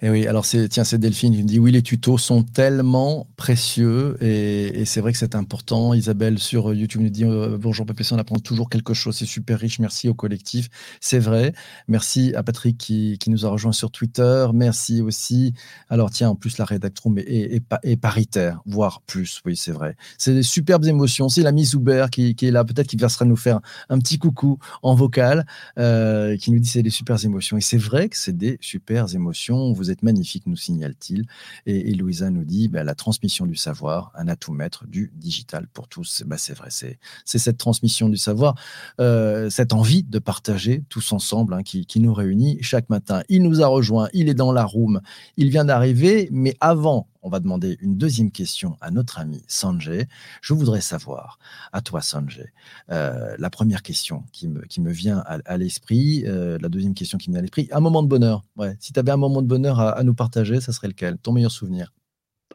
Et 0.00 0.10
oui, 0.10 0.28
alors 0.28 0.44
c'est 0.44 0.68
tiens, 0.68 0.84
c'est 0.84 0.98
Delphine 0.98 1.34
qui 1.34 1.42
me 1.42 1.48
dit 1.48 1.58
oui, 1.58 1.72
les 1.72 1.82
tutos 1.82 2.18
sont 2.18 2.44
tellement 2.44 3.26
précieux 3.36 4.16
et, 4.22 4.84
c'est 4.84 5.00
vrai 5.00 5.10
que 5.10 5.18
c'est 5.18 5.34
important. 5.34 5.92
Isabelle 5.92 6.38
sur 6.38 6.72
YouTube 6.72 7.02
nous 7.02 7.08
dit 7.08 7.24
euh, 7.24 7.58
bonjour 7.58 7.84
PPC, 7.84 8.14
on 8.14 8.18
apprend 8.18 8.38
toujours 8.38 8.70
quelque 8.70 8.94
chose, 8.94 9.16
c'est 9.16 9.26
super 9.26 9.58
riche. 9.58 9.80
Merci 9.80 10.08
au 10.08 10.14
collectif, 10.14 10.68
c'est 11.00 11.18
vrai. 11.18 11.52
Merci 11.88 12.32
à 12.36 12.44
Patrick 12.44 12.78
qui, 12.78 13.18
qui 13.18 13.28
nous 13.30 13.44
a 13.44 13.48
rejoint 13.48 13.72
sur 13.72 13.90
Twitter. 13.90 14.46
Merci 14.54 15.02
aussi. 15.02 15.52
Alors 15.88 16.10
tiens, 16.12 16.30
en 16.30 16.36
plus 16.36 16.58
la 16.58 16.64
rédactrice 16.64 17.12
est, 17.16 17.20
est, 17.22 17.54
est, 17.56 17.60
pa- 17.60 17.80
est 17.82 17.96
paritaire, 17.96 18.60
voire 18.66 19.00
plus. 19.02 19.40
Oui, 19.44 19.56
c'est 19.56 19.72
vrai. 19.72 19.96
C'est 20.16 20.32
des 20.32 20.44
superbes 20.44 20.84
émotions. 20.84 21.28
C'est 21.28 21.42
l'ami 21.42 21.64
Zuber 21.64 22.06
qui, 22.12 22.36
qui 22.36 22.46
est 22.46 22.50
là, 22.52 22.64
peut-être 22.64 22.86
qu'il 22.86 23.00
viendra 23.00 23.24
nous 23.24 23.36
faire 23.36 23.58
un 23.88 23.98
petit 23.98 24.18
coucou 24.18 24.60
en 24.84 24.94
vocal, 24.94 25.44
euh, 25.76 26.36
qui 26.36 26.52
nous 26.52 26.60
dit 26.60 26.68
c'est 26.68 26.84
des 26.84 26.90
super 26.90 27.24
émotions. 27.24 27.56
Et 27.56 27.60
c'est 27.62 27.78
vrai 27.78 28.08
que 28.08 28.16
c'est 28.16 28.36
des 28.36 28.58
super 28.60 29.12
émotions. 29.12 29.72
Vous 29.72 29.87
êtes 29.90 30.02
magnifique, 30.02 30.46
nous 30.46 30.56
signale-t-il. 30.56 31.26
Et, 31.66 31.94
Louisa 31.94 32.30
nous 32.30 32.44
dit 32.44 32.68
bah, 32.68 32.84
la 32.84 32.94
transmission 32.94 33.46
du 33.46 33.56
savoir, 33.56 34.12
un 34.14 34.28
atout 34.28 34.52
maître 34.52 34.86
du 34.86 35.12
digital 35.16 35.66
pour 35.72 35.88
tous. 35.88 36.22
Bah, 36.26 36.36
c'est 36.38 36.54
vrai, 36.54 36.68
c'est 36.70 36.98
c'est 37.24 37.38
cette 37.38 37.58
transmission 37.58 38.08
du 38.08 38.16
savoir, 38.16 38.54
euh, 39.00 39.50
cette 39.50 39.72
envie 39.72 40.02
de 40.02 40.18
partager 40.18 40.84
tous 40.88 41.12
ensemble 41.12 41.54
hein, 41.54 41.62
qui, 41.62 41.86
qui 41.86 42.00
nous 42.00 42.14
réunit 42.14 42.58
chaque 42.62 42.88
matin. 42.88 43.22
Il 43.28 43.42
nous 43.42 43.62
a 43.62 43.66
rejoint, 43.66 44.08
il 44.12 44.28
est 44.28 44.34
dans 44.34 44.52
la 44.52 44.64
room, 44.64 45.00
il 45.36 45.50
vient 45.50 45.64
d'arriver, 45.64 46.28
mais 46.32 46.54
avant, 46.60 47.08
on 47.22 47.28
va 47.28 47.40
demander 47.40 47.76
une 47.80 47.96
deuxième 47.96 48.30
question 48.30 48.76
à 48.80 48.90
notre 48.90 49.18
ami 49.18 49.42
Sanjay. 49.48 50.08
Je 50.42 50.54
voudrais 50.54 50.80
savoir, 50.80 51.38
à 51.72 51.80
toi 51.80 52.00
Sanjay, 52.00 52.52
euh, 52.90 53.34
la 53.38 53.50
première 53.50 53.82
question 53.82 54.24
qui 54.32 54.48
me, 54.48 54.62
qui 54.62 54.80
me 54.80 54.90
vient 54.90 55.18
à, 55.26 55.38
à 55.44 55.56
l'esprit, 55.56 56.24
euh, 56.26 56.58
la 56.60 56.68
deuxième 56.68 56.94
question 56.94 57.18
qui 57.18 57.30
me 57.30 57.34
vient 57.34 57.40
à 57.40 57.42
l'esprit, 57.42 57.68
un 57.72 57.80
moment 57.80 58.02
de 58.02 58.08
bonheur. 58.08 58.42
Ouais. 58.56 58.76
Si 58.80 58.92
tu 58.92 59.00
avais 59.00 59.12
un 59.12 59.16
moment 59.16 59.42
de 59.42 59.46
bonheur 59.46 59.80
à, 59.80 59.90
à 59.90 60.02
nous 60.02 60.14
partager, 60.14 60.60
ça 60.60 60.72
serait 60.72 60.88
lequel? 60.88 61.18
Ton 61.18 61.32
meilleur 61.32 61.50
souvenir? 61.50 61.92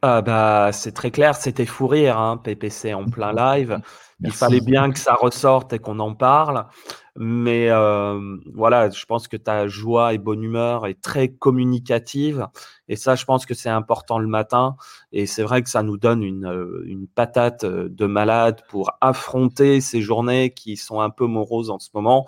Ah 0.01 0.21
bah, 0.21 0.71
c'est 0.73 0.91
très 0.91 1.11
clair, 1.11 1.35
c'était 1.35 1.65
fou 1.65 1.87
rire, 1.87 2.17
hein, 2.17 2.37
PPC 2.37 2.93
en 2.93 3.05
plein 3.05 3.31
live. 3.33 3.79
Il 4.19 4.31
fallait 4.31 4.61
bien 4.61 4.91
que 4.91 4.99
ça 4.99 5.13
ressorte 5.13 5.73
et 5.73 5.79
qu'on 5.79 5.99
en 5.99 6.13
parle. 6.13 6.65
Mais 7.15 7.69
euh, 7.69 8.37
voilà, 8.53 8.89
je 8.89 9.05
pense 9.05 9.27
que 9.27 9.37
ta 9.37 9.67
joie 9.67 10.13
et 10.15 10.17
bonne 10.17 10.41
humeur 10.41 10.87
est 10.87 10.99
très 10.99 11.29
communicative. 11.29 12.47
Et 12.87 12.95
ça, 12.95 13.15
je 13.15 13.23
pense 13.25 13.45
que 13.45 13.53
c'est 13.53 13.69
important 13.69 14.17
le 14.17 14.27
matin. 14.27 14.75
Et 15.11 15.27
c'est 15.27 15.43
vrai 15.43 15.61
que 15.61 15.69
ça 15.69 15.83
nous 15.83 15.97
donne 15.97 16.23
une, 16.23 16.45
euh, 16.47 16.83
une 16.87 17.07
patate 17.07 17.65
euh, 17.65 17.87
de 17.89 18.07
malade 18.07 18.61
pour 18.67 18.91
affronter 18.99 19.79
ces 19.79 20.01
journées 20.01 20.53
qui 20.55 20.75
sont 20.75 21.01
un 21.01 21.11
peu 21.11 21.27
moroses 21.27 21.69
en 21.69 21.77
ce 21.79 21.89
moment. 21.93 22.25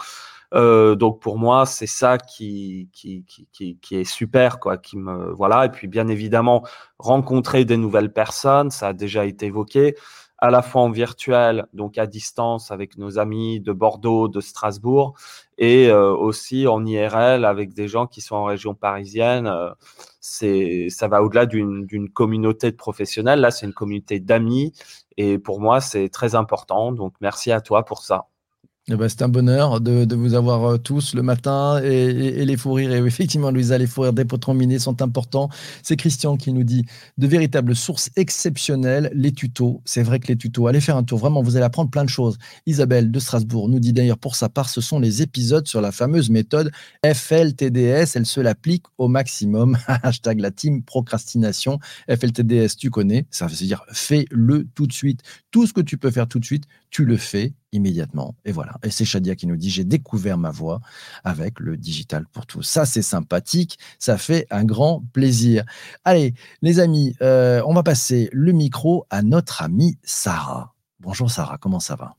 Euh, 0.53 0.95
donc 0.95 1.19
pour 1.19 1.37
moi, 1.37 1.65
c'est 1.65 1.87
ça 1.87 2.17
qui, 2.17 2.89
qui, 2.93 3.23
qui, 3.25 3.47
qui, 3.51 3.77
qui 3.77 3.95
est 3.97 4.03
super, 4.03 4.59
quoi. 4.59 4.77
Qui 4.77 4.97
me 4.97 5.33
voilà. 5.33 5.65
Et 5.65 5.69
puis 5.69 5.87
bien 5.87 6.07
évidemment, 6.07 6.63
rencontrer 6.99 7.65
des 7.65 7.77
nouvelles 7.77 8.13
personnes, 8.13 8.69
ça 8.71 8.89
a 8.89 8.93
déjà 8.93 9.25
été 9.25 9.47
évoqué, 9.47 9.95
à 10.37 10.49
la 10.49 10.61
fois 10.61 10.81
en 10.81 10.91
virtuel, 10.91 11.67
donc 11.73 11.97
à 11.97 12.07
distance 12.07 12.71
avec 12.71 12.97
nos 12.97 13.19
amis 13.19 13.59
de 13.61 13.71
Bordeaux, 13.71 14.27
de 14.27 14.41
Strasbourg, 14.41 15.15
et 15.57 15.89
euh, 15.89 16.13
aussi 16.13 16.67
en 16.67 16.85
IRL 16.85 17.45
avec 17.45 17.73
des 17.73 17.87
gens 17.87 18.07
qui 18.07 18.21
sont 18.21 18.35
en 18.35 18.45
région 18.45 18.75
parisienne. 18.75 19.47
Euh, 19.47 19.71
c'est 20.19 20.87
ça 20.89 21.07
va 21.07 21.23
au-delà 21.23 21.45
d'une 21.45 21.85
d'une 21.85 22.09
communauté 22.09 22.71
de 22.71 22.75
professionnels. 22.75 23.39
Là, 23.39 23.51
c'est 23.51 23.65
une 23.65 23.73
communauté 23.73 24.19
d'amis, 24.19 24.73
et 25.17 25.37
pour 25.39 25.61
moi, 25.61 25.81
c'est 25.81 26.09
très 26.09 26.35
important. 26.35 26.91
Donc 26.91 27.13
merci 27.21 27.51
à 27.51 27.61
toi 27.61 27.85
pour 27.85 28.03
ça. 28.03 28.27
Eh 28.87 28.95
ben, 28.95 29.09
c'est 29.09 29.23
un 29.23 29.29
bonheur 29.29 29.81
de, 29.81 30.15
vous 30.15 30.35
avoir 30.35 30.63
euh, 30.63 30.77
tous 30.77 31.15
le 31.15 31.23
matin 31.23 31.81
et 31.83 32.45
les 32.45 32.55
fous 32.55 32.73
rires. 32.73 32.91
Et 32.91 32.99
effectivement, 32.99 33.49
Louisa, 33.49 33.79
les 33.79 33.87
fous 33.87 34.01
rires 34.01 34.13
des 34.13 34.25
potrons 34.25 34.53
minés 34.53 34.77
sont 34.77 35.01
importants. 35.01 35.49
C'est 35.81 35.95
Christian 35.95 36.37
qui 36.37 36.53
nous 36.53 36.63
dit 36.63 36.85
de 37.17 37.25
véritables 37.25 37.75
sources 37.75 38.11
exceptionnelles, 38.15 39.09
les 39.15 39.31
tutos. 39.31 39.81
C'est 39.85 40.03
vrai 40.03 40.19
que 40.19 40.27
les 40.27 40.35
tutos, 40.35 40.67
allez 40.67 40.81
faire 40.81 40.97
un 40.97 41.03
tour. 41.03 41.17
Vraiment, 41.17 41.41
vous 41.41 41.55
allez 41.55 41.65
apprendre 41.65 41.89
plein 41.89 42.03
de 42.03 42.09
choses. 42.09 42.37
Isabelle 42.67 43.09
de 43.09 43.19
Strasbourg 43.19 43.69
nous 43.69 43.79
dit 43.79 43.91
d'ailleurs 43.91 44.19
pour 44.19 44.35
sa 44.35 44.49
part, 44.49 44.69
ce 44.69 44.81
sont 44.81 44.99
les 44.99 45.23
épisodes 45.23 45.67
sur 45.67 45.81
la 45.81 45.91
fameuse 45.91 46.29
méthode 46.29 46.69
FLTDS. 47.03 48.11
Elle 48.13 48.27
se 48.27 48.39
l'applique 48.39 48.85
au 48.99 49.07
maximum. 49.07 49.79
Hashtag 49.87 50.39
la 50.39 50.51
team 50.51 50.83
procrastination. 50.83 51.79
FLTDS, 52.07 52.75
tu 52.77 52.91
connais. 52.91 53.25
Ça 53.31 53.47
veut 53.47 53.55
dire 53.55 53.83
fais-le 53.91 54.67
tout 54.75 54.85
de 54.85 54.93
suite. 54.93 55.21
Tout 55.49 55.65
ce 55.65 55.73
que 55.73 55.81
tu 55.81 55.97
peux 55.97 56.11
faire 56.11 56.27
tout 56.27 56.37
de 56.37 56.45
suite, 56.45 56.65
tu 56.91 57.03
le 57.03 57.17
fais 57.17 57.55
immédiatement. 57.71 58.35
Et 58.45 58.51
voilà. 58.51 58.73
Et 58.83 58.89
c'est 58.89 59.05
Shadia 59.05 59.35
qui 59.35 59.47
nous 59.47 59.57
dit, 59.57 59.69
j'ai 59.69 59.83
découvert 59.83 60.37
ma 60.37 60.51
voix 60.51 60.79
avec 61.23 61.59
le 61.59 61.77
digital 61.77 62.25
pour 62.31 62.45
tous. 62.45 62.63
Ça, 62.63 62.85
c'est 62.85 63.01
sympathique. 63.01 63.77
Ça 63.99 64.17
fait 64.17 64.47
un 64.49 64.63
grand 64.63 65.03
plaisir. 65.13 65.63
Allez, 66.03 66.33
les 66.61 66.79
amis, 66.79 67.15
euh, 67.21 67.61
on 67.65 67.73
va 67.73 67.83
passer 67.83 68.29
le 68.31 68.51
micro 68.51 69.05
à 69.09 69.21
notre 69.21 69.61
amie 69.61 69.97
Sarah. 70.03 70.73
Bonjour 70.99 71.29
Sarah, 71.29 71.57
comment 71.57 71.79
ça 71.79 71.95
va? 71.95 72.15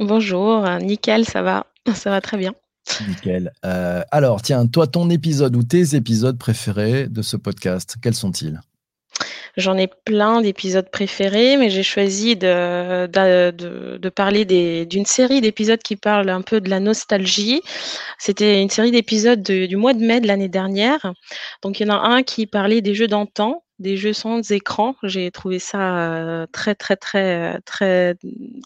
Bonjour, 0.00 0.68
nickel, 0.80 1.24
ça 1.24 1.42
va, 1.42 1.66
ça 1.94 2.10
va 2.10 2.20
très 2.20 2.36
bien. 2.36 2.54
Nickel. 3.08 3.52
Euh, 3.64 4.02
alors, 4.10 4.42
tiens, 4.42 4.66
toi, 4.66 4.86
ton 4.86 5.10
épisode 5.10 5.56
ou 5.56 5.62
tes 5.62 5.94
épisodes 5.96 6.38
préférés 6.38 7.08
de 7.08 7.22
ce 7.22 7.36
podcast, 7.36 7.96
quels 8.00 8.14
sont-ils? 8.14 8.60
J'en 9.56 9.78
ai 9.78 9.88
plein 10.04 10.42
d'épisodes 10.42 10.90
préférés, 10.90 11.56
mais 11.56 11.70
j'ai 11.70 11.82
choisi 11.82 12.36
de, 12.36 13.06
de, 13.06 14.08
parler 14.10 14.44
d'une 14.84 15.06
série 15.06 15.40
d'épisodes 15.40 15.82
qui 15.82 15.96
parlent 15.96 16.28
un 16.28 16.42
peu 16.42 16.60
de 16.60 16.68
la 16.68 16.78
nostalgie. 16.78 17.62
C'était 18.18 18.60
une 18.60 18.68
série 18.68 18.90
d'épisodes 18.90 19.42
du 19.42 19.76
mois 19.76 19.94
de 19.94 20.04
mai 20.04 20.20
de 20.20 20.26
l'année 20.26 20.48
dernière. 20.48 21.12
Donc, 21.62 21.80
il 21.80 21.86
y 21.86 21.90
en 21.90 21.94
a 21.94 22.06
un 22.06 22.22
qui 22.22 22.46
parlait 22.46 22.82
des 22.82 22.94
jeux 22.94 23.08
d'antan, 23.08 23.62
des 23.78 23.96
jeux 23.96 24.12
sans 24.12 24.50
écran. 24.52 24.94
J'ai 25.02 25.30
trouvé 25.30 25.58
ça 25.58 25.78
euh, 25.80 26.46
très, 26.52 26.74
très, 26.74 26.96
très, 26.96 27.58
très, 27.62 28.14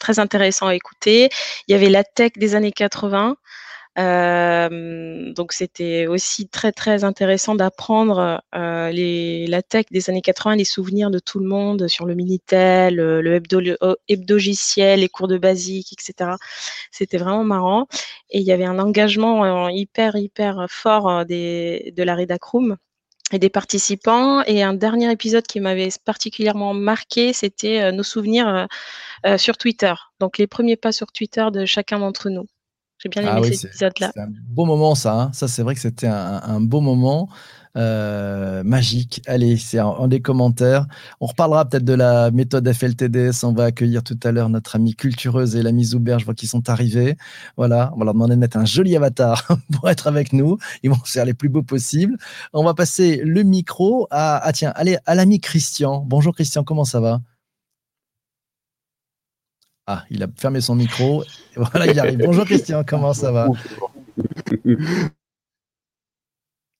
très 0.00 0.18
intéressant 0.18 0.66
à 0.66 0.74
écouter. 0.74 1.28
Il 1.68 1.72
y 1.72 1.74
avait 1.74 1.90
la 1.90 2.02
tech 2.02 2.32
des 2.36 2.56
années 2.56 2.72
80. 2.72 3.36
Euh, 4.00 5.32
donc 5.32 5.52
c'était 5.52 6.06
aussi 6.06 6.48
très 6.48 6.72
très 6.72 7.04
intéressant 7.04 7.54
d'apprendre 7.54 8.42
euh, 8.54 9.46
la 9.46 9.62
tech 9.62 9.86
des 9.90 10.08
années 10.08 10.22
80, 10.22 10.56
les 10.56 10.64
souvenirs 10.64 11.10
de 11.10 11.18
tout 11.18 11.38
le 11.38 11.46
monde 11.46 11.86
sur 11.86 12.06
le 12.06 12.14
Minitel, 12.14 12.94
le, 12.94 13.34
hebdo, 13.34 13.60
hebdogiciel, 14.08 15.00
les 15.00 15.08
cours 15.08 15.28
de 15.28 15.38
basique, 15.38 15.92
etc. 15.92 16.32
C'était 16.90 17.18
vraiment 17.18 17.44
marrant. 17.44 17.88
Et 18.30 18.38
il 18.38 18.44
y 18.44 18.52
avait 18.52 18.64
un 18.64 18.78
engagement 18.78 19.68
hyper 19.68 20.16
hyper 20.16 20.66
fort 20.70 21.26
de 21.26 22.02
la 22.02 22.14
Redacroom 22.14 22.76
et 23.32 23.38
des 23.38 23.50
participants. 23.50 24.42
Et 24.44 24.62
un 24.62 24.74
dernier 24.74 25.10
épisode 25.12 25.46
qui 25.46 25.60
m'avait 25.60 25.90
particulièrement 26.04 26.74
marqué, 26.74 27.32
c'était 27.32 27.92
nos 27.92 28.02
souvenirs 28.02 28.68
sur 29.36 29.56
Twitter. 29.58 29.94
Donc 30.20 30.38
les 30.38 30.46
premiers 30.46 30.76
pas 30.76 30.92
sur 30.92 31.12
Twitter 31.12 31.46
de 31.52 31.66
chacun 31.66 31.98
d'entre 31.98 32.30
nous. 32.30 32.46
J'ai 33.02 33.08
bien 33.08 33.22
aimé 33.22 33.30
ah 33.34 33.42
cet 33.42 33.64
épisode-là. 33.64 34.10
C'est 34.14 34.20
un 34.20 34.28
beau 34.28 34.66
moment, 34.66 34.94
ça. 34.94 35.14
Hein. 35.14 35.30
Ça, 35.32 35.48
c'est 35.48 35.62
vrai 35.62 35.74
que 35.74 35.80
c'était 35.80 36.06
un, 36.06 36.60
beau 36.60 36.80
moment. 36.80 37.28
Euh, 37.76 38.64
magique. 38.64 39.22
Allez, 39.26 39.56
c'est 39.56 39.78
en, 39.78 40.08
des 40.08 40.20
commentaires. 40.20 40.86
On 41.20 41.26
reparlera 41.26 41.68
peut-être 41.68 41.84
de 41.84 41.94
la 41.94 42.32
méthode 42.32 42.70
FLTDS. 42.70 43.44
On 43.44 43.52
va 43.52 43.66
accueillir 43.66 44.02
tout 44.02 44.18
à 44.24 44.32
l'heure 44.32 44.48
notre 44.48 44.74
amie 44.74 44.96
cultureuse 44.96 45.54
et 45.54 45.62
l'ami 45.62 45.84
Zuber. 45.84 46.16
Je 46.18 46.24
vois 46.24 46.34
qu'ils 46.34 46.48
sont 46.48 46.68
arrivés. 46.68 47.16
Voilà, 47.56 47.92
on 47.94 48.00
va 48.00 48.06
leur 48.06 48.14
demander 48.14 48.34
de 48.34 48.40
mettre 48.40 48.56
un 48.56 48.64
joli 48.64 48.96
avatar 48.96 49.46
pour 49.72 49.88
être 49.88 50.08
avec 50.08 50.32
nous. 50.32 50.58
Ils 50.82 50.90
vont 50.90 50.98
faire 51.04 51.24
les 51.24 51.34
plus 51.34 51.48
beaux 51.48 51.62
possibles. 51.62 52.18
On 52.52 52.64
va 52.64 52.74
passer 52.74 53.22
le 53.24 53.44
micro 53.44 54.08
à, 54.10 54.38
ah 54.44 54.52
tiens, 54.52 54.72
allez, 54.74 54.98
à 55.06 55.14
l'ami 55.14 55.38
Christian. 55.38 56.04
Bonjour 56.06 56.34
Christian, 56.34 56.64
comment 56.64 56.84
ça 56.84 56.98
va? 56.98 57.20
Ah, 59.92 60.04
il 60.08 60.22
a 60.22 60.28
fermé 60.36 60.60
son 60.60 60.76
micro. 60.76 61.24
Voilà, 61.56 61.90
il 61.90 61.98
arrive. 61.98 62.18
Bonjour 62.18 62.44
Christian, 62.44 62.84
comment 62.86 63.12
ça 63.12 63.32
va 63.32 63.48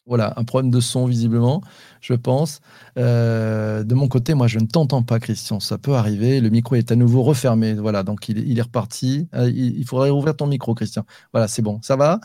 Voilà, 0.07 0.33
un 0.37 0.45
problème 0.45 0.71
de 0.71 0.79
son 0.79 1.07
visiblement, 1.07 1.61
je 2.01 2.15
pense. 2.15 2.61
Euh, 2.99 3.83
de 3.83 3.95
mon 3.95 4.07
côté, 4.07 4.35
moi, 4.35 4.47
je 4.47 4.61
ne 4.61 4.67
t'entends 4.67 5.03
pas, 5.03 5.19
Christian. 5.19 5.59
Ça 5.59 5.77
peut 5.77 5.95
arriver. 5.95 6.41
Le 6.41 6.51
micro 6.51 6.77
est 6.77 6.93
à 6.93 6.97
nouveau 6.97 7.23
refermé. 7.23 7.75
Voilà, 7.75 8.05
donc 8.05 8.29
il, 8.29 8.57
est 8.59 8.63
reparti. 8.63 9.29
Euh, 9.35 9.51
il, 9.51 9.85
faudrait 9.85 10.11
ouvrir 10.11 10.37
ton 10.37 10.47
micro, 10.47 10.75
Christian. 10.75 11.05
Voilà, 11.33 11.49
c'est 11.49 11.63
bon. 11.63 11.81
Ça 11.83 11.97
va 11.97 12.21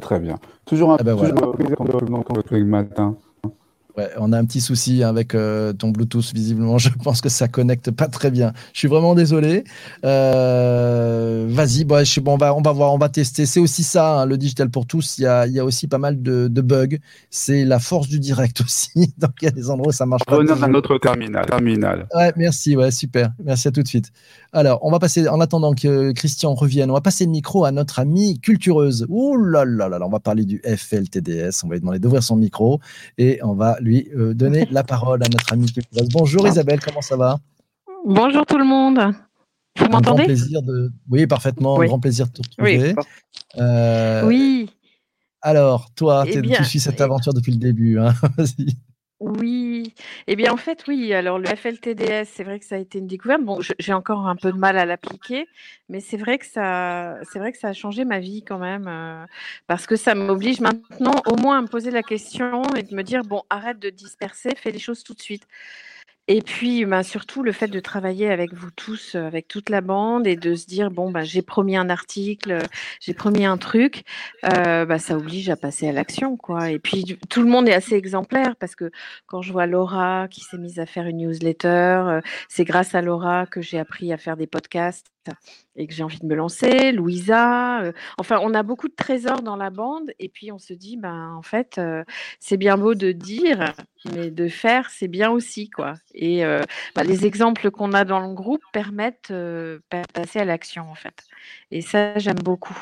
Très 0.00 0.20
bien. 0.20 0.38
Toujours 0.66 0.92
un 0.92 0.98
ah 1.00 1.02
ben 1.02 1.16
plaisir 1.16 2.66
matin 2.66 3.16
on 4.18 4.32
a 4.32 4.38
un 4.38 4.44
petit 4.44 4.60
souci 4.60 5.02
avec 5.02 5.34
euh, 5.34 5.72
ton 5.72 5.90
Bluetooth, 5.90 6.32
visiblement. 6.34 6.78
Je 6.78 6.90
pense 6.90 7.20
que 7.20 7.28
ça 7.28 7.48
connecte 7.48 7.90
pas 7.90 8.08
très 8.08 8.30
bien. 8.30 8.52
Je 8.72 8.78
suis 8.78 8.88
vraiment 8.88 9.14
désolé. 9.14 9.64
Euh, 10.04 11.46
vas-y, 11.48 11.84
bon, 11.84 12.04
je, 12.04 12.20
bon, 12.20 12.34
on, 12.34 12.36
va, 12.36 12.54
on 12.54 12.62
va 12.62 12.72
voir, 12.72 12.92
on 12.92 12.98
va 12.98 13.08
tester. 13.08 13.46
C'est 13.46 13.60
aussi 13.60 13.82
ça, 13.82 14.20
hein, 14.20 14.26
le 14.26 14.38
digital 14.38 14.70
pour 14.70 14.86
tous. 14.86 15.18
Il 15.18 15.22
y 15.22 15.26
a, 15.26 15.46
y 15.46 15.58
a 15.58 15.64
aussi 15.64 15.88
pas 15.88 15.98
mal 15.98 16.22
de, 16.22 16.48
bugs. 16.60 16.98
C'est 17.30 17.64
la 17.64 17.78
force 17.78 18.08
du 18.08 18.20
direct 18.20 18.60
aussi. 18.64 19.12
Donc, 19.18 19.32
il 19.42 19.46
y 19.46 19.48
a 19.48 19.52
des 19.52 19.70
endroits 19.70 19.88
où 19.88 19.92
ça 19.92 20.06
marche 20.06 20.24
pas. 20.24 20.38
On 20.38 20.46
a 20.46 20.66
un 20.66 20.74
autre 20.74 20.98
terminal. 20.98 21.46
terminal. 21.46 22.06
Ouais, 22.14 22.32
merci. 22.36 22.76
Ouais, 22.76 22.90
super. 22.90 23.32
Merci 23.42 23.68
à 23.68 23.70
tout 23.70 23.82
de 23.82 23.88
suite. 23.88 24.10
Alors, 24.52 24.80
on 24.82 24.90
va 24.90 24.98
passer, 24.98 25.28
en 25.28 25.40
attendant 25.40 25.74
que 25.74 26.12
Christian 26.12 26.54
revienne, 26.54 26.90
on 26.90 26.94
va 26.94 27.00
passer 27.00 27.24
le 27.24 27.30
micro 27.30 27.64
à 27.64 27.72
notre 27.72 28.00
amie 28.00 28.40
cultureuse. 28.40 29.06
Ouh 29.08 29.36
là 29.36 29.64
là 29.64 29.88
là 29.88 29.98
là, 29.98 30.06
on 30.06 30.10
va 30.10 30.20
parler 30.20 30.44
du 30.44 30.60
FLTDS. 30.64 31.64
On 31.64 31.68
va 31.68 31.74
lui 31.74 31.80
demander 31.80 31.98
d'ouvrir 31.98 32.22
son 32.22 32.36
micro 32.36 32.80
et 33.18 33.38
on 33.42 33.54
va 33.54 33.76
lui 33.80 33.89
euh, 34.14 34.34
donner 34.34 34.66
la 34.70 34.84
parole 34.84 35.22
à 35.22 35.28
notre 35.28 35.52
amie. 35.52 35.72
Bonjour 36.12 36.46
Isabelle, 36.46 36.80
comment 36.80 37.02
ça 37.02 37.16
va? 37.16 37.38
Bonjour 38.04 38.46
tout 38.46 38.58
le 38.58 38.64
monde. 38.64 39.00
Vous 39.78 39.88
m'entendez? 39.88 40.24
plaisir 40.24 40.62
de. 40.62 40.90
Oui, 41.10 41.26
parfaitement. 41.26 41.80
Un 41.80 41.86
grand 41.86 42.00
plaisir 42.00 42.26
de 42.26 42.32
te 42.32 42.42
retrouver. 42.42 42.94
Oui. 42.96 43.04
Euh, 43.58 44.26
oui. 44.26 44.70
Alors, 45.42 45.90
toi, 45.94 46.24
eh 46.26 46.42
tu 46.42 46.64
suis 46.64 46.80
cette 46.80 47.00
aventure 47.00 47.32
depuis 47.32 47.52
le 47.52 47.58
début. 47.58 47.98
Hein 47.98 48.14
oui, 49.20 49.94
eh 50.28 50.34
bien, 50.34 50.50
en 50.50 50.56
fait, 50.56 50.82
oui. 50.88 51.12
Alors, 51.12 51.38
le 51.38 51.46
FLTDS, 51.46 52.24
c'est 52.24 52.42
vrai 52.42 52.58
que 52.58 52.64
ça 52.64 52.76
a 52.76 52.78
été 52.78 52.98
une 52.98 53.06
découverte. 53.06 53.42
Bon, 53.42 53.60
j'ai 53.78 53.92
encore 53.92 54.26
un 54.26 54.34
peu 54.34 54.50
de 54.50 54.56
mal 54.56 54.78
à 54.78 54.86
l'appliquer, 54.86 55.46
mais 55.90 56.00
c'est 56.00 56.16
vrai 56.16 56.38
que 56.38 56.46
ça, 56.46 57.18
c'est 57.30 57.38
vrai 57.38 57.52
que 57.52 57.58
ça 57.58 57.68
a 57.68 57.72
changé 57.74 58.06
ma 58.06 58.18
vie 58.18 58.42
quand 58.42 58.58
même, 58.58 58.88
euh, 58.88 59.26
parce 59.66 59.86
que 59.86 59.96
ça 59.96 60.14
m'oblige 60.14 60.60
maintenant 60.60 61.12
au 61.26 61.36
moins 61.36 61.58
à 61.58 61.62
me 61.62 61.66
poser 61.68 61.90
la 61.90 62.02
question 62.02 62.62
et 62.76 62.82
de 62.82 62.94
me 62.94 63.02
dire, 63.02 63.22
bon, 63.22 63.42
arrête 63.50 63.78
de 63.78 63.90
disperser, 63.90 64.54
fais 64.56 64.70
les 64.70 64.78
choses 64.78 65.02
tout 65.04 65.12
de 65.14 65.20
suite. 65.20 65.46
Et 66.32 66.42
puis, 66.42 66.84
ben, 66.84 67.02
surtout, 67.02 67.42
le 67.42 67.50
fait 67.50 67.66
de 67.66 67.80
travailler 67.80 68.30
avec 68.30 68.54
vous 68.54 68.70
tous, 68.70 69.16
euh, 69.16 69.26
avec 69.26 69.48
toute 69.48 69.68
la 69.68 69.80
bande 69.80 70.28
et 70.28 70.36
de 70.36 70.54
se 70.54 70.64
dire, 70.66 70.92
bon, 70.92 71.10
ben, 71.10 71.24
j'ai 71.24 71.42
promis 71.42 71.76
un 71.76 71.90
article, 71.90 72.58
j'ai 73.00 73.14
promis 73.14 73.44
un 73.44 73.56
truc, 73.56 74.04
euh, 74.44 74.84
bah, 74.84 75.00
ça 75.00 75.16
oblige 75.16 75.50
à 75.50 75.56
passer 75.56 75.88
à 75.88 75.92
l'action. 75.92 76.36
quoi. 76.36 76.70
Et 76.70 76.78
puis, 76.78 77.18
tout 77.30 77.42
le 77.42 77.48
monde 77.48 77.68
est 77.68 77.74
assez 77.74 77.96
exemplaire 77.96 78.54
parce 78.60 78.76
que 78.76 78.92
quand 79.26 79.42
je 79.42 79.50
vois 79.50 79.66
Laura 79.66 80.28
qui 80.30 80.42
s'est 80.42 80.56
mise 80.56 80.78
à 80.78 80.86
faire 80.86 81.06
une 81.08 81.16
newsletter, 81.16 81.66
euh, 81.68 82.20
c'est 82.48 82.64
grâce 82.64 82.94
à 82.94 83.02
Laura 83.02 83.46
que 83.46 83.60
j'ai 83.60 83.80
appris 83.80 84.12
à 84.12 84.16
faire 84.16 84.36
des 84.36 84.46
podcasts 84.46 85.06
et 85.76 85.86
que 85.86 85.94
j'ai 85.94 86.02
envie 86.02 86.18
de 86.18 86.26
me 86.26 86.34
lancer, 86.34 86.92
Louisa. 86.92 87.80
Euh, 87.82 87.92
enfin, 88.18 88.38
on 88.42 88.54
a 88.54 88.62
beaucoup 88.62 88.88
de 88.88 88.94
trésors 88.94 89.42
dans 89.42 89.56
la 89.56 89.70
bande 89.70 90.10
et 90.18 90.28
puis 90.28 90.52
on 90.52 90.58
se 90.58 90.72
dit, 90.72 90.96
ben, 90.96 91.34
en 91.34 91.42
fait, 91.42 91.78
euh, 91.78 92.04
c'est 92.38 92.56
bien 92.56 92.76
beau 92.76 92.94
de 92.94 93.12
dire, 93.12 93.72
mais 94.14 94.30
de 94.30 94.48
faire, 94.48 94.90
c'est 94.90 95.08
bien 95.08 95.30
aussi. 95.30 95.70
quoi. 95.70 95.94
Et 96.14 96.44
euh, 96.44 96.62
bah, 96.94 97.04
les 97.04 97.26
exemples 97.26 97.70
qu'on 97.70 97.92
a 97.92 98.04
dans 98.04 98.20
le 98.20 98.34
groupe 98.34 98.62
permettent 98.72 99.32
de 99.32 99.82
passer 100.12 100.40
à 100.40 100.44
l'action, 100.44 100.90
en 100.90 100.94
fait. 100.94 101.24
Et 101.70 101.80
ça, 101.80 102.18
j'aime 102.18 102.38
beaucoup. 102.42 102.78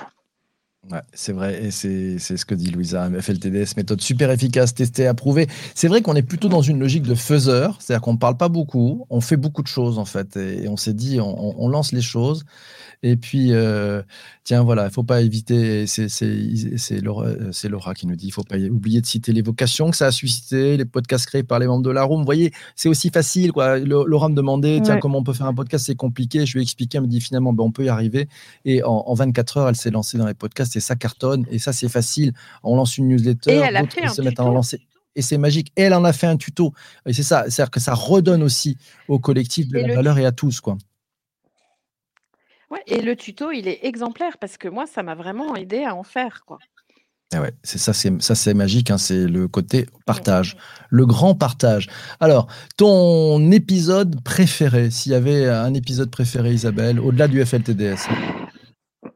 Ouais, 0.91 1.03
c'est 1.13 1.33
vrai, 1.33 1.65
et 1.65 1.71
c'est 1.71 2.19
ce 2.19 2.47
que 2.47 2.55
dit 2.55 2.71
Louisa. 2.71 3.11
FLTDS, 3.11 3.77
méthode 3.77 4.01
super 4.01 4.31
efficace, 4.31 4.75
testée, 4.75 5.07
approuvée. 5.07 5.49
C'est 5.75 5.89
vrai 5.89 6.03
qu'on 6.03 6.15
est 6.15 6.23
plutôt 6.23 6.49
dans 6.49 6.63
une 6.63 6.79
logique 6.79 7.03
de 7.03 7.17
faiseur, 7.17 7.77
c'est-à-dire 7.81 8.01
qu'on 8.01 8.13
ne 8.13 8.19
parle 8.19 8.37
pas 8.37 8.49
beaucoup, 8.49 9.05
on 9.11 9.21
fait 9.21 9.37
beaucoup 9.37 9.63
de 9.63 9.69
choses 9.69 9.99
en 9.99 10.05
fait, 10.05 10.37
et, 10.37 10.69
on 10.69 10.77
s'est 10.77 10.95
dit, 10.95 11.19
on, 11.21 11.69
lance 11.69 11.93
les 11.93 12.01
choses, 12.01 12.45
et 13.05 13.17
puis, 13.17 13.53
euh, 13.53 14.03
tiens, 14.43 14.65
voilà, 14.65 14.83
il 14.83 14.87
ne 14.87 14.93
faut 14.93 15.05
pas 15.05 15.21
éviter, 15.21 15.87
c'est 15.87 17.01
Laura, 17.01 17.27
euh, 17.27 17.53
Laura, 17.69 17.95
qui 17.95 18.09
nous 18.09 18.17
dit, 18.17 18.27
il 18.27 18.31
ne 18.31 18.33
faut 18.33 18.43
pas 18.43 18.57
oublier 18.57 19.01
de 19.01 19.07
citer 19.07 19.33
les 19.33 19.43
vocations 19.43 19.91
que 19.91 19.97
ça 19.97 20.07
a 20.07 20.11
suscité, 20.11 20.77
les 20.77 20.85
podcasts 20.85 21.27
créés 21.27 21.45
par 21.45 21.61
les 21.61 21.69
membres 21.69 21.85
de 21.85 21.91
la 21.91 22.03
room. 22.03 22.21
Vous 22.21 22.25
voyez, 22.25 22.53
c'est 22.75 22.89
aussi 22.89 23.11
facile. 23.11 23.53
Quoi. 23.53 23.79
Laura 23.79 24.29
me 24.29 24.35
demandait, 24.35 24.81
tiens, 24.83 24.99
comment 24.99 25.19
on 25.19 25.23
peut 25.23 25.33
faire 25.33 25.47
un 25.47 25.55
podcast 25.55 25.87
C'est 25.87 25.95
compliqué. 25.95 26.45
Je 26.45 26.55
lui 26.55 26.61
ai 26.61 26.63
expliqué, 26.63 26.99
elle 26.99 27.05
me 27.05 27.09
dit, 27.09 27.21
finalement, 27.21 27.53
ben, 27.53 27.63
on 27.63 27.71
peut 27.71 27.85
y 27.85 27.89
arriver. 27.89 28.29
Et 28.65 28.83
en, 28.83 29.15
24 29.15 29.57
heures, 29.59 29.69
elle 29.69 29.77
s'est 29.77 29.91
lancée 29.91 30.19
dans 30.19 30.27
les 30.27 30.35
podcasts 30.35 30.68
et 30.77 30.81
ça 30.81 30.97
cartonne. 30.97 31.47
Et 31.51 31.59
ça, 31.59 31.73
c'est 31.73 31.89
facile. 31.89 32.33
On 32.63 32.77
lance 32.77 32.99
une 32.99 33.09
newsletter, 33.09 33.53
et 33.53 33.57
elle 33.57 33.77
a 33.77 33.87
fait 33.87 34.09
se 34.09 34.23
mettent 34.23 34.41
à 34.41 34.45
en 34.45 34.53
lancer 34.53 34.81
et 35.19 35.23
c'est 35.23 35.37
magique. 35.37 35.73
Et 35.77 35.83
elle 35.83 35.95
en 35.95 36.05
a 36.05 36.13
fait 36.13 36.29
un 36.29 36.37
tuto. 36.37 36.73
Et 37.05 37.13
c'est 37.13 37.25
ça, 37.25 37.45
c'est-à-dire 37.49 37.71
que 37.71 37.81
ça 37.81 37.93
redonne 37.93 38.43
aussi 38.43 38.79
au 39.09 39.19
collectif 39.19 39.69
de 39.69 39.79
la 39.81 39.97
valeur 39.97 40.17
et 40.19 40.25
à 40.25 40.33
tous, 40.33 40.61
quoi. 40.61 40.79
Ouais, 42.71 42.83
et 42.87 43.01
le 43.01 43.17
tuto, 43.17 43.51
il 43.51 43.67
est 43.67 43.81
exemplaire 43.83 44.39
parce 44.39 44.57
que 44.59 44.69
moi, 44.69 44.87
ça 44.87 45.03
m'a 45.03 45.15
vraiment 45.15 45.57
aidé 45.57 45.85
à 45.85 45.95
en 45.95 46.05
faire, 46.05 46.45
quoi. 46.47 46.59
Ah 47.35 47.43
ouais, 47.43 47.53
c'est 47.63 47.79
ça, 47.79 47.93
c'est 47.93 48.23
ça, 48.23 48.35
c'est 48.35 48.55
magique. 48.55 48.91
Hein, 48.91 48.97
c'est 48.97 49.27
le 49.27 49.49
côté 49.49 49.87
partage, 50.07 50.57
le 50.89 51.05
grand 51.05 51.35
partage. 51.35 51.89
Alors, 52.21 52.47
ton 52.77 53.51
épisode 53.51 54.23
préféré, 54.23 54.91
s'il 54.91 55.13
y 55.13 55.15
avait 55.15 55.47
un 55.47 55.75
épisode 55.75 56.11
préféré, 56.11 56.53
Isabelle, 56.53 57.01
au-delà 57.01 57.29
du 57.29 57.45
FLTDS. 57.45 58.09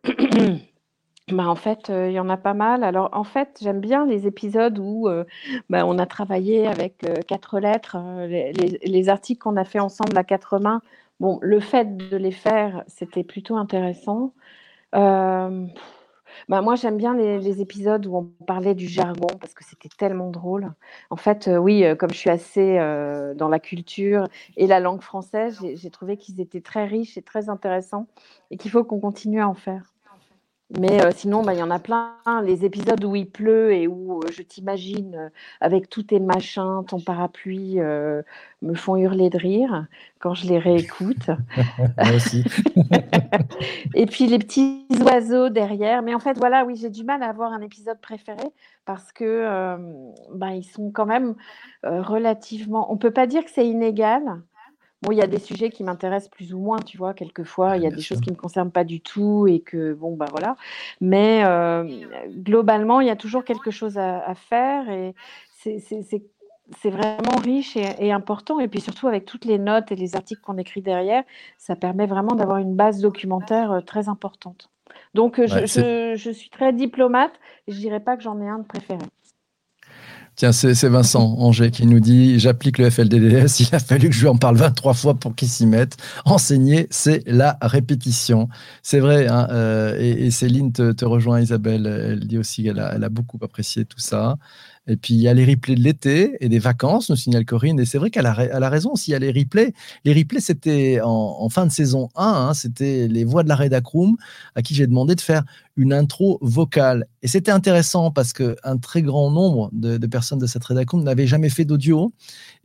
Bah, 1.32 1.48
en 1.48 1.54
fait, 1.56 1.88
il 1.88 2.12
y 2.12 2.20
en 2.20 2.28
a 2.28 2.36
pas 2.36 2.54
mal. 2.54 2.84
Alors, 2.84 3.08
en 3.12 3.24
fait, 3.24 3.58
j'aime 3.62 3.80
bien 3.80 4.06
les 4.06 4.26
épisodes 4.26 4.78
où 4.78 5.08
bah, 5.70 5.86
on 5.86 5.98
a 5.98 6.06
travaillé 6.06 6.66
avec 6.66 7.06
quatre 7.26 7.58
lettres, 7.58 7.96
les, 8.26 8.52
les, 8.52 9.08
articles 9.08 9.40
qu'on 9.40 9.56
a 9.56 9.64
fait 9.64 9.80
ensemble 9.80 10.16
à 10.18 10.24
quatre 10.24 10.58
mains. 10.58 10.82
Bon, 11.20 11.38
le 11.42 11.60
fait 11.60 11.96
de 11.96 12.16
les 12.16 12.32
faire, 12.32 12.84
c'était 12.86 13.24
plutôt 13.24 13.56
intéressant. 13.56 14.34
Bah, 16.48 16.60
moi, 16.60 16.74
j'aime 16.74 16.96
bien 16.96 17.14
les, 17.16 17.60
épisodes 17.60 18.06
où 18.06 18.16
on 18.16 18.24
parlait 18.46 18.74
du 18.74 18.86
jargon 18.86 19.28
parce 19.40 19.54
que 19.54 19.64
c'était 19.64 19.88
tellement 19.88 20.30
drôle. 20.30 20.72
En 21.10 21.16
fait, 21.16 21.48
oui, 21.58 21.84
comme 21.98 22.10
je 22.10 22.18
suis 22.18 22.30
assez 22.30 22.76
dans 23.36 23.48
la 23.48 23.60
culture 23.60 24.26
et 24.56 24.66
la 24.66 24.80
langue 24.80 25.02
française, 25.02 25.60
j'ai 25.74 25.90
trouvé 25.90 26.16
qu'ils 26.16 26.40
étaient 26.40 26.60
très 26.60 26.84
riches 26.84 27.16
et 27.16 27.22
très 27.22 27.48
intéressants 27.48 28.06
et 28.50 28.56
qu'il 28.58 28.70
faut 28.70 28.84
qu'on 28.84 29.00
continue 29.00 29.40
à 29.40 29.48
en 29.48 29.54
faire. 29.54 29.92
Mais 30.78 31.04
euh, 31.04 31.10
sinon, 31.14 31.42
bah, 31.42 31.52
il 31.52 31.58
y 31.58 31.62
en 31.62 31.70
a 31.70 31.78
plein. 31.78 32.14
Les 32.44 32.64
épisodes 32.64 33.04
où 33.04 33.14
il 33.14 33.28
pleut 33.28 33.72
et 33.72 33.86
où 33.86 34.20
euh, 34.20 34.28
je 34.32 34.42
t'imagine 34.42 35.14
euh, 35.16 35.28
avec 35.60 35.90
tous 35.90 36.04
tes 36.04 36.20
machins, 36.20 36.82
ton 36.86 36.98
parapluie, 37.00 37.78
me 38.62 38.74
font 38.74 38.96
hurler 38.96 39.28
de 39.28 39.38
rire 39.38 39.86
quand 40.18 40.34
je 40.34 40.46
les 40.46 40.58
réécoute. 40.58 41.28
Moi 41.98 42.14
aussi. 42.14 42.44
Et 43.94 44.06
puis 44.06 44.26
les 44.26 44.38
petits 44.38 44.86
oiseaux 45.04 45.48
derrière. 45.48 46.02
Mais 46.02 46.14
en 46.14 46.20
fait, 46.20 46.38
voilà, 46.38 46.64
oui, 46.64 46.76
j'ai 46.76 46.90
du 46.90 47.04
mal 47.04 47.22
à 47.22 47.28
avoir 47.28 47.52
un 47.52 47.60
épisode 47.60 48.00
préféré 48.00 48.44
parce 48.84 49.12
que 49.12 49.76
ben, 50.34 50.50
ils 50.50 50.64
sont 50.64 50.90
quand 50.90 51.06
même 51.06 51.34
relativement. 51.82 52.90
On 52.92 52.96
peut 52.96 53.10
pas 53.10 53.26
dire 53.26 53.44
que 53.44 53.50
c'est 53.50 53.66
inégal. 53.66 54.22
Bon, 55.02 55.10
il 55.12 55.18
y 55.18 55.22
a 55.22 55.26
des 55.26 55.38
sujets 55.40 55.70
qui 55.70 55.82
m'intéressent 55.84 56.30
plus 56.30 56.54
ou 56.54 56.60
moins, 56.60 56.78
tu 56.78 56.96
vois. 56.96 57.12
Quelquefois, 57.14 57.76
il 57.76 57.82
y 57.82 57.86
a 57.86 57.90
bien 57.90 57.96
des 57.96 58.00
sûr. 58.00 58.02
choses 58.02 58.20
qui 58.20 58.30
me 58.30 58.36
concernent 58.36 58.70
pas 58.70 58.84
du 58.84 59.00
tout 59.00 59.46
et 59.48 59.60
que 59.60 59.94
bon, 59.94 60.16
bah 60.16 60.26
voilà. 60.30 60.56
Mais 61.00 61.42
euh, 61.44 61.84
globalement, 62.28 63.00
il 63.00 63.08
y 63.08 63.10
a 63.10 63.16
toujours 63.16 63.44
quelque 63.44 63.70
chose 63.72 63.98
à, 63.98 64.18
à 64.20 64.34
faire 64.34 64.88
et 64.90 65.14
c'est 66.78 66.90
vraiment 66.90 67.36
riche 67.42 67.76
et, 67.76 67.84
et 67.98 68.12
important. 68.12 68.58
Et 68.60 68.68
puis 68.68 68.80
surtout, 68.80 69.08
avec 69.08 69.24
toutes 69.24 69.44
les 69.44 69.58
notes 69.58 69.92
et 69.92 69.96
les 69.96 70.16
articles 70.16 70.40
qu'on 70.42 70.58
écrit 70.58 70.82
derrière, 70.82 71.24
ça 71.58 71.76
permet 71.76 72.06
vraiment 72.06 72.34
d'avoir 72.34 72.58
une 72.58 72.74
base 72.74 73.00
documentaire 73.00 73.72
euh, 73.72 73.80
très 73.80 74.08
importante. 74.08 74.70
Donc, 75.14 75.38
euh, 75.38 75.46
je, 75.46 75.60
Ouais, 75.60 75.66
c'est- 75.66 75.84
je- 75.84 76.14
je 76.16 76.30
suis 76.30 76.50
très 76.50 76.72
diplomate 76.72 77.32
et 77.66 77.72
je 77.72 77.78
dirais 77.78 78.00
pas 78.00 78.16
que 78.16 78.22
j'en 78.22 78.40
ai 78.40 78.48
un 78.48 78.58
de 78.60 78.64
préféré. 78.66 79.04
C'est 80.50 80.88
Vincent 80.88 81.36
Angers 81.38 81.70
qui 81.70 81.86
nous 81.86 82.00
dit 82.00 82.40
J'applique 82.40 82.78
le 82.78 82.90
FLDDS. 82.90 83.60
Il 83.60 83.68
a 83.72 83.78
fallu 83.78 84.08
que 84.08 84.14
je 84.14 84.22
lui 84.22 84.28
en 84.28 84.36
parle 84.36 84.56
23 84.56 84.94
fois 84.94 85.14
pour 85.14 85.36
qu'il 85.36 85.46
s'y 85.48 85.66
mette. 85.66 85.96
Enseigner, 86.24 86.88
c'est 86.90 87.22
la 87.26 87.56
répétition. 87.62 88.48
C'est 88.82 88.98
vrai. 88.98 89.28
hein, 89.28 89.46
euh, 89.50 89.96
et, 90.00 90.32
Céline 90.32 90.72
te, 90.72 91.04
rejoint, 91.04 91.40
Isabelle. 91.40 91.86
Elle 91.86 92.26
dit 92.26 92.38
aussi 92.38 92.64
qu'elle 92.64 92.80
a, 92.80 92.94
elle 92.96 93.04
a 93.04 93.08
beaucoup 93.08 93.38
apprécié 93.42 93.84
tout 93.84 94.00
ça. 94.00 94.36
Et 94.88 94.96
puis, 94.96 95.14
il 95.14 95.20
y 95.20 95.28
a 95.28 95.34
les 95.34 95.44
replays 95.44 95.76
de 95.76 95.80
l'été 95.80 96.36
et 96.40 96.48
des 96.48 96.58
vacances, 96.58 97.08
nous 97.08 97.14
signale 97.14 97.44
Corinne. 97.44 97.78
Et 97.78 97.84
c'est 97.84 97.98
vrai 97.98 98.10
qu'elle 98.10 98.26
a, 98.26 98.32
a 98.32 98.68
raison 98.68 98.90
aussi. 98.94 99.10
Il 99.10 99.12
y 99.12 99.14
a 99.14 99.20
les 99.20 99.30
replays. 99.30 99.72
Les 100.04 100.12
replays, 100.12 100.40
c'était 100.40 101.00
en, 101.04 101.36
en 101.38 101.48
fin 101.50 101.66
de 101.66 101.70
saison 101.70 102.08
1. 102.16 102.24
hein, 102.26 102.54
c'était 102.54 103.06
les 103.06 103.22
voix 103.24 103.44
de 103.44 103.48
la 103.48 103.54
Redacroom 103.54 104.16
à 104.56 104.62
qui 104.62 104.74
j'ai 104.74 104.88
demandé 104.88 105.14
de 105.14 105.20
faire 105.20 105.44
une 105.76 105.92
intro 105.92 106.38
vocale. 106.42 107.06
Et 107.22 107.28
c'était 107.28 107.50
intéressant 107.50 108.10
parce 108.10 108.32
qu'un 108.32 108.76
très 108.80 109.02
grand 109.02 109.30
nombre 109.30 109.70
de, 109.72 110.06
personnes 110.06 110.38
de 110.38 110.46
cette 110.46 110.64
rédaction 110.64 110.98
n'avaient 110.98 111.26
jamais 111.26 111.48
fait 111.48 111.64
d'audio. 111.64 112.12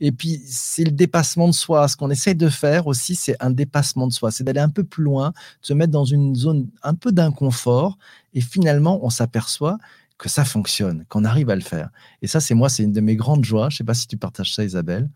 Et 0.00 0.12
puis, 0.12 0.40
c'est 0.46 0.84
le 0.84 0.90
dépassement 0.90 1.48
de 1.48 1.52
soi. 1.52 1.88
Ce 1.88 1.96
qu'on 1.96 2.10
essaye 2.10 2.34
de 2.34 2.48
faire 2.48 2.86
aussi, 2.86 3.14
c'est 3.14 3.36
un 3.40 3.50
dépassement 3.50 4.06
de 4.06 4.12
soi. 4.12 4.30
C'est 4.30 4.44
d'aller 4.44 4.60
un 4.60 4.68
peu 4.68 4.84
plus 4.84 5.04
loin, 5.04 5.30
de 5.30 5.66
se 5.66 5.72
mettre 5.72 5.92
dans 5.92 6.04
une 6.04 6.34
zone 6.34 6.68
un 6.82 6.94
peu 6.94 7.12
d'inconfort. 7.12 7.96
Et 8.34 8.40
finalement, 8.40 9.00
on 9.02 9.10
s'aperçoit 9.10 9.78
que 10.18 10.28
ça 10.28 10.44
fonctionne, 10.44 11.04
qu'on 11.08 11.24
arrive 11.24 11.48
à 11.48 11.54
le 11.54 11.62
faire. 11.62 11.90
Et 12.22 12.26
ça, 12.26 12.40
c'est 12.40 12.54
moi, 12.54 12.68
c'est 12.68 12.82
une 12.82 12.92
de 12.92 13.00
mes 13.00 13.16
grandes 13.16 13.44
joies. 13.44 13.68
Je 13.70 13.78
sais 13.78 13.84
pas 13.84 13.94
si 13.94 14.06
tu 14.06 14.16
partages 14.16 14.54
ça, 14.54 14.64
Isabelle. 14.64 15.08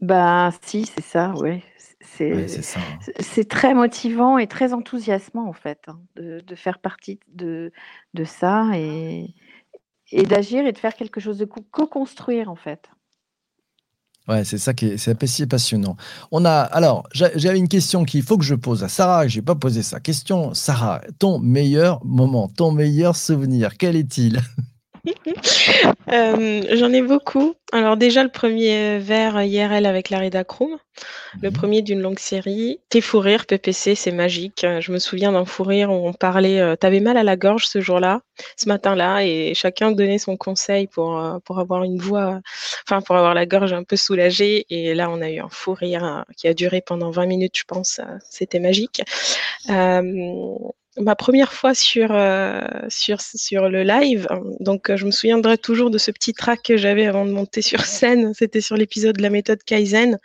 Bah, 0.00 0.52
si, 0.62 0.84
c'est 0.86 1.04
ça, 1.04 1.32
oui. 1.36 1.62
C'est 2.04 2.32
Ouais, 2.32 2.46
hein. 2.76 2.98
c'est- 3.20 3.48
très 3.48 3.74
motivant 3.74 4.38
et 4.38 4.46
très 4.46 4.72
enthousiasmant, 4.72 5.48
en 5.48 5.52
fait, 5.52 5.80
hein, 5.88 6.00
de, 6.16 6.40
de 6.40 6.54
faire 6.54 6.78
partie 6.78 7.18
de, 7.32 7.72
de 8.14 8.24
ça 8.24 8.70
et, 8.74 9.34
et 10.12 10.22
d'agir 10.24 10.66
et 10.66 10.72
de 10.72 10.78
faire 10.78 10.94
quelque 10.94 11.20
chose 11.20 11.38
de 11.38 11.44
co- 11.44 11.66
co-construire, 11.70 12.50
en 12.50 12.56
fait. 12.56 12.88
Ouais, 14.26 14.42
c'est 14.44 14.56
ça 14.56 14.72
qui 14.72 14.86
est, 14.86 14.96
c'est 14.96 15.46
passionnant. 15.46 15.96
On 16.30 16.46
a, 16.46 16.60
alors, 16.62 17.06
j'a- 17.12 17.36
j'avais 17.36 17.58
une 17.58 17.68
question 17.68 18.04
qu'il 18.04 18.22
faut 18.22 18.38
que 18.38 18.44
je 18.44 18.54
pose 18.54 18.82
à 18.82 18.88
Sarah, 18.88 19.28
je 19.28 19.38
n'ai 19.38 19.42
pas 19.44 19.54
posé 19.54 19.82
ça. 19.82 20.00
Question, 20.00 20.54
Sarah, 20.54 21.02
ton 21.18 21.38
meilleur 21.38 22.02
moment, 22.06 22.48
ton 22.48 22.72
meilleur 22.72 23.16
souvenir, 23.16 23.76
quel 23.76 23.96
est-il? 23.96 24.40
Euh, 26.12 26.62
J'en 26.76 26.92
ai 26.92 27.02
beaucoup. 27.02 27.54
Alors 27.72 27.96
déjà 27.96 28.22
le 28.22 28.28
premier 28.28 28.98
verre 28.98 29.42
IRL 29.42 29.86
avec 29.86 30.10
la 30.10 30.18
Redacroom, 30.18 30.78
le 31.40 31.50
premier 31.50 31.82
d'une 31.82 32.00
longue 32.00 32.18
série. 32.18 32.80
Tes 32.90 33.00
fou 33.00 33.20
rires 33.20 33.46
PPC, 33.46 33.94
c'est 33.94 34.12
magique. 34.12 34.66
Je 34.80 34.92
me 34.92 34.98
souviens 34.98 35.32
d'un 35.32 35.44
fou 35.44 35.64
rire 35.64 35.90
où 35.90 36.06
on 36.06 36.12
parlait, 36.12 36.60
euh, 36.60 36.76
t'avais 36.76 37.00
mal 37.00 37.16
à 37.16 37.22
la 37.22 37.36
gorge 37.36 37.66
ce 37.66 37.80
jour-là, 37.80 38.20
ce 38.56 38.68
matin-là, 38.68 39.24
et 39.24 39.54
chacun 39.54 39.92
donnait 39.92 40.18
son 40.18 40.36
conseil 40.36 40.86
pour, 40.86 41.18
euh, 41.18 41.38
pour 41.44 41.58
avoir 41.58 41.84
une 41.84 41.98
voix, 41.98 42.40
enfin 42.86 43.00
pour 43.00 43.16
avoir 43.16 43.34
la 43.34 43.46
gorge 43.46 43.72
un 43.72 43.82
peu 43.82 43.96
soulagée. 43.96 44.66
Et 44.70 44.94
là, 44.94 45.10
on 45.10 45.20
a 45.22 45.30
eu 45.30 45.40
un 45.40 45.48
fou 45.50 45.72
rire 45.74 46.24
qui 46.36 46.48
a 46.48 46.54
duré 46.54 46.82
pendant 46.82 47.10
20 47.10 47.26
minutes, 47.26 47.58
je 47.58 47.64
pense. 47.64 48.00
C'était 48.30 48.60
magique. 48.60 49.02
Ma 50.96 51.16
première 51.16 51.52
fois 51.52 51.74
sur, 51.74 52.10
euh, 52.12 52.60
sur, 52.88 53.20
sur 53.20 53.68
le 53.68 53.82
live, 53.82 54.28
donc 54.60 54.90
euh, 54.90 54.96
je 54.96 55.06
me 55.06 55.10
souviendrai 55.10 55.58
toujours 55.58 55.90
de 55.90 55.98
ce 55.98 56.12
petit 56.12 56.32
track 56.34 56.62
que 56.62 56.76
j'avais 56.76 57.06
avant 57.06 57.26
de 57.26 57.32
monter 57.32 57.62
sur 57.62 57.84
scène. 57.84 58.32
C'était 58.32 58.60
sur 58.60 58.76
l'épisode 58.76 59.16
de 59.16 59.22
la 59.22 59.30
méthode 59.30 59.58
Kaizen. 59.64 60.20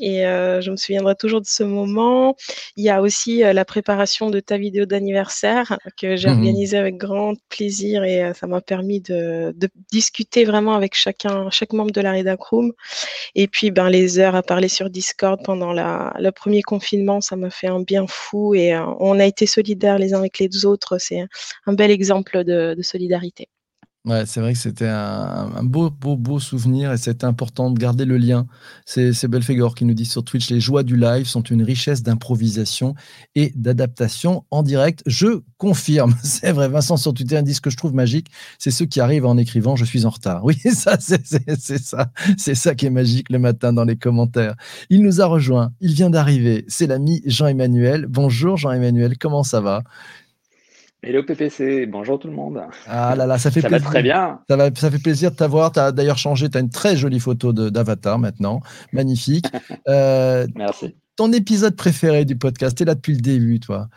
Et 0.00 0.26
euh, 0.26 0.60
je 0.60 0.72
me 0.72 0.76
souviendrai 0.76 1.14
toujours 1.14 1.40
de 1.40 1.46
ce 1.46 1.62
moment. 1.62 2.36
Il 2.76 2.82
y 2.84 2.90
a 2.90 3.02
aussi 3.02 3.44
euh, 3.44 3.52
la 3.52 3.64
préparation 3.64 4.30
de 4.30 4.40
ta 4.40 4.58
vidéo 4.58 4.84
d'anniversaire 4.84 5.78
que 5.96 6.16
j'ai 6.16 6.28
Mhm. 6.28 6.34
organisée 6.38 6.76
avec 6.78 6.96
grand 6.96 7.34
plaisir 7.48 8.02
et 8.02 8.32
ça 8.34 8.48
m'a 8.48 8.60
permis 8.60 9.00
de, 9.00 9.52
de 9.56 9.68
discuter 9.92 10.44
vraiment 10.44 10.74
avec 10.74 10.96
chacun, 10.96 11.50
chaque 11.50 11.72
membre 11.72 11.92
de 11.92 12.00
la 12.00 12.12
Redacroom. 12.14 12.72
Et 13.36 13.46
puis, 13.46 13.70
ben, 13.70 13.88
les 13.90 14.18
heures 14.18 14.34
à 14.34 14.42
parler 14.42 14.68
sur 14.68 14.90
Discord 14.90 15.40
pendant 15.44 15.72
la, 15.72 16.12
le 16.18 16.32
premier 16.32 16.62
confinement, 16.62 17.20
ça 17.20 17.36
m'a 17.36 17.50
fait 17.50 17.68
un 17.68 17.80
bien 17.80 18.06
fou 18.08 18.54
et 18.56 18.76
on 18.98 19.20
a 19.20 19.24
été 19.26 19.46
solidaires 19.46 19.98
les 20.00 20.14
uns 20.14 20.18
avec 20.18 20.38
les 20.38 20.64
autres. 20.66 20.98
C'est 20.98 21.26
un 21.66 21.72
bel 21.74 21.90
exemple 21.90 22.44
de, 22.44 22.74
de 22.74 22.82
solidarité. 22.82 23.48
Ouais, 24.06 24.24
c'est 24.24 24.40
vrai 24.40 24.54
que 24.54 24.58
c'était 24.58 24.88
un, 24.88 25.62
beau, 25.62 25.90
beau, 25.90 26.16
beau 26.16 26.40
souvenir 26.40 26.90
et 26.90 26.96
c'était 26.96 27.26
important 27.26 27.70
de 27.70 27.78
garder 27.78 28.06
le 28.06 28.16
lien. 28.16 28.46
C'est 28.86 29.12
c'est 29.12 29.28
Belphégor 29.28 29.74
qui 29.74 29.84
nous 29.84 29.92
dit 29.92 30.06
sur 30.06 30.24
Twitch 30.24 30.48
les 30.48 30.58
joies 30.58 30.82
du 30.84 30.96
live 30.96 31.26
sont 31.26 31.42
une 31.42 31.62
richesse 31.62 32.02
d'improvisation 32.02 32.94
et 33.34 33.52
d'adaptation 33.56 34.46
en 34.50 34.62
direct. 34.62 35.02
Je 35.04 35.42
confirme, 35.58 36.14
c'est 36.22 36.50
vrai. 36.52 36.68
Vincent 36.68 36.96
sur 36.96 37.12
Twitter 37.12 37.42
dit 37.42 37.52
ce 37.52 37.60
que 37.60 37.68
je 37.68 37.76
trouve 37.76 37.92
magique, 37.92 38.28
c'est 38.58 38.70
ceux 38.70 38.86
qui 38.86 39.00
arrivent 39.02 39.26
en 39.26 39.36
écrivant 39.36 39.76
je 39.76 39.84
suis 39.84 40.06
en 40.06 40.10
retard. 40.10 40.46
Oui, 40.46 40.56
ça, 40.74 40.96
c'est 40.98 41.26
c'est- 41.26 41.60
c'est 41.60 41.78
ça, 41.82 42.10
c'est 42.38 42.54
ça 42.54 42.74
qui 42.74 42.86
est 42.86 42.90
magique 42.90 43.28
le 43.28 43.38
matin 43.38 43.74
dans 43.74 43.84
les 43.84 43.96
commentaires. 43.96 44.54
Il 44.88 45.02
nous 45.02 45.20
a 45.20 45.26
rejoint, 45.26 45.72
il 45.82 45.92
vient 45.92 46.08
d'arriver. 46.08 46.64
C'est 46.68 46.86
l'ami 46.86 47.20
Jean-Emmanuel. 47.26 48.06
Bonjour 48.08 48.56
Jean-Emmanuel, 48.56 49.18
comment 49.18 49.42
ça 49.42 49.60
va? 49.60 49.82
Hello 51.02 51.22
PPC, 51.22 51.86
bonjour 51.86 52.18
tout 52.18 52.28
le 52.28 52.34
monde. 52.34 52.60
Ah 52.86 53.14
là 53.16 53.26
là, 53.26 53.38
ça 53.38 53.50
fait 53.50 53.62
Ça 53.62 53.68
va 53.68 53.76
plaisir. 53.76 53.90
très 53.90 54.02
bien. 54.02 54.40
Ça, 54.48 54.56
va, 54.56 54.68
ça 54.74 54.90
fait 54.90 54.98
plaisir 55.02 55.30
de 55.30 55.36
t'avoir. 55.36 55.72
Tu 55.72 55.80
as 55.80 55.92
d'ailleurs 55.92 56.18
changé, 56.18 56.50
tu 56.50 56.58
as 56.58 56.60
une 56.60 56.68
très 56.68 56.94
jolie 56.94 57.20
photo 57.20 57.52
d'avatar 57.54 58.18
maintenant. 58.18 58.60
Magnifique. 58.92 59.46
Euh, 59.88 60.46
Merci. 60.54 60.94
Ton 61.16 61.32
épisode 61.32 61.74
préféré 61.74 62.24
du 62.24 62.36
podcast, 62.36 62.76
tu 62.76 62.82
es 62.82 62.86
là 62.86 62.94
depuis 62.94 63.14
le 63.14 63.20
début, 63.20 63.60
toi? 63.60 63.88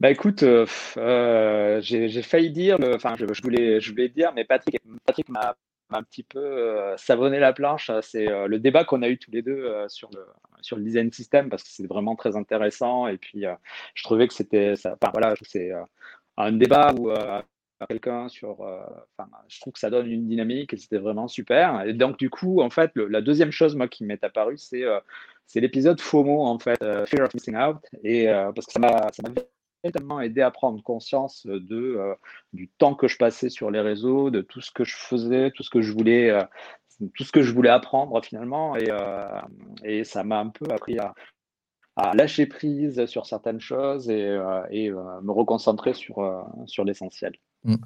Bah 0.00 0.10
écoute, 0.10 0.42
euh, 0.42 0.66
euh, 0.98 1.80
j'ai 1.82 2.22
failli 2.22 2.50
dire, 2.50 2.78
enfin 2.94 3.14
je, 3.18 3.24
je 3.32 3.42
voulais, 3.42 3.80
je 3.80 3.90
voulais 3.90 4.08
dire, 4.08 4.30
mais 4.36 4.44
Patrick, 4.44 4.78
Patrick 5.04 5.28
m'a 5.28 5.56
un 5.90 6.02
petit 6.02 6.22
peu 6.22 6.38
euh, 6.38 6.96
savonné 6.96 7.38
la 7.38 7.52
planche. 7.52 7.90
C'est 8.02 8.28
euh, 8.28 8.46
le 8.46 8.58
débat 8.58 8.84
qu'on 8.84 9.02
a 9.02 9.08
eu 9.08 9.18
tous 9.18 9.30
les 9.30 9.42
deux 9.42 9.64
euh, 9.64 9.86
sur 9.88 10.10
le 10.10 10.82
design 10.82 11.12
system 11.12 11.48
parce 11.48 11.62
que 11.62 11.68
c'est 11.70 11.86
vraiment 11.86 12.16
très 12.16 12.36
intéressant. 12.36 13.06
Et 13.06 13.18
puis 13.18 13.44
je 13.94 14.04
trouvais 14.04 14.28
que 14.28 14.34
c'était, 14.34 14.74
voilà, 15.12 15.34
c'est 15.42 15.72
un 16.36 16.52
débat 16.52 16.92
où 16.94 17.10
quelqu'un 17.88 18.28
sur, 18.28 18.66
je 19.48 19.60
trouve 19.60 19.74
que 19.74 19.78
ça 19.78 19.90
donne 19.90 20.10
une 20.10 20.26
dynamique 20.26 20.72
et 20.72 20.76
c'était 20.76 20.98
vraiment 20.98 21.28
super. 21.28 21.82
Et 21.86 21.92
donc 21.92 22.18
du 22.18 22.30
coup, 22.30 22.60
en 22.60 22.70
fait, 22.70 22.90
la 22.96 23.20
deuxième 23.20 23.52
chose 23.52 23.76
moi 23.76 23.86
qui 23.88 24.04
m'est 24.04 24.22
apparue, 24.24 24.58
c'est 24.58 24.84
c'est 25.46 25.60
l'épisode 25.60 26.00
FOMO 26.00 26.42
en 26.42 26.58
fait, 26.58 26.80
Fear 27.06 27.26
of 27.26 27.34
Missing 27.34 27.56
Out, 27.56 27.76
et 28.02 28.26
parce 28.26 28.66
que 28.66 28.72
ça 28.72 28.80
m'a 28.80 29.10
tellement 29.90 30.20
aidé 30.20 30.40
à 30.42 30.50
prendre 30.50 30.82
conscience 30.82 31.46
de, 31.46 31.96
euh, 31.98 32.14
du 32.52 32.68
temps 32.68 32.94
que 32.94 33.08
je 33.08 33.16
passais 33.16 33.48
sur 33.48 33.70
les 33.70 33.80
réseaux, 33.80 34.30
de 34.30 34.40
tout 34.40 34.60
ce 34.60 34.70
que 34.70 34.84
je 34.84 34.96
faisais, 34.96 35.50
tout 35.50 35.62
ce 35.62 35.70
que 35.70 35.82
je 35.82 35.92
voulais, 35.92 36.30
euh, 36.30 36.42
tout 37.14 37.24
ce 37.24 37.32
que 37.32 37.42
je 37.42 37.52
voulais 37.52 37.70
apprendre 37.70 38.22
finalement. 38.24 38.76
Et, 38.76 38.90
euh, 38.90 40.04
ça 40.04 40.24
m'a 40.24 40.38
un 40.38 40.48
peu 40.48 40.66
appris 40.70 40.98
à, 40.98 41.14
lâcher 42.14 42.46
prise 42.46 43.06
sur 43.06 43.24
certaines 43.24 43.60
choses 43.60 44.10
et, 44.10 44.38
me 44.38 45.30
reconcentrer 45.30 45.94
sur, 45.94 46.46
sur 46.66 46.84
l'essentiel. 46.84 47.34
Mm. 47.64 47.76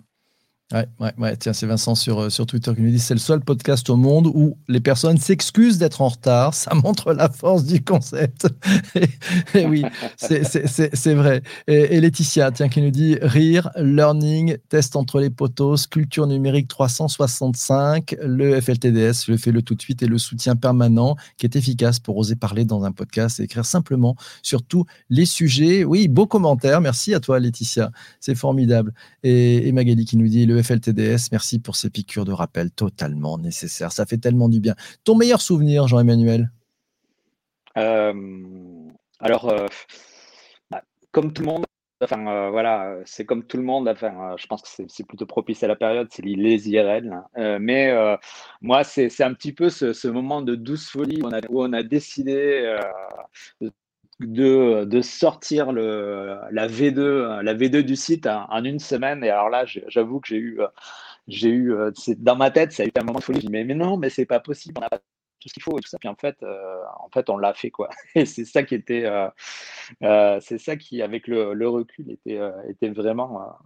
Ouais, 0.73 0.87
ouais, 1.01 1.13
ouais. 1.19 1.37
Tiens, 1.37 1.53
c'est 1.53 1.67
Vincent 1.67 1.97
sur, 1.97 2.21
euh, 2.21 2.31
sur 2.31 2.47
Twitter 2.47 2.73
qui 2.77 2.83
nous 2.83 2.93
dit 2.93 3.01
c'est 3.01 3.15
le 3.15 3.19
seul 3.19 3.41
podcast 3.41 3.91
au 3.91 3.97
monde 3.97 4.29
où 4.29 4.57
les 4.69 4.79
personnes 4.79 5.19
s'excusent 5.19 5.79
d'être 5.79 6.01
en 6.01 6.09
retard. 6.09 6.55
Ça 6.55 6.75
montre 6.75 7.13
la 7.13 7.29
force 7.29 7.65
du 7.65 7.83
concept. 7.83 8.47
et, 9.55 9.67
oui, 9.67 9.83
c'est 10.17 11.15
vrai. 11.15 11.43
Et, 11.67 12.01
Laetitia, 12.01 12.53
tiens, 12.53 12.69
qui 12.69 12.83
nous 12.83 12.93
dit 12.93 13.19
rire, 13.21 13.71
learning, 13.77 14.59
test 14.69 14.95
entre 14.95 15.19
les 15.19 15.31
potos, 15.31 15.89
culture 15.89 16.29
numérique 16.29 16.69
365, 16.69 18.15
le 18.23 18.61
FLTDS, 18.61 19.27
le 19.27 19.37
fait 19.39 19.51
le 19.51 19.63
tout 19.63 19.75
de 19.75 19.83
suite 19.83 20.05
et 20.05 20.07
le 20.07 20.19
soutien 20.19 20.55
permanent 20.55 21.17
qui 21.37 21.47
est 21.47 21.57
efficace 21.57 21.99
pour 21.99 22.17
oser 22.17 22.37
parler 22.37 22.65
dans 22.65 22.85
un 22.85 22.93
podcast 22.93 23.41
et 23.41 23.43
écrire 23.43 23.65
simplement 23.65 24.15
sur 24.41 24.63
tous 24.63 24.87
les 25.09 25.25
sujets. 25.25 25.83
Oui, 25.83 26.07
beau 26.07 26.29
commentaire. 26.29 26.81
Merci 26.81 27.13
à 27.13 27.19
toi, 27.19 27.41
Laetitia. 27.41 27.91
C'est 28.21 28.37
formidable. 28.37 28.95
Et, 29.25 29.67
et 29.67 29.73
Magali 29.73 30.05
qui 30.05 30.17
nous 30.17 30.29
dit 30.29 30.47
le 30.47 30.60
FLTDS, 30.63 31.31
merci 31.33 31.59
pour 31.59 31.77
ces 31.77 31.91
piqûres 31.91 32.25
de 32.25 32.33
rappel 32.33 32.71
totalement 32.71 33.39
nécessaires. 33.39 33.93
Ça 33.93 34.07
fait 34.07 34.19
tellement 34.19 34.49
du 34.49 34.61
bien. 34.61 34.75
Ton 35.05 35.17
meilleur 35.17 35.41
souvenir, 35.41 35.87
Jean-Emmanuel? 35.87 36.51
Euh, 37.77 38.13
Alors, 39.19 39.49
euh, 39.49 39.67
bah, 40.71 40.83
comme 41.13 41.33
tout 41.33 41.43
le 41.43 41.49
monde, 41.49 41.65
enfin 42.03 42.27
euh, 42.27 42.51
voilà, 42.51 42.97
c'est 43.05 43.25
comme 43.25 43.45
tout 43.45 43.57
le 43.57 43.63
monde. 43.63 43.89
Enfin, 43.89 44.35
je 44.37 44.47
pense 44.47 44.63
que 44.63 44.85
c'est 44.89 45.07
plutôt 45.07 45.27
propice 45.27 45.63
à 45.63 45.69
la 45.69 45.77
période, 45.77 46.09
c'est 46.11 46.25
les 46.25 46.69
IRL. 46.69 47.23
mais 47.61 47.93
moi, 48.61 48.85
c'est 48.85 49.23
un 49.23 49.35
petit 49.35 49.53
peu 49.53 49.71
ce, 49.71 50.09
moment 50.09 50.43
de 50.43 50.55
douce 50.55 50.89
folie 50.89 51.23
où 51.23 51.27
on 51.27 51.33
a, 51.33 51.41
où 51.49 51.63
on 51.63 51.73
a 51.73 51.83
décidé 51.83 52.77
de, 54.27 55.01
sortir 55.03 55.73
la, 55.73 56.67
V2, 56.69 57.41
la 57.43 57.55
V2 57.55 57.83
du 57.83 57.97
site 57.97 58.27
en, 58.27 58.65
une 58.65 58.79
semaine. 58.79 59.25
Et 59.25 59.31
alors 59.31 59.51
là, 59.51 59.65
j'avoue 59.67 60.21
que 60.21 60.29
j'ai 60.29 60.39
eu, 60.39 60.61
j'ai 61.29 61.51
eu 61.51 61.75
dans 62.19 62.37
ma 62.37 62.51
tête, 62.51 62.73
ça 62.73 62.83
a 62.83 62.87
été 62.87 63.01
un 63.01 63.05
moment 63.05 63.19
de 63.19 63.25
folie. 63.25 63.41
Je 63.41 63.47
me 63.47 63.53
mais, 63.53 63.65
mais 63.65 63.75
non, 63.75 63.97
mais 63.97 64.11
c'est 64.11 64.27
pas 64.27 64.41
possible, 64.41 64.75
on 64.79 64.81
n'a 64.83 64.91
pas 64.91 65.01
tout 65.41 65.49
ce 65.49 65.55
qu'il 65.55 65.63
faut 65.63 65.77
et 65.79 65.81
tout 65.81 65.89
ça. 65.89 65.99
Puis 65.99 66.09
en 66.09 66.15
fait, 66.15 66.37
euh, 66.43 66.83
en 66.99 67.09
fait 67.09 67.29
on 67.31 67.39
l'a 67.39 67.55
fait. 67.55 67.71
quoi. 67.71 67.89
Et 68.15 68.27
c'est 68.27 68.45
ça 68.45 68.63
qui 68.63 68.75
était, 68.75 69.05
euh, 69.07 69.29
euh, 70.03 70.39
c'est 70.41 70.59
ça 70.59 70.77
qui, 70.77 71.03
avec 71.03 71.27
le, 71.27 71.69
recul, 71.69 72.11
était, 72.11 72.41
était 72.69 72.91
vraiment 72.91 73.57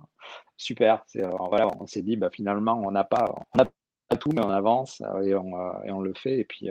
super. 0.57 1.05
Voilà, 1.15 1.69
on 1.81 1.87
s'est 1.87 2.03
dit, 2.03 2.17
bah, 2.17 2.31
finalement, 2.33 2.81
on 2.85 2.91
n'a 2.91 3.05
pas 3.05 3.27
tout, 4.21 4.31
mais 4.33 4.45
on 4.45 4.51
avance 4.51 5.03
et 5.25 5.35
on, 5.35 5.83
et 5.85 5.91
on 5.91 6.01
le 6.01 6.15
fait. 6.15 6.39
Et 6.39 6.45
puis, 6.45 6.71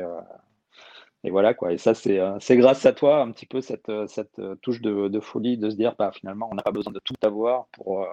et 1.23 1.31
voilà 1.31 1.53
quoi. 1.53 1.71
Et 1.73 1.77
ça, 1.77 1.93
c'est, 1.93 2.19
euh, 2.19 2.37
c'est 2.39 2.57
grâce 2.57 2.85
à 2.85 2.93
toi 2.93 3.21
un 3.21 3.31
petit 3.31 3.45
peu 3.45 3.61
cette, 3.61 3.89
euh, 3.89 4.07
cette 4.07 4.39
euh, 4.39 4.55
touche 4.55 4.81
de, 4.81 5.19
folie 5.19 5.57
de 5.57 5.69
se 5.69 5.75
dire, 5.75 5.95
bah, 5.97 6.11
finalement, 6.13 6.49
on 6.51 6.55
n'a 6.55 6.63
pas 6.63 6.71
besoin 6.71 6.91
de 6.93 6.99
tout 6.99 7.15
avoir 7.21 7.67
pour, 7.71 8.05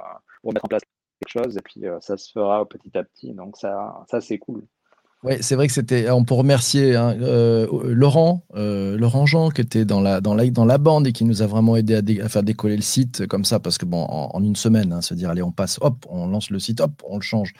pour 0.43 0.53
mettre 0.53 0.65
en 0.65 0.69
place 0.69 0.83
quelque 1.21 1.43
chose. 1.43 1.57
Et 1.57 1.63
puis, 1.63 1.83
ça 2.01 2.17
se 2.17 2.31
fera 2.33 2.67
petit 2.69 2.97
à 2.97 3.05
petit. 3.05 3.35
Donc, 3.35 3.57
ça, 3.57 4.05
ça 4.09 4.21
c'est 4.21 4.39
cool. 4.39 4.65
Oui, 5.23 5.35
c'est 5.43 5.55
vrai 5.55 5.67
que 5.67 5.73
c'était. 5.75 6.11
On 6.11 6.25
peut 6.25 6.35
remercier 6.35 6.97
hein, 6.97 7.15
Laurent, 7.85 8.43
Laurent 8.55 9.27
Jean, 9.27 9.51
qui 9.51 9.61
était 9.61 9.85
dans 9.85 10.01
la, 10.01 10.23
dans, 10.23 10.35
la, 10.35 10.49
dans 10.49 10.65
la 10.65 10.79
bande 10.79 11.07
et 11.07 11.13
qui 11.13 11.25
nous 11.25 11.43
a 11.43 11.47
vraiment 11.47 11.77
aidé 11.77 12.21
à, 12.21 12.29
faire 12.29 12.43
décoller 12.43 12.77
le 12.77 12.83
site 12.83 13.27
comme 13.27 13.45
ça, 13.45 13.61
parce 13.61 13.77
que 13.77 13.85
bon, 13.85 14.03
en, 14.03 14.43
une 14.43 14.57
semaine, 14.57 14.93
hein, 14.95 15.03
se 15.03 15.13
dire, 15.13 15.29
allez, 15.29 15.43
on 15.43 15.53
passe, 15.53 15.79
hop, 15.83 16.07
on 16.09 16.27
lance 16.27 16.51
le 16.51 16.59
site, 16.59 16.81
hop, 16.81 17.03
on 17.07 17.17
le 17.17 17.23
change. 17.23 17.53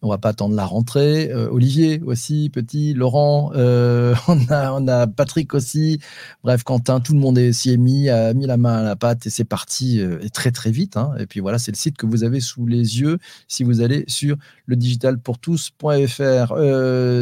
On 0.00 0.08
va 0.08 0.18
pas 0.18 0.28
attendre 0.28 0.54
la 0.54 0.64
rentrée. 0.64 1.28
Euh, 1.32 1.48
Olivier 1.50 2.00
aussi, 2.04 2.50
petit, 2.50 2.94
Laurent, 2.94 3.50
euh, 3.56 4.14
on, 4.28 4.38
a, 4.48 4.72
on 4.72 4.86
a 4.86 5.08
Patrick 5.08 5.54
aussi. 5.54 5.98
Bref, 6.44 6.62
Quentin, 6.62 7.00
tout 7.00 7.14
le 7.14 7.18
monde 7.18 7.38
s'y 7.52 7.72
est 7.72 7.76
mis, 7.76 8.08
a 8.08 8.32
mis 8.32 8.46
la 8.46 8.56
main 8.56 8.78
à 8.78 8.82
la 8.82 8.94
pâte 8.94 9.26
et 9.26 9.30
c'est 9.30 9.44
parti 9.44 10.00
euh, 10.00 10.20
très 10.32 10.52
très 10.52 10.70
vite. 10.70 10.96
Hein. 10.96 11.14
Et 11.18 11.26
puis 11.26 11.40
voilà, 11.40 11.58
c'est 11.58 11.72
le 11.72 11.76
site 11.76 11.96
que 11.96 12.06
vous 12.06 12.22
avez 12.22 12.38
sous 12.38 12.64
les 12.66 13.00
yeux 13.00 13.18
si 13.48 13.64
vous 13.64 13.80
allez 13.80 14.04
sur 14.06 14.36
le 14.66 14.76
digitalpourtous.fr. 14.76 16.52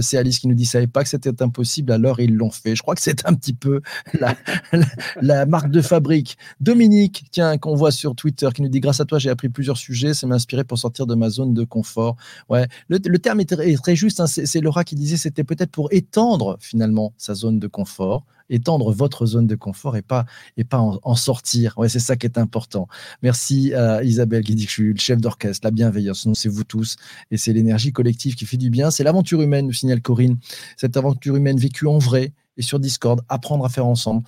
c'est 0.03 0.17
Alice 0.17 0.39
qui 0.39 0.49
nous 0.49 0.55
dit, 0.55 0.65
savait 0.65 0.87
pas 0.87 1.03
que 1.03 1.09
c'était 1.09 1.43
impossible, 1.43 1.93
alors 1.93 2.21
ils 2.21 2.35
l'ont 2.35 2.51
fait. 2.51 2.77
Je 2.77 2.83
crois 2.83 2.95
que 2.95 3.03
c'est 3.03 3.27
un 3.27 3.35
petit 3.35 3.55
peu 3.55 3.81
la, 4.21 4.35
la, 5.21 5.47
marque 5.47 5.71
de 5.71 5.81
fabrique. 5.81 6.37
Dominique, 6.61 7.27
tiens, 7.31 7.59
qu'on 7.59 7.75
voit 7.75 7.91
sur 7.91 8.15
Twitter, 8.15 8.49
qui 8.55 8.63
nous 8.63 8.69
dit, 8.69 8.81
grâce 8.81 9.01
à 9.01 9.05
toi, 9.05 9.19
j'ai 9.19 9.31
appris 9.31 9.49
plusieurs 9.49 9.77
sujets, 9.77 10.15
ça 10.15 10.27
m'a 10.27 10.37
inspiré 10.37 10.65
pour 10.65 10.79
sortir 10.79 11.07
de 11.07 11.15
ma 11.15 11.31
zone 11.31 11.55
de 11.55 11.65
confort. 11.65 12.17
Ouais, 12.49 12.67
le, 12.89 13.19
terme 13.19 13.41
est 13.41 13.79
très, 13.83 13.97
juste. 13.97 14.21
Hein. 14.21 14.27
c'est 14.27 14.61
Laura 14.61 14.85
qui 14.85 14.95
disait 14.95 15.17
c'était 15.17 15.45
peut-être 15.45 15.71
pour 15.71 15.89
étendre 15.93 16.57
finalement 16.61 17.13
sa 17.17 17.35
zone 17.35 17.59
de 17.59 17.67
confort, 17.67 18.25
étendre 18.51 18.93
votre 18.93 19.27
zone 19.27 19.47
de 19.47 19.55
confort 19.55 19.97
et 19.97 20.03
pas, 20.03 20.27
et 20.57 20.65
pas 20.65 20.79
en, 20.79 21.15
sortir. 21.15 21.75
C'est 21.89 21.99
ça 21.99 22.17
qui 22.17 22.27
est 22.27 22.39
important. 22.39 22.89
Merci 23.23 23.75
à 23.75 24.03
Isabelle 24.03 24.45
qui 24.45 24.55
dit 24.55 24.65
que 24.65 24.71
je 24.71 24.75
suis 24.75 24.93
le 24.93 24.99
chef 24.99 25.21
d'orchestre, 25.21 25.67
la 25.67 25.71
bienveillance. 25.71 26.29
C'est 26.35 26.49
vous 26.49 26.65
tous. 26.65 26.97
Et 27.31 27.37
c'est 27.37 27.53
l'énergie 27.53 27.93
collective 27.93 28.35
qui 28.35 28.47
fait 28.47 28.57
du 28.57 28.71
bien. 28.71 28.91
C'est 28.91 29.05
l'aventure 29.05 29.43
humaine, 29.43 29.67
nous 29.67 29.73
signale 29.73 30.03
Corinne. 30.03 30.39
Cette 30.77 30.97
aventure 30.97 31.37
humaine 31.37 31.59
vécue 31.59 31.87
en 31.87 31.99
vrai 31.99 32.33
et 32.57 32.63
sur 32.63 32.81
Discord, 32.81 33.21
apprendre 33.29 33.65
à 33.65 33.69
faire 33.69 33.87
ensemble 33.87 34.23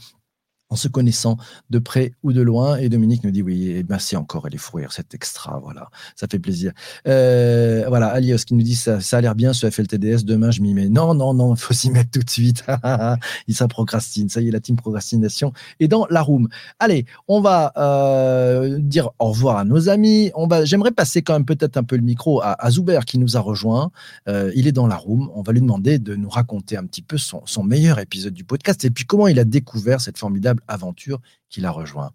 en 0.70 0.76
se 0.76 0.88
connaissant 0.88 1.37
de 1.70 1.78
près 1.78 2.12
ou 2.22 2.33
de 2.33 2.42
loin. 2.42 2.76
Et 2.76 2.88
Dominique 2.88 3.24
nous 3.24 3.31
dit 3.31 3.42
oui, 3.42 3.85
merci 3.88 4.16
encore, 4.16 4.46
elle 4.46 4.54
est 4.54 4.59
fourir, 4.59 4.92
c'est 4.92 5.14
extra, 5.14 5.59
voilà, 5.62 5.88
ça 6.16 6.26
fait 6.31 6.38
plaisir. 6.38 6.72
Euh, 7.07 7.85
voilà, 7.88 8.09
Alios 8.09 8.38
qui 8.38 8.54
nous 8.54 8.62
dit 8.62 8.76
ça, 8.76 9.00
ça 9.00 9.18
a 9.18 9.20
l'air 9.20 9.35
bien 9.35 9.52
ce 9.52 9.70
FLTDS, 9.70 10.24
demain 10.24 10.50
je 10.50 10.61
m'y 10.61 10.74
mets. 10.74 10.88
Non, 10.88 11.14
non, 11.14 11.35
non, 11.35 11.54
il 11.54 11.61
faut 11.61 11.74
s'y 11.74 11.90
mettre 11.90 12.11
tout 12.11 12.22
de 12.22 12.31
suite. 12.31 12.64
il 13.48 13.54
ça 13.54 13.68
procrastine, 13.68 14.28
ça 14.28 14.40
y 14.40 14.48
est, 14.48 14.50
la 14.50 14.61
team 14.61 14.76
procrastination 14.76 15.52
est 15.81 15.88
dans 15.88 16.07
la 16.11 16.22
room. 16.22 16.48
Allez, 16.78 17.07
on 17.26 17.40
va 17.40 17.72
euh, 17.76 18.78
dire 18.78 19.11
au 19.18 19.28
revoir 19.31 19.59
à 19.59 19.64
nos 19.64 19.88
amis. 19.88 20.31
On 20.35 20.46
va, 20.46 20.64
j'aimerais 20.64 20.92
passer 20.92 21.22
quand 21.22 21.33
même 21.33 21.44
peut-être 21.44 21.76
un 21.76 21.83
peu 21.83 21.96
le 21.96 22.02
micro 22.02 22.40
à, 22.40 22.52
à 22.64 22.70
Zuber 22.70 23.00
qui 23.07 23.18
nous 23.18 23.37
a 23.37 23.40
rejoint. 23.40 23.90
Euh, 24.28 24.52
il 24.54 24.66
est 24.66 24.72
dans 24.72 24.87
la 24.87 24.96
room. 24.96 25.31
On 25.35 25.42
va 25.42 25.52
lui 25.52 25.61
demander 25.61 25.98
de 25.98 26.14
nous 26.14 26.28
raconter 26.28 26.76
un 26.76 26.85
petit 26.85 27.02
peu 27.02 27.18
son, 27.18 27.42
son 27.46 27.64
meilleur 27.64 27.98
épisode 27.98 28.35
du 28.35 28.44
podcast 28.44 28.85
et 28.85 28.90
puis 28.90 29.04
comment 29.04 29.28
il 29.28 29.38
a 29.38 29.44
découvert 29.44 30.00
cette 30.00 30.18
formidable 30.18 30.58
aventure 30.68 31.21
qui 31.49 31.61
l'a 31.61 31.71
rejoint. 31.71 32.12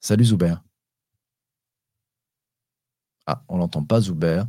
Salut 0.00 0.24
Zuber. 0.24 0.56
Ah, 3.26 3.42
on 3.48 3.56
l'entend 3.58 3.82
pas 3.82 4.00
Zuber. 4.00 4.44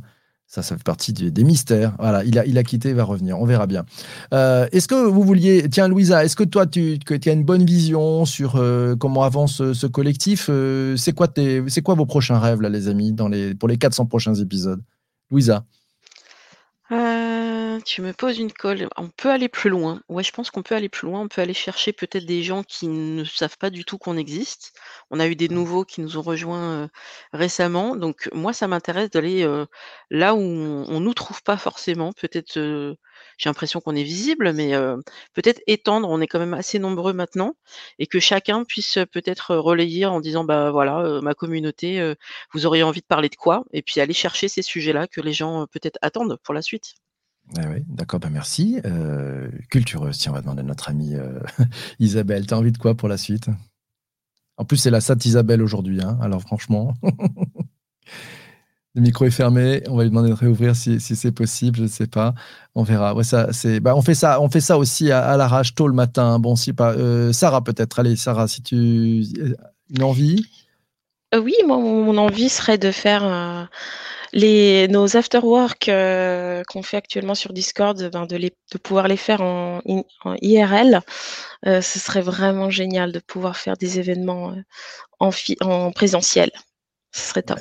Ça, 0.48 0.62
ça 0.62 0.76
fait 0.76 0.84
partie 0.84 1.12
des, 1.12 1.44
mystères. 1.44 1.96
Voilà, 1.98 2.22
il 2.22 2.38
a, 2.38 2.46
il 2.46 2.56
a 2.56 2.62
quitté, 2.62 2.90
il 2.90 2.94
va 2.94 3.02
revenir. 3.02 3.40
On 3.40 3.46
verra 3.46 3.66
bien. 3.66 3.84
Euh, 4.32 4.68
est-ce 4.70 4.86
que 4.86 4.94
vous 4.94 5.22
vouliez. 5.22 5.68
Tiens, 5.68 5.88
Louisa, 5.88 6.24
est-ce 6.24 6.36
que 6.36 6.44
toi, 6.44 6.66
tu, 6.66 7.00
tu 7.00 7.28
as 7.28 7.32
une 7.32 7.42
bonne 7.42 7.64
vision 7.64 8.24
sur 8.24 8.54
euh, 8.54 8.94
comment 8.94 9.24
avance 9.24 9.72
ce, 9.72 9.86
collectif 9.88 10.46
euh, 10.48 10.96
C'est 10.96 11.12
quoi, 11.12 11.26
quoi 11.84 11.94
vos 11.94 12.06
prochains 12.06 12.38
rêves, 12.38 12.60
là, 12.60 12.68
les 12.68 12.86
amis, 12.86 13.12
dans 13.12 13.26
les, 13.26 13.56
pour 13.56 13.68
les 13.68 13.76
400 13.76 14.06
prochains 14.06 14.34
épisodes? 14.34 14.82
Louisa 15.32 15.64
tu 17.86 18.02
me 18.02 18.12
poses 18.12 18.38
une 18.38 18.52
colle. 18.52 18.88
On 18.96 19.08
peut 19.08 19.30
aller 19.30 19.48
plus 19.48 19.70
loin. 19.70 20.02
Ouais, 20.08 20.24
je 20.24 20.32
pense 20.32 20.50
qu'on 20.50 20.62
peut 20.62 20.74
aller 20.74 20.88
plus 20.88 21.06
loin. 21.06 21.20
On 21.22 21.28
peut 21.28 21.40
aller 21.40 21.54
chercher 21.54 21.92
peut-être 21.92 22.26
des 22.26 22.42
gens 22.42 22.62
qui 22.64 22.88
ne 22.88 23.24
savent 23.24 23.56
pas 23.58 23.70
du 23.70 23.84
tout 23.84 23.96
qu'on 23.96 24.16
existe. 24.16 24.72
On 25.10 25.20
a 25.20 25.26
eu 25.28 25.36
des 25.36 25.48
nouveaux 25.48 25.84
qui 25.84 26.00
nous 26.00 26.18
ont 26.18 26.22
rejoints 26.22 26.90
récemment. 27.32 27.96
Donc 27.96 28.28
moi, 28.34 28.52
ça 28.52 28.66
m'intéresse 28.68 29.10
d'aller 29.10 29.46
là 30.10 30.34
où 30.34 30.38
on, 30.40 31.00
ne 31.00 31.04
nous 31.04 31.14
trouve 31.14 31.42
pas 31.44 31.56
forcément. 31.56 32.12
Peut-être, 32.12 32.58
j'ai 33.38 33.48
l'impression 33.48 33.80
qu'on 33.80 33.94
est 33.94 34.02
visible, 34.02 34.52
mais 34.52 34.72
peut-être 35.34 35.60
étendre. 35.68 36.08
On 36.10 36.20
est 36.20 36.26
quand 36.26 36.40
même 36.40 36.54
assez 36.54 36.78
nombreux 36.80 37.12
maintenant, 37.12 37.54
et 37.98 38.06
que 38.08 38.20
chacun 38.20 38.64
puisse 38.64 38.98
peut-être 39.12 39.54
relayer 39.56 40.06
en 40.06 40.20
disant, 40.20 40.44
bah 40.44 40.70
voilà, 40.72 41.20
ma 41.22 41.34
communauté, 41.34 42.14
vous 42.52 42.66
auriez 42.66 42.82
envie 42.82 43.00
de 43.00 43.06
parler 43.06 43.28
de 43.28 43.36
quoi, 43.36 43.64
et 43.72 43.82
puis 43.82 44.00
aller 44.00 44.14
chercher 44.14 44.48
ces 44.48 44.62
sujets-là 44.62 45.06
que 45.06 45.20
les 45.20 45.32
gens 45.32 45.66
peut-être 45.68 45.98
attendent 46.02 46.38
pour 46.42 46.54
la 46.54 46.62
suite. 46.62 46.94
Ah 47.54 47.62
d'accord, 47.88 48.20
ben 48.20 48.30
merci. 48.30 48.80
Euh, 48.84 49.48
cultureuse, 49.70 50.18
tiens, 50.18 50.32
on 50.32 50.34
va 50.34 50.40
demander 50.40 50.60
à 50.60 50.64
notre 50.64 50.88
amie 50.88 51.14
euh, 51.14 51.38
Isabelle. 52.00 52.46
Tu 52.46 52.54
as 52.54 52.58
envie 52.58 52.72
de 52.72 52.78
quoi 52.78 52.94
pour 52.94 53.08
la 53.08 53.16
suite? 53.16 53.48
En 54.56 54.64
plus, 54.64 54.78
c'est 54.78 54.90
la 54.90 55.00
Sainte 55.00 55.24
Isabelle 55.24 55.62
aujourd'hui, 55.62 56.00
hein, 56.02 56.18
alors 56.20 56.40
franchement. 56.42 56.94
Le 58.94 59.02
micro 59.02 59.26
est 59.26 59.30
fermé, 59.30 59.82
on 59.88 59.96
va 59.96 60.04
lui 60.04 60.10
demander 60.10 60.30
de 60.30 60.34
réouvrir 60.34 60.74
si, 60.74 60.98
c'est 61.00 61.30
possible, 61.30 61.76
je 61.76 61.82
ne 61.82 61.88
sais 61.88 62.06
pas. 62.06 62.32
On 62.74 62.82
verra. 62.82 63.14
Ouais, 63.14 63.24
ça, 63.24 63.52
c'est, 63.52 63.78
bah, 63.78 63.94
on, 63.94 64.00
fait 64.00 64.14
ça, 64.14 64.40
on 64.40 64.48
fait 64.48 64.62
ça 64.62 64.78
aussi 64.78 65.12
à, 65.12 65.36
l'arrache 65.36 65.74
tôt 65.74 65.86
le 65.86 65.92
matin. 65.92 66.38
Bon, 66.38 66.56
si 66.56 66.72
pas. 66.72 66.94
Euh, 66.94 67.30
Sarah, 67.30 67.62
peut-être. 67.62 67.98
Allez, 67.98 68.16
Sarah, 68.16 68.48
si 68.48 68.62
tu. 68.62 69.26
Une 69.90 70.02
envie? 70.02 70.46
Oui, 71.38 71.52
moi, 71.66 71.76
mon 71.76 72.16
envie 72.16 72.48
serait 72.48 72.78
de 72.78 72.90
faire 72.90 73.68
nos 74.36 75.16
afterwork 75.16 75.88
euh, 75.88 76.62
qu'on 76.68 76.82
fait 76.82 76.96
actuellement 76.96 77.34
sur 77.34 77.52
Discord, 77.52 78.10
ben, 78.12 78.26
de, 78.26 78.50
pouvoir 78.82 79.08
les 79.08 79.16
faire 79.16 79.40
en, 79.40 79.80
IRL, 80.42 81.00
euh, 81.66 81.80
ce 81.80 81.98
serait 81.98 82.22
vraiment 82.22 82.70
génial 82.70 83.12
de 83.12 83.18
pouvoir 83.20 83.56
faire 83.56 83.76
des 83.76 83.98
événements 83.98 84.50
euh, 84.50 84.62
en, 85.20 85.30
en 85.62 85.90
présentiel. 85.92 86.50
Ce 87.12 87.28
serait 87.28 87.42
top. 87.42 87.60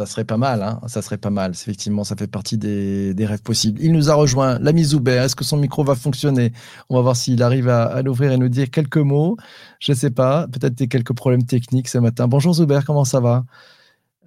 Ça 0.00 0.06
serait 0.06 0.24
pas 0.24 0.38
mal, 0.38 0.62
hein 0.62 0.80
ça 0.86 1.02
serait 1.02 1.18
pas 1.18 1.28
mal. 1.28 1.50
Effectivement, 1.50 2.04
ça 2.04 2.16
fait 2.16 2.26
partie 2.26 2.56
des, 2.56 3.14
rêves 3.18 3.42
possibles. 3.42 3.78
Il 3.82 3.92
nous 3.92 4.10
a 4.10 4.14
rejoint, 4.14 4.58
l'ami 4.58 4.82
Zuber. 4.82 5.22
Est-ce 5.24 5.36
que 5.36 5.44
son 5.44 5.58
micro 5.58 5.84
va 5.84 5.94
fonctionner? 5.94 6.52
On 6.88 6.96
va 6.96 7.02
voir 7.02 7.16
s'il 7.16 7.42
arrive 7.42 7.68
à, 7.68 8.00
l'ouvrir 8.00 8.32
et 8.32 8.38
nous 8.38 8.48
dire 8.48 8.70
quelques 8.70 8.96
mots. 8.96 9.36
Je 9.78 9.92
sais 9.92 10.10
pas, 10.10 10.48
peut-être 10.48 10.74
des 10.74 10.88
quelques 10.88 11.12
problèmes 11.12 11.44
techniques 11.44 11.88
ce 11.88 11.98
matin. 11.98 12.28
Bonjour 12.28 12.54
Zuber, 12.54 12.80
comment 12.86 13.04
ça 13.04 13.20
va? 13.20 13.44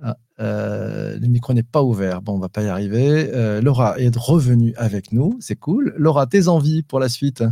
Ah, 0.02 0.18
euh, 0.39 1.18
le 1.20 1.28
micro 1.28 1.54
n'est 1.54 1.64
pas 1.64 1.84
ouvert. 1.84 2.22
Bon, 2.22 2.34
on 2.34 2.39
va 2.39 2.50
pas 2.50 2.64
y 2.64 2.68
arriver. 2.68 3.30
Euh, 3.34 3.62
Laura 3.62 4.00
est 4.00 4.16
revenue 4.16 4.74
avec 4.78 5.12
nous. 5.12 5.38
C'est 5.39 5.56
cool. 5.56 5.94
Laura, 5.98 6.28
tes 6.28 6.48
envies 6.48 6.84
pour 6.84 7.00
la 7.00 7.10
suite? 7.10 7.44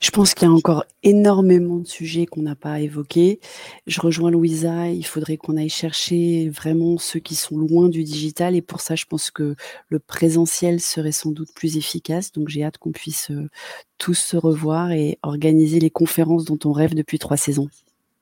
Je 0.00 0.10
pense 0.10 0.34
qu'il 0.34 0.46
y 0.46 0.50
a 0.50 0.54
encore 0.54 0.84
énormément 1.02 1.78
de 1.78 1.86
sujets 1.86 2.26
qu'on 2.26 2.42
n'a 2.42 2.54
pas 2.54 2.78
évoqués. 2.78 3.40
Je 3.88 4.00
rejoins 4.00 4.30
Louisa, 4.30 4.88
il 4.90 5.04
faudrait 5.04 5.36
qu'on 5.36 5.56
aille 5.56 5.68
chercher 5.68 6.48
vraiment 6.50 6.98
ceux 6.98 7.18
qui 7.18 7.34
sont 7.34 7.58
loin 7.58 7.88
du 7.88 8.04
digital 8.04 8.54
et 8.54 8.62
pour 8.62 8.80
ça, 8.80 8.94
je 8.94 9.06
pense 9.06 9.32
que 9.32 9.56
le 9.88 9.98
présentiel 9.98 10.80
serait 10.80 11.10
sans 11.10 11.32
doute 11.32 11.52
plus 11.52 11.76
efficace. 11.76 12.30
Donc 12.30 12.48
j'ai 12.48 12.62
hâte 12.62 12.78
qu'on 12.78 12.92
puisse 12.92 13.32
euh, 13.32 13.50
tous 13.98 14.14
se 14.14 14.36
revoir 14.36 14.92
et 14.92 15.18
organiser 15.24 15.80
les 15.80 15.90
conférences 15.90 16.44
dont 16.44 16.58
on 16.64 16.70
rêve 16.70 16.94
depuis 16.94 17.18
trois 17.18 17.36
saisons. 17.36 17.68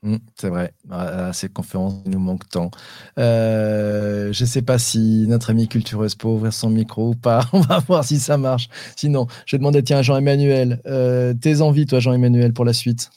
Mmh, 0.02 0.16
c'est 0.38 0.50
vrai, 0.50 0.72
à 0.90 1.32
ces 1.32 1.48
conférences, 1.48 1.94
il 2.04 2.10
nous 2.12 2.18
manque 2.18 2.48
tant. 2.48 2.70
Euh, 3.18 4.32
je 4.32 4.44
ne 4.44 4.48
sais 4.48 4.62
pas 4.62 4.78
si 4.78 5.24
notre 5.26 5.50
ami 5.50 5.68
Cultureuse 5.68 6.14
peut 6.14 6.28
ouvrir 6.28 6.52
son 6.52 6.70
micro 6.70 7.10
ou 7.10 7.14
pas. 7.14 7.48
On 7.52 7.60
va 7.60 7.78
voir 7.80 8.04
si 8.04 8.18
ça 8.20 8.36
marche. 8.36 8.68
Sinon, 8.96 9.26
je 9.46 9.56
demander 9.56 9.82
tiens, 9.82 10.02
Jean-Emmanuel, 10.02 10.80
euh, 10.86 11.34
tes 11.34 11.60
envies, 11.62 11.86
toi, 11.86 11.98
Jean-Emmanuel, 11.98 12.52
pour 12.52 12.64
la 12.64 12.72
suite? 12.74 13.10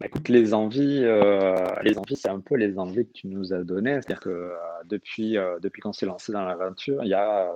Bah, 0.00 0.06
écoute, 0.06 0.28
les 0.28 0.54
envies, 0.54 1.04
euh, 1.04 1.54
envies, 1.96 2.16
c'est 2.16 2.28
un 2.28 2.40
peu 2.40 2.56
les 2.56 2.78
envies 2.78 3.06
que 3.06 3.12
tu 3.12 3.28
nous 3.28 3.54
as 3.54 3.62
données. 3.62 3.94
C'est-à-dire 3.94 4.20
que 4.20 4.28
euh, 4.28 4.56
depuis, 4.86 5.38
euh, 5.38 5.60
depuis 5.60 5.80
qu'on 5.82 5.92
s'est 5.92 6.06
lancé 6.06 6.32
dans 6.32 6.44
l'aventure, 6.44 7.04
il 7.04 7.10
y 7.10 7.14
a, 7.14 7.52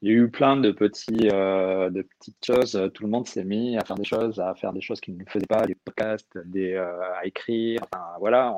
il 0.00 0.08
y 0.08 0.12
a 0.12 0.14
eu 0.14 0.30
plein 0.30 0.56
de 0.56 0.70
petits, 0.70 1.12
de 1.12 2.02
petites 2.02 2.44
choses. 2.44 2.90
Tout 2.94 3.02
le 3.02 3.10
monde 3.10 3.26
s'est 3.28 3.44
mis 3.44 3.76
à 3.76 3.84
faire 3.84 3.96
des 3.96 4.04
choses, 4.04 4.40
à 4.40 4.54
faire 4.54 4.72
des 4.72 4.80
choses 4.80 5.00
qu'il 5.00 5.18
ne 5.18 5.24
faisait 5.28 5.46
pas, 5.46 5.66
des 5.66 5.74
podcasts, 5.74 6.38
des, 6.46 6.76
à 6.76 7.26
écrire. 7.26 7.80
Voilà, 8.20 8.54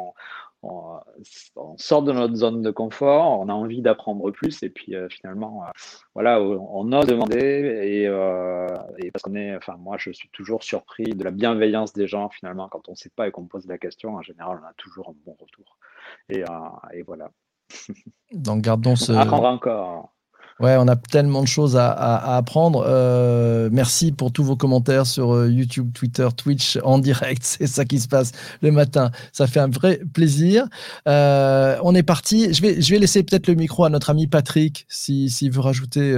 on, 1.56 1.76
sort 1.76 2.02
de 2.02 2.12
notre 2.12 2.34
zone 2.34 2.62
de 2.62 2.70
confort, 2.70 3.40
on 3.40 3.48
a 3.48 3.52
envie 3.52 3.82
d'apprendre 3.82 4.30
plus 4.30 4.62
et 4.62 4.70
puis 4.70 4.94
euh, 4.94 5.08
finalement, 5.08 5.64
euh, 5.64 5.70
voilà, 6.14 6.40
on, 6.40 6.92
ose 6.92 7.06
demander 7.06 7.38
et, 7.38 8.06
euh, 8.06 8.66
et 8.98 9.10
parce 9.10 9.22
qu'on 9.22 9.34
est, 9.34 9.56
enfin 9.56 9.76
moi 9.78 9.96
je 9.98 10.10
suis 10.10 10.28
toujours 10.30 10.62
surpris 10.62 11.04
de 11.04 11.24
la 11.24 11.30
bienveillance 11.30 11.92
des 11.92 12.06
gens 12.06 12.28
finalement 12.28 12.68
quand 12.68 12.88
on 12.88 12.92
ne 12.92 12.96
sait 12.96 13.10
pas 13.14 13.28
et 13.28 13.30
qu'on 13.30 13.46
pose 13.46 13.66
la 13.66 13.78
question, 13.78 14.14
en 14.14 14.22
général 14.22 14.60
on 14.62 14.66
a 14.66 14.72
toujours 14.76 15.10
un 15.10 15.14
bon 15.24 15.36
retour 15.40 15.78
et, 16.28 16.44
et 16.92 17.02
voilà. 17.02 17.30
Donc 18.32 18.62
gardons 18.62 18.96
ce. 18.96 19.12
Apprendre 19.12 19.48
encore. 19.48 20.12
Ouais, 20.60 20.76
on 20.76 20.88
a 20.88 20.96
tellement 20.96 21.42
de 21.42 21.46
choses 21.46 21.76
à, 21.76 22.36
apprendre. 22.36 22.84
Euh, 22.84 23.68
merci 23.70 24.10
pour 24.10 24.32
tous 24.32 24.42
vos 24.42 24.56
commentaires 24.56 25.06
sur 25.06 25.32
euh, 25.32 25.48
YouTube, 25.48 25.92
Twitter, 25.94 26.26
Twitch 26.36 26.78
en 26.82 26.98
direct. 26.98 27.42
C'est 27.44 27.68
ça 27.68 27.84
qui 27.84 28.00
se 28.00 28.08
passe 28.08 28.32
le 28.60 28.72
matin. 28.72 29.12
Ça 29.32 29.46
fait 29.46 29.60
un 29.60 29.68
vrai 29.68 30.00
plaisir. 30.12 30.66
Euh, 31.06 31.76
on 31.84 31.94
est 31.94 32.02
parti. 32.02 32.52
Je 32.52 32.60
vais, 32.60 32.80
je 32.80 32.92
vais 32.92 32.98
laisser 32.98 33.22
peut-être 33.22 33.46
le 33.46 33.54
micro 33.54 33.84
à 33.84 33.90
notre 33.90 34.10
ami 34.10 34.26
Patrick 34.26 34.84
s'il 34.88 35.30
si, 35.30 35.48
veut 35.48 35.60
rajouter 35.60 36.12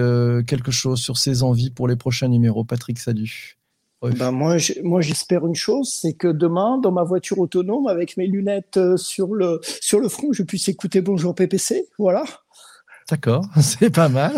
quelque 0.47 0.71
chose 0.71 1.01
sur 1.01 1.19
ses 1.19 1.43
envies 1.43 1.71
pour 1.71 1.87
les 1.87 1.97
prochains 1.97 2.29
numéros. 2.29 2.65
Patrick, 2.65 2.99
salut. 2.99 3.59
Ben 4.03 4.31
moi, 4.31 4.57
moi, 4.83 5.03
j'espère 5.03 5.47
une 5.47 5.55
chose, 5.55 5.93
c'est 5.93 6.15
que 6.15 6.29
demain, 6.29 6.79
dans 6.79 6.91
ma 6.91 7.03
voiture 7.03 7.39
autonome, 7.39 7.87
avec 7.87 8.17
mes 8.17 8.27
lunettes 8.27 8.81
sur 8.97 9.35
le, 9.35 9.61
sur 9.83 10.01
le 10.01 10.09
front, 10.09 10.33
je 10.33 10.43
puisse 10.43 10.69
écouter 10.69 11.03
Bonjour 11.03 11.35
PPC. 11.35 11.87
Voilà. 11.99 12.25
D'accord, 13.11 13.45
c'est 13.61 13.91
pas 13.91 14.09
mal, 14.09 14.33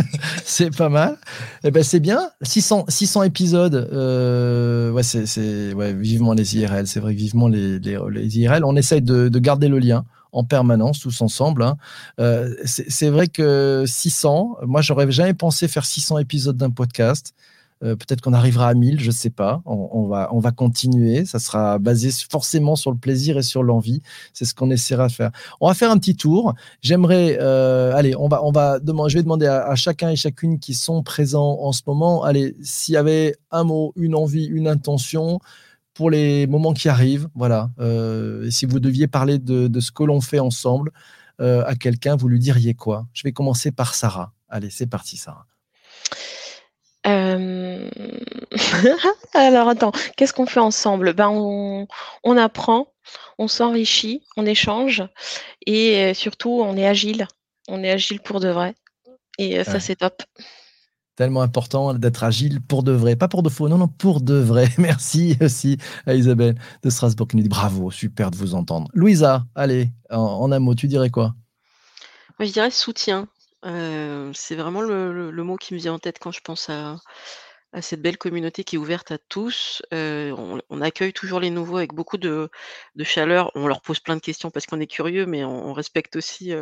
c'est 0.45 0.75
pas 0.75 0.89
mal. 0.89 1.19
Eh 1.63 1.71
ben 1.71 1.83
c'est 1.83 2.01
bien, 2.01 2.31
600, 2.41 2.87
600 2.89 3.25
épisodes. 3.25 3.75
Euh, 3.93 4.91
ouais, 4.93 5.03
c'est 5.03 5.75
ouais, 5.75 5.93
vivement 5.93 6.33
les 6.33 6.57
IRL. 6.57 6.87
C'est 6.87 7.01
vrai, 7.01 7.13
vivement 7.13 7.49
les, 7.49 7.79
les, 7.79 8.39
IRL. 8.39 8.65
On 8.65 8.75
essaye 8.75 9.03
de, 9.03 9.29
de, 9.29 9.39
garder 9.39 9.69
le 9.69 9.79
lien 9.79 10.07
en 10.33 10.45
permanence, 10.45 11.01
tous 11.01 11.21
ensemble. 11.21 11.63
Hein. 11.63 11.77
Euh, 12.19 12.55
c'est 12.65 13.11
vrai 13.11 13.29
que 13.29 13.85
600. 13.87 14.57
Moi, 14.67 14.81
j'aurais 14.81 15.11
jamais 15.13 15.35
pensé 15.35 15.69
faire 15.69 15.85
600 15.85 16.17
épisodes 16.19 16.57
d'un 16.57 16.71
podcast. 16.71 17.35
Euh, 17.83 17.97
peut-être 17.97 18.21
qu'on 18.21 18.33
arrivera 18.33 18.69
à 18.69 18.75
1000, 18.75 19.01
je 19.01 19.07
ne 19.07 19.11
sais 19.11 19.31
pas. 19.31 19.61
On, 19.65 20.07
va, 20.07 20.29
on 20.33 20.39
va 20.39 20.53
continuer. 20.53 21.25
Ça 21.25 21.39
sera 21.39 21.79
basé 21.79 22.11
forcément 22.31 22.77
sur 22.77 22.93
le 22.93 22.97
plaisir 22.97 23.39
et 23.39 23.43
sur 23.43 23.63
l'envie. 23.63 24.03
C'est 24.33 24.45
ce 24.45 24.55
qu'on 24.55 24.71
essaiera 24.71 25.09
de 25.09 25.13
faire. 25.13 25.31
On 25.61 25.69
va 25.69 25.75
faire 25.75 25.91
un 25.91 25.99
petit 25.99 26.17
tour. 26.17 26.55
J'aimerais, 26.81 27.39
euh, 27.41 27.95
allez, 27.95 28.15
on 28.17 28.29
va, 28.29 28.45
on 28.45 28.53
va 28.53 28.79
demander, 28.79 29.11
je 29.11 29.19
vais 29.19 29.23
demander 29.23 29.47
à, 29.47 29.75
chacun 29.75 30.11
et 30.11 30.17
chacune 30.17 30.59
qui 30.59 30.75
sont 30.75 31.03
présents 31.03 31.59
en 31.61 31.73
ce 31.73 31.83
moment, 31.87 32.23
allez, 32.23 32.55
s'il 32.63 32.95
y 32.95 32.97
avait 32.97 33.35
un 33.51 33.65
mot, 33.65 33.93
une 33.97 34.15
envie, 34.15 34.45
une 34.45 34.69
intention 34.69 35.41
pour 35.95 36.11
les 36.11 36.47
moments 36.47 36.73
qui 36.73 36.89
arrivent, 36.89 37.29
voilà. 37.35 37.71
Euh, 37.81 38.49
si 38.51 38.65
vous 38.65 38.81
deviez 38.81 39.09
parler 39.09 39.39
de, 39.39 39.67
de 39.67 39.81
ce 39.81 39.91
que 39.93 40.05
l'on 40.05 40.21
fait 40.21 40.39
ensemble 40.39 40.93
à 41.39 41.75
quelqu'un, 41.75 42.15
vous 42.15 42.29
lui 42.29 42.39
diriez 42.39 42.75
quoi? 42.75 43.09
Je 43.13 43.25
vais 43.25 43.33
commencer 43.33 43.73
par 43.73 43.97
Sarah. 43.97 44.33
Allez, 44.49 44.71
c'est 44.71 44.87
parti, 44.87 45.17
Sarah. 45.17 45.45
Euh, 47.07 47.89
alors 49.35 49.69
attends, 49.69 49.93
qu'est-ce 50.17 50.33
qu'on 50.33 50.47
fait 50.47 50.61
ensemble? 50.61 51.15
Ben 51.15 51.29
on 51.31 51.89
on 52.23 52.37
apprend, 52.37 52.89
on 53.39 53.49
s'enrichit, 53.49 54.23
on 54.37 54.47
échange 54.47 55.03
et 55.67 55.97
euh, 55.97 56.15
surtout 56.15 56.63
on 56.65 56.77
est 56.77 56.87
agile. 56.87 57.27
On 57.69 57.83
est 57.83 57.91
agile 57.91 58.21
pour 58.21 58.41
de 58.41 58.49
vrai 58.49 58.75
et 59.39 59.59
euh, 59.59 59.65
ça 59.65 59.81
c'est 59.81 59.97
top. 59.97 60.23
Tellement 61.17 61.43
important 61.43 61.93
d'être 61.93 62.25
agile 62.25 62.61
pour 62.61 62.83
de 62.83 62.93
vrai, 62.93 63.17
pas 63.17 63.29
pour 63.29 63.43
de 63.43 63.51
faux, 63.51 63.69
non, 63.69 63.79
non, 63.79 63.89
pour 63.89 64.21
de 64.21 64.35
vrai. 64.35 64.69
Merci 64.79 65.37
aussi 65.41 65.77
à 66.07 66.15
Isabelle 66.15 66.55
de 66.83 66.91
Strasbourg 66.91 67.29
qui 67.29 67.37
nous 67.37 67.43
dit 67.43 67.49
bravo, 67.49 67.91
super 67.91 68.31
de 68.31 68.37
vous 68.37 68.55
entendre. 68.55 68.89
Louisa, 68.95 69.45
allez, 69.55 69.91
en 70.11 70.51
un 70.51 70.59
mot, 70.59 70.75
tu 70.75 70.89
dirais 70.89 71.11
quoi? 71.11 71.35
je 72.41 72.53
dirais 72.53 72.71
soutien 72.71 73.29
c'est 73.63 74.57
vraiment 74.57 74.83
le 74.83 75.43
mot 75.43 75.57
qui 75.57 75.75
me 75.75 75.79
vient 75.79 75.95
en 75.95 75.99
tête 75.99 76.19
quand 76.19 76.33
je 76.33 76.41
pense 76.41 76.69
à 76.69 76.99
cette 77.81 78.03
belle 78.03 78.19
communauté 78.19 78.65
qui 78.65 78.77
est 78.77 78.79
ouverte 78.79 79.13
à 79.13 79.19
tous. 79.19 79.83
on 79.93 80.81
accueille 80.81 81.13
toujours 81.13 81.41
les 81.41 81.51
nouveaux 81.51 81.79
avec 81.79 81.95
beaucoup 81.95 82.19
de 82.19 82.51
chaleur. 83.03 83.51
On 83.55 83.67
leur 83.67 83.81
pose 83.81 84.01
plein 84.01 84.17
de 84.17 84.21
questions 84.21 84.51
parce 84.51 84.67
qu'on 84.67 84.81
est 84.81 84.87
curieux, 84.87 85.27
mais 85.27 85.45
on 85.45 85.73
respecte 85.73 86.17
aussi, 86.17 86.53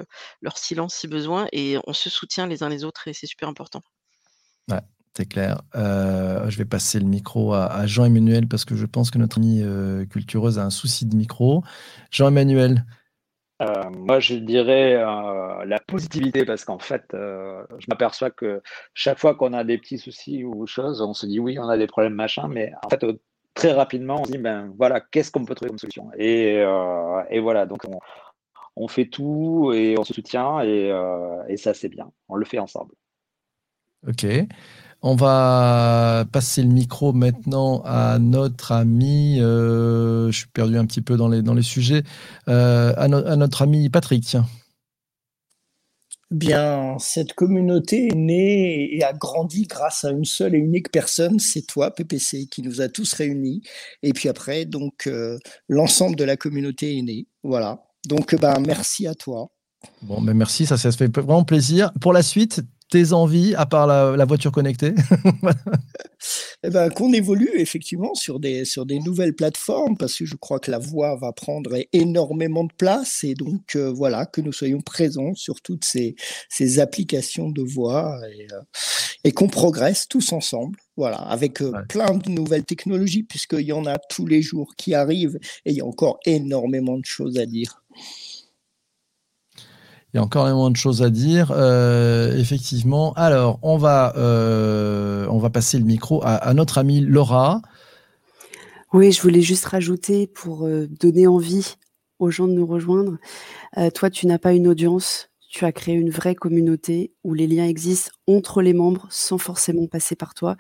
leur 0.41 0.59
silence 0.59 0.95
si 0.95 1.09
besoin 1.09 1.47
et 1.53 1.79
on 1.87 1.93
se 1.93 2.11
soutient 2.11 2.47
les 2.47 2.63
uns 2.63 2.69
les 2.69 2.85
autres 2.85 3.09
et 3.09 3.13
c'est 3.13 3.27
super 3.27 3.49
important. 3.49 3.83
Ouais, 4.71 4.83
c'est 5.17 5.27
clair. 5.27 5.63
je 5.75 6.57
vais 6.57 6.65
passer 6.65 7.01
le 7.01 7.07
micro 7.07 7.55
à 7.55 7.87
Jean-Emmanuel 7.87 8.47
parce 8.47 8.65
que 8.65 8.77
je 8.77 8.87
pense 8.87 9.11
que 9.11 9.19
notre 9.19 9.39
amie, 9.39 9.65
cultureuse 10.11 10.59
a 10.59 10.65
un 10.65 10.71
souci 10.71 11.07
de 11.07 11.17
micro. 11.17 11.65
Jean-Emmanuel? 12.11 12.85
Euh, 13.61 13.91
moi, 13.91 14.21
je 14.21 14.37
dirais 14.37 14.95
euh, 14.95 15.65
la 15.67 15.79
positivité 15.81 16.45
parce 16.45 16.65
qu'en 16.65 16.79
fait, 16.79 17.05
euh, 17.13 17.63
je 17.79 17.87
m'aperçois 17.89 18.31
que 18.31 18.63
chaque 18.95 19.19
fois 19.19 19.35
qu'on 19.35 19.53
a 19.53 19.65
des 19.65 19.77
petits 19.77 19.99
soucis 19.99 20.45
ou 20.45 20.67
choses, 20.67 21.03
on 21.03 21.13
se 21.13 21.27
dit 21.27 21.39
oui, 21.41 21.59
on 21.59 21.69
a 21.69 21.77
des 21.77 21.87
problèmes 21.87 22.15
machin, 22.15 22.49
mais 22.49 22.73
en 22.83 22.89
fait, 22.89 23.05
très 23.55 23.73
rapidement, 23.73 24.23
on 24.23 24.25
se 24.25 24.33
dit 24.33 24.39
ben 24.39 24.73
voilà, 24.79 25.01
qu'est-ce 25.01 25.31
qu'on 25.31 25.45
peut 25.45 25.55
trouver 25.55 25.69
comme 25.69 25.79
solution? 25.79 26.11
Et, 26.17 26.65
voilà, 27.41 27.67
donc 27.67 27.85
on, 27.87 27.99
on, 28.77 28.89
fait 28.89 29.07
tout 29.07 29.73
et 29.75 29.97
on 29.99 30.05
se 30.05 30.15
soutient 30.15 30.63
et, 30.63 30.91
et 31.49 31.57
ça 31.59 31.75
c'est 31.75 31.89
bien, 31.89 32.11
on 32.29 32.37
le 32.37 32.47
fait 32.47 32.59
ensemble. 32.59 32.95
Ok. 34.07 34.25
On 35.03 35.15
va 35.15 36.27
passer 36.31 36.63
le 36.63 36.69
micro 36.69 37.15
maintenant 37.15 37.83
à 37.87 38.19
notre 38.19 38.73
ami, 38.73 39.41
euh, 39.41 40.31
je 40.31 40.39
suis 40.39 40.49
perdu 40.49 40.77
un 40.77 40.85
petit 40.85 41.01
peu 41.01 41.17
dans 41.17 41.29
les, 41.29 41.41
dans 41.41 41.55
les 41.55 41.63
sujets, 41.63 42.03
euh, 42.49 42.93
à, 42.97 43.09
notre 43.09 43.63
ami 43.63 43.89
Patrick. 43.89 44.37
Bien, 46.31 46.97
cette 46.99 47.33
communauté 47.33 48.09
est 48.09 48.15
née 48.15 48.95
et 48.95 49.03
a 49.03 49.15
grandi 49.15 49.63
grâce 49.63 50.05
à 50.05 50.11
une 50.11 50.27
seule 50.27 50.55
et 50.55 50.59
unique 50.59 50.93
personne, 50.93 51.39
c'est 51.41 51.63
toi, 51.63 51.93
PPC, 51.93 52.47
qui 52.47 52.63
nous 52.63 52.83
a 52.83 52.89
tous 52.89 53.15
réunis. 53.15 53.63
Et 54.03 54.13
puis 54.13 54.29
après, 54.29 54.67
donc, 54.67 55.07
euh, 55.07 55.39
l'ensemble 55.67 56.15
de 56.15 56.25
la 56.25 56.37
communauté 56.37 56.99
est 56.99 57.03
né. 57.03 57.27
Voilà. 57.43 57.83
Donc, 58.07 58.39
ben, 58.39 58.61
merci 58.65 59.07
à 59.07 59.15
toi. 59.15 59.49
Bon, 60.03 60.21
ben 60.21 60.35
merci, 60.35 60.67
ça, 60.67 60.77
ça 60.77 60.93
se 60.93 60.97
fait 60.99 61.13
vraiment 61.17 61.43
plaisir. 61.43 61.91
Pour 62.01 62.13
la 62.13 62.23
suite, 62.23 62.63
tes 62.91 63.13
envies, 63.13 63.55
à 63.55 63.67
part 63.67 63.87
la, 63.87 64.25
voiture 64.25 64.53
connectée 64.53 64.95
eh 66.65 66.71
ben, 66.71 66.91
Qu'on 66.91 67.13
évolue 67.13 67.51
effectivement 67.55 68.15
sur 68.15 68.41
des, 68.41 68.65
sur 68.65 68.85
des 68.85 68.99
nouvelles 68.99 69.35
plateformes, 69.35 69.97
parce 69.97 70.17
que 70.17 70.27
je 70.27 70.37
crois 70.37 70.59
que 70.59 70.71
la 70.71 70.79
voix 70.79 71.17
va 71.17 71.33
prendre 71.33 71.77
énormément 71.93 72.65
de 72.65 72.73
place, 72.77 73.25
et 73.25 73.35
donc 73.35 73.77
euh, 73.77 73.91
voilà, 73.91 74.27
que 74.27 74.41
nous 74.41 74.53
soyons 74.53 74.81
présents 74.81 75.35
sur 75.35 75.61
toutes 75.61 75.85
ces, 75.85 76.17
ces 76.49 76.81
applications 76.81 77.49
de 77.49 77.63
voix, 77.63 78.21
et, 78.37 78.47
euh, 78.53 78.61
et 79.25 79.33
qu'on 79.33 79.49
progresse 79.49 80.09
tous 80.09 80.33
ensemble. 80.33 80.79
Voilà, 80.97 81.19
avec 81.19 81.63
euh, 81.63 81.73
plein 81.89 82.15
de 82.15 82.29
nouvelles 82.29 82.65
technologies, 82.65 83.23
puisqu'il 83.23 83.67
y 83.67 83.73
en 83.73 83.87
a 83.87 83.99
tous 83.99 84.27
les 84.27 84.43
jours 84.43 84.75
qui 84.77 84.95
arrivent, 84.95 85.39
et 85.65 85.71
il 85.71 85.77
y 85.77 85.81
a 85.81 85.87
encore 85.87 86.19
énormément 86.27 86.99
de 86.99 87.07
choses 87.07 87.39
à 87.39 87.47
dire. 87.47 87.83
Il 90.13 90.17
y 90.17 90.21
a 90.21 90.23
encore 90.23 90.47
énormément 90.47 90.71
de 90.71 90.77
choses 90.77 91.03
à 91.03 91.11
dire. 91.11 91.53
Euh, 91.55 92.37
effectivement. 92.37 93.13
Alors, 93.15 93.59
on 93.63 93.77
va, 93.77 94.15
euh, 94.17 95.27
on 95.31 95.39
va 95.39 95.51
passer 95.51 95.79
le 95.79 95.85
micro 95.85 96.21
à, 96.25 96.53
notre 96.55 96.79
amie 96.79 97.01
Laura. 97.01 97.63
Oui, 98.93 99.13
je 99.13 99.23
voulais 99.23 99.41
juste 99.43 99.67
rajouter 99.67 100.27
pour 100.27 100.67
euh, 100.67 100.89
donner 100.89 101.29
envie 101.29 101.77
aux 102.19 102.31
gens 102.31 102.49
de 102.49 102.53
nous 102.53 102.67
rejoindre. 102.67 103.19
Euh, 103.79 103.91
toi, 103.91 104.11
tu 104.11 104.27
n'as 104.27 104.39
pas 104.39 104.53
une 104.53 104.67
audience, 104.67 105.29
tu 105.49 105.65
as 105.65 105.71
créé 105.73 105.95
une 105.95 106.11
vraie 106.11 106.35
communauté 106.35 107.13
où 107.23 107.33
les 107.33 107.47
liens 107.47 107.67
existent 107.67 108.11
entre 108.27 108.63
les 108.63 108.73
membres 108.73 109.07
sans 109.11 109.39
forcément 109.39 109.87
passer 109.87 110.17
par 110.17 110.35
toi. 110.35 110.57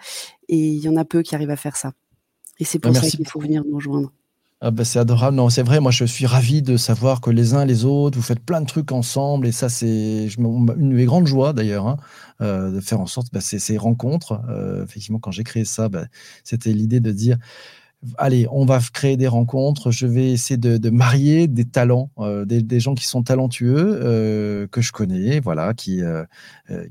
Et 0.48 0.58
il 0.58 0.78
y 0.78 0.88
en 0.88 0.96
a 0.96 1.04
peu 1.04 1.22
qui 1.22 1.34
arrivent 1.34 1.50
à 1.50 1.56
faire 1.56 1.76
ça. 1.76 1.92
Et 2.60 2.64
c'est 2.64 2.78
pour 2.78 2.92
Bah, 2.92 3.00
ça 3.00 3.08
qu'il 3.08 3.26
faut 3.26 3.40
venir 3.40 3.64
nous 3.68 3.76
rejoindre. 3.76 4.12
Ah 4.62 4.70
bah, 4.70 4.84
c'est 4.84 4.98
adorable. 4.98 5.36
Non, 5.38 5.48
c'est 5.48 5.62
vrai, 5.62 5.80
moi 5.80 5.90
je 5.90 6.04
suis 6.04 6.26
ravi 6.26 6.60
de 6.60 6.76
savoir 6.76 7.22
que 7.22 7.30
les 7.30 7.54
uns 7.54 7.64
les 7.64 7.86
autres, 7.86 8.18
vous 8.18 8.22
faites 8.22 8.40
plein 8.40 8.60
de 8.60 8.66
trucs 8.66 8.92
ensemble. 8.92 9.46
Et 9.46 9.52
ça, 9.52 9.70
c'est 9.70 10.26
une 10.36 10.66
de 10.66 10.74
mes 10.74 11.06
grandes 11.06 11.26
joies 11.26 11.54
d'ailleurs, 11.54 11.86
hein, 11.86 11.96
euh, 12.42 12.70
de 12.70 12.80
faire 12.80 13.00
en 13.00 13.06
sorte, 13.06 13.28
bah, 13.32 13.40
ces, 13.40 13.78
rencontres. 13.78 14.42
Euh, 14.50 14.84
effectivement, 14.84 15.18
quand 15.18 15.30
j'ai 15.30 15.44
créé 15.44 15.64
ça, 15.64 15.88
bah, 15.88 16.04
c'était 16.44 16.74
l'idée 16.74 17.00
de 17.00 17.10
dire, 17.10 17.38
allez, 18.18 18.46
on 18.52 18.66
va 18.66 18.80
créer 18.92 19.16
des 19.16 19.28
rencontres. 19.28 19.90
Je 19.92 20.06
vais 20.06 20.30
essayer 20.30 20.58
de, 20.58 20.90
marier 20.90 21.48
des 21.48 21.64
talents, 21.64 22.10
euh, 22.18 22.44
des, 22.44 22.80
gens 22.80 22.94
qui 22.94 23.06
sont 23.06 23.22
talentueux, 23.22 24.68
que 24.70 24.80
je 24.82 24.92
connais, 24.92 25.40
voilà, 25.40 25.72
qui, 25.72 26.02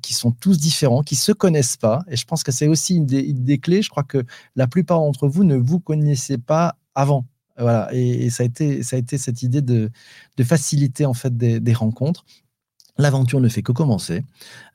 sont 0.10 0.32
tous 0.32 0.58
différents, 0.60 1.04
qui 1.04 1.16
se 1.16 1.32
connaissent 1.34 1.78
pas. 1.78 2.02
Et 2.10 2.16
je 2.16 2.26
pense 2.26 2.44
que 2.44 2.52
c'est 2.52 2.68
aussi 2.68 2.96
une 2.96 3.06
des, 3.06 3.22
une 3.22 3.60
clés. 3.60 3.84
Je 3.84 3.90
crois 3.90 4.04
que 4.04 4.24
la 4.56 4.68
plupart 4.68 5.00
d'entre 5.00 5.28
vous 5.28 5.44
ne 5.44 5.56
vous 5.56 5.80
connaissez 5.80 6.40
pas 6.40 6.76
avant. 6.96 7.28
Voilà, 7.60 7.90
et, 7.92 8.30
ça, 8.30 8.44
a 8.44 8.46
été, 8.46 8.84
ça 8.84 8.96
a 8.96 9.00
été 9.00 9.18
cette 9.18 9.44
idée 9.44 9.62
de, 9.62 9.92
faciliter 10.44 11.06
en 11.06 11.14
fait 11.14 11.36
des, 11.36 11.60
des 11.60 11.74
rencontres. 11.74 12.26
L'aventure 13.00 13.40
ne 13.40 13.48
fait 13.48 13.62
que 13.62 13.72
commencer. 13.72 14.26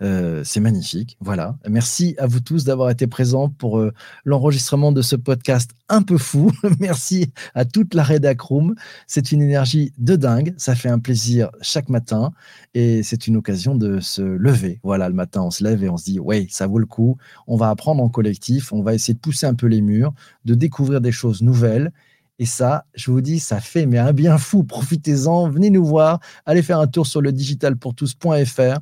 Euh, 0.00 0.42
c'est 0.44 0.60
magnifique. 0.60 1.18
Voilà. 1.20 1.58
Merci 1.68 2.14
à 2.16 2.26
vous 2.26 2.40
tous 2.40 2.64
d'avoir 2.64 2.88
été 2.88 3.06
présents 3.06 3.50
pour 3.50 3.78
euh, 3.78 3.92
l'enregistrement 4.24 4.92
de 4.92 5.02
ce 5.02 5.14
podcast 5.14 5.72
un 5.90 6.00
peu 6.00 6.16
fou. 6.16 6.50
Merci 6.80 7.30
à 7.54 7.66
toute 7.66 7.92
la 7.92 8.02
Redac 8.02 8.40
Room. 8.40 8.76
C'est 9.06 9.30
une 9.30 9.42
énergie 9.42 9.92
de 9.98 10.16
dingue. 10.16 10.54
Ça 10.56 10.74
fait 10.74 10.88
un 10.88 11.00
plaisir 11.00 11.50
chaque 11.60 11.90
matin 11.90 12.32
et 12.72 13.02
c'est 13.02 13.26
une 13.26 13.36
occasion 13.36 13.74
de 13.74 14.00
se 14.00 14.22
lever. 14.22 14.80
Voilà, 14.82 15.10
le 15.10 15.14
matin, 15.14 15.42
on 15.42 15.50
se 15.50 15.62
lève 15.62 15.84
et 15.84 15.90
on 15.90 15.98
se 15.98 16.04
dit, 16.04 16.18
ouais, 16.18 16.46
ça 16.48 16.66
vaut 16.66 16.78
le 16.78 16.86
coup. 16.86 17.18
On 17.46 17.58
va 17.58 17.68
apprendre 17.68 18.02
en 18.02 18.08
collectif. 18.08 18.72
On 18.72 18.82
va 18.82 18.94
essayer 18.94 19.12
de 19.12 19.18
pousser 19.18 19.44
un 19.44 19.54
peu 19.54 19.66
les 19.66 19.82
murs, 19.82 20.14
de 20.46 20.54
découvrir 20.54 21.02
des 21.02 21.12
choses 21.12 21.42
nouvelles. 21.42 21.92
Et 22.40 22.46
ça, 22.46 22.84
je 22.94 23.12
vous 23.12 23.20
dis, 23.20 23.38
ça 23.38 23.60
fait 23.60 23.86
mais 23.86 23.98
un 23.98 24.12
bien 24.12 24.38
fou. 24.38 24.64
Profitez-en, 24.64 25.48
venez 25.48 25.70
nous 25.70 25.84
voir, 25.84 26.18
allez 26.46 26.62
faire 26.62 26.80
un 26.80 26.88
tour 26.88 27.06
sur 27.06 27.20
le 27.20 27.30
digitalpourtous.fr. 27.30 28.78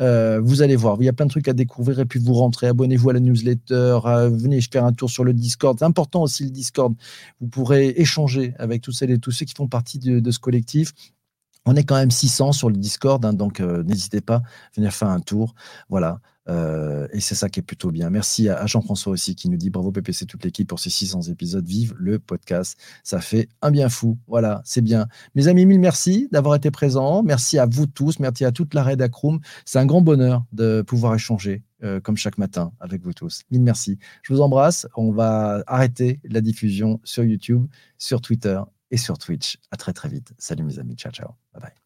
Euh, 0.00 0.40
vous 0.42 0.62
allez 0.62 0.76
voir, 0.76 0.96
il 1.00 1.04
y 1.04 1.08
a 1.08 1.12
plein 1.12 1.26
de 1.26 1.30
trucs 1.30 1.48
à 1.48 1.52
découvrir 1.52 1.98
et 2.00 2.06
puis 2.06 2.18
vous 2.18 2.32
rentrez, 2.32 2.66
abonnez-vous 2.68 3.10
à 3.10 3.12
la 3.12 3.20
newsletter, 3.20 3.98
euh, 4.06 4.30
venez 4.30 4.60
faire 4.62 4.86
un 4.86 4.92
tour 4.92 5.10
sur 5.10 5.22
le 5.22 5.34
Discord. 5.34 5.78
C'est 5.78 5.84
important 5.84 6.22
aussi 6.22 6.44
le 6.44 6.50
Discord. 6.50 6.94
Vous 7.40 7.48
pourrez 7.48 7.88
échanger 7.96 8.54
avec 8.58 8.80
tous 8.80 8.92
celles 8.92 9.10
et 9.10 9.18
tous 9.18 9.32
ceux 9.32 9.44
qui 9.44 9.54
font 9.54 9.68
partie 9.68 9.98
de, 9.98 10.30
ce 10.30 10.38
collectif. 10.38 10.92
On 11.66 11.76
est 11.76 11.84
quand 11.84 11.96
même 11.96 12.10
600 12.10 12.52
sur 12.52 12.70
le 12.70 12.76
Discord, 12.76 13.24
hein, 13.24 13.34
donc 13.34 13.60
euh, 13.60 13.82
n'hésitez 13.82 14.22
pas 14.22 14.36
à 14.36 14.42
venir 14.76 14.92
faire 14.92 15.08
un 15.08 15.20
tour. 15.20 15.54
Voilà. 15.90 16.20
Euh, 16.48 17.08
et 17.12 17.20
c'est 17.20 17.34
ça 17.34 17.48
qui 17.48 17.60
est 17.60 17.62
plutôt 17.62 17.90
bien. 17.90 18.10
Merci 18.10 18.48
à, 18.48 18.66
Jean-François 18.66 19.12
aussi 19.12 19.34
qui 19.34 19.48
nous 19.48 19.56
dit 19.56 19.70
bravo 19.70 19.92
PPC 19.92 20.26
toute 20.26 20.44
l'équipe 20.44 20.68
pour 20.68 20.78
ces 20.78 20.90
600 20.90 21.22
épisodes. 21.22 21.66
Vive 21.66 21.94
le 21.98 22.18
podcast. 22.18 22.78
Ça 23.02 23.20
fait 23.20 23.48
un 23.62 23.70
bien 23.70 23.88
fou. 23.88 24.18
Voilà, 24.26 24.62
c'est 24.64 24.82
bien. 24.82 25.06
Mes 25.34 25.48
amis, 25.48 25.66
mille 25.66 25.80
merci 25.80 26.28
d'avoir 26.32 26.54
été 26.54 26.70
présents. 26.70 27.22
Merci 27.22 27.58
à 27.58 27.66
vous 27.66 27.86
tous. 27.86 28.18
Merci 28.18 28.44
à 28.44 28.52
toute 28.52 28.74
la 28.74 28.84
Room. 29.12 29.40
C'est 29.64 29.78
un 29.78 29.86
grand 29.86 30.02
bonheur 30.02 30.44
de 30.52 30.82
pouvoir 30.82 31.14
échanger 31.14 31.62
euh, 31.82 32.00
comme 32.00 32.16
chaque 32.16 32.38
matin 32.38 32.72
avec 32.80 33.02
vous 33.02 33.12
tous. 33.12 33.42
Mille 33.50 33.62
merci. 33.62 33.98
Je 34.22 34.32
vous 34.32 34.40
embrasse. 34.40 34.86
On 34.96 35.12
va 35.12 35.62
arrêter 35.66 36.20
la 36.24 36.40
diffusion 36.40 37.00
sur 37.04 37.24
YouTube, 37.24 37.66
sur 37.98 38.20
Twitter 38.20 38.60
et 38.90 38.96
sur 38.96 39.18
Twitch. 39.18 39.58
À 39.70 39.76
très 39.76 39.92
très 39.92 40.08
vite. 40.08 40.32
Salut 40.38 40.64
mes 40.64 40.78
amis. 40.78 40.94
Ciao, 40.96 41.12
ciao. 41.12 41.30
Bye 41.52 41.62
bye. 41.62 41.83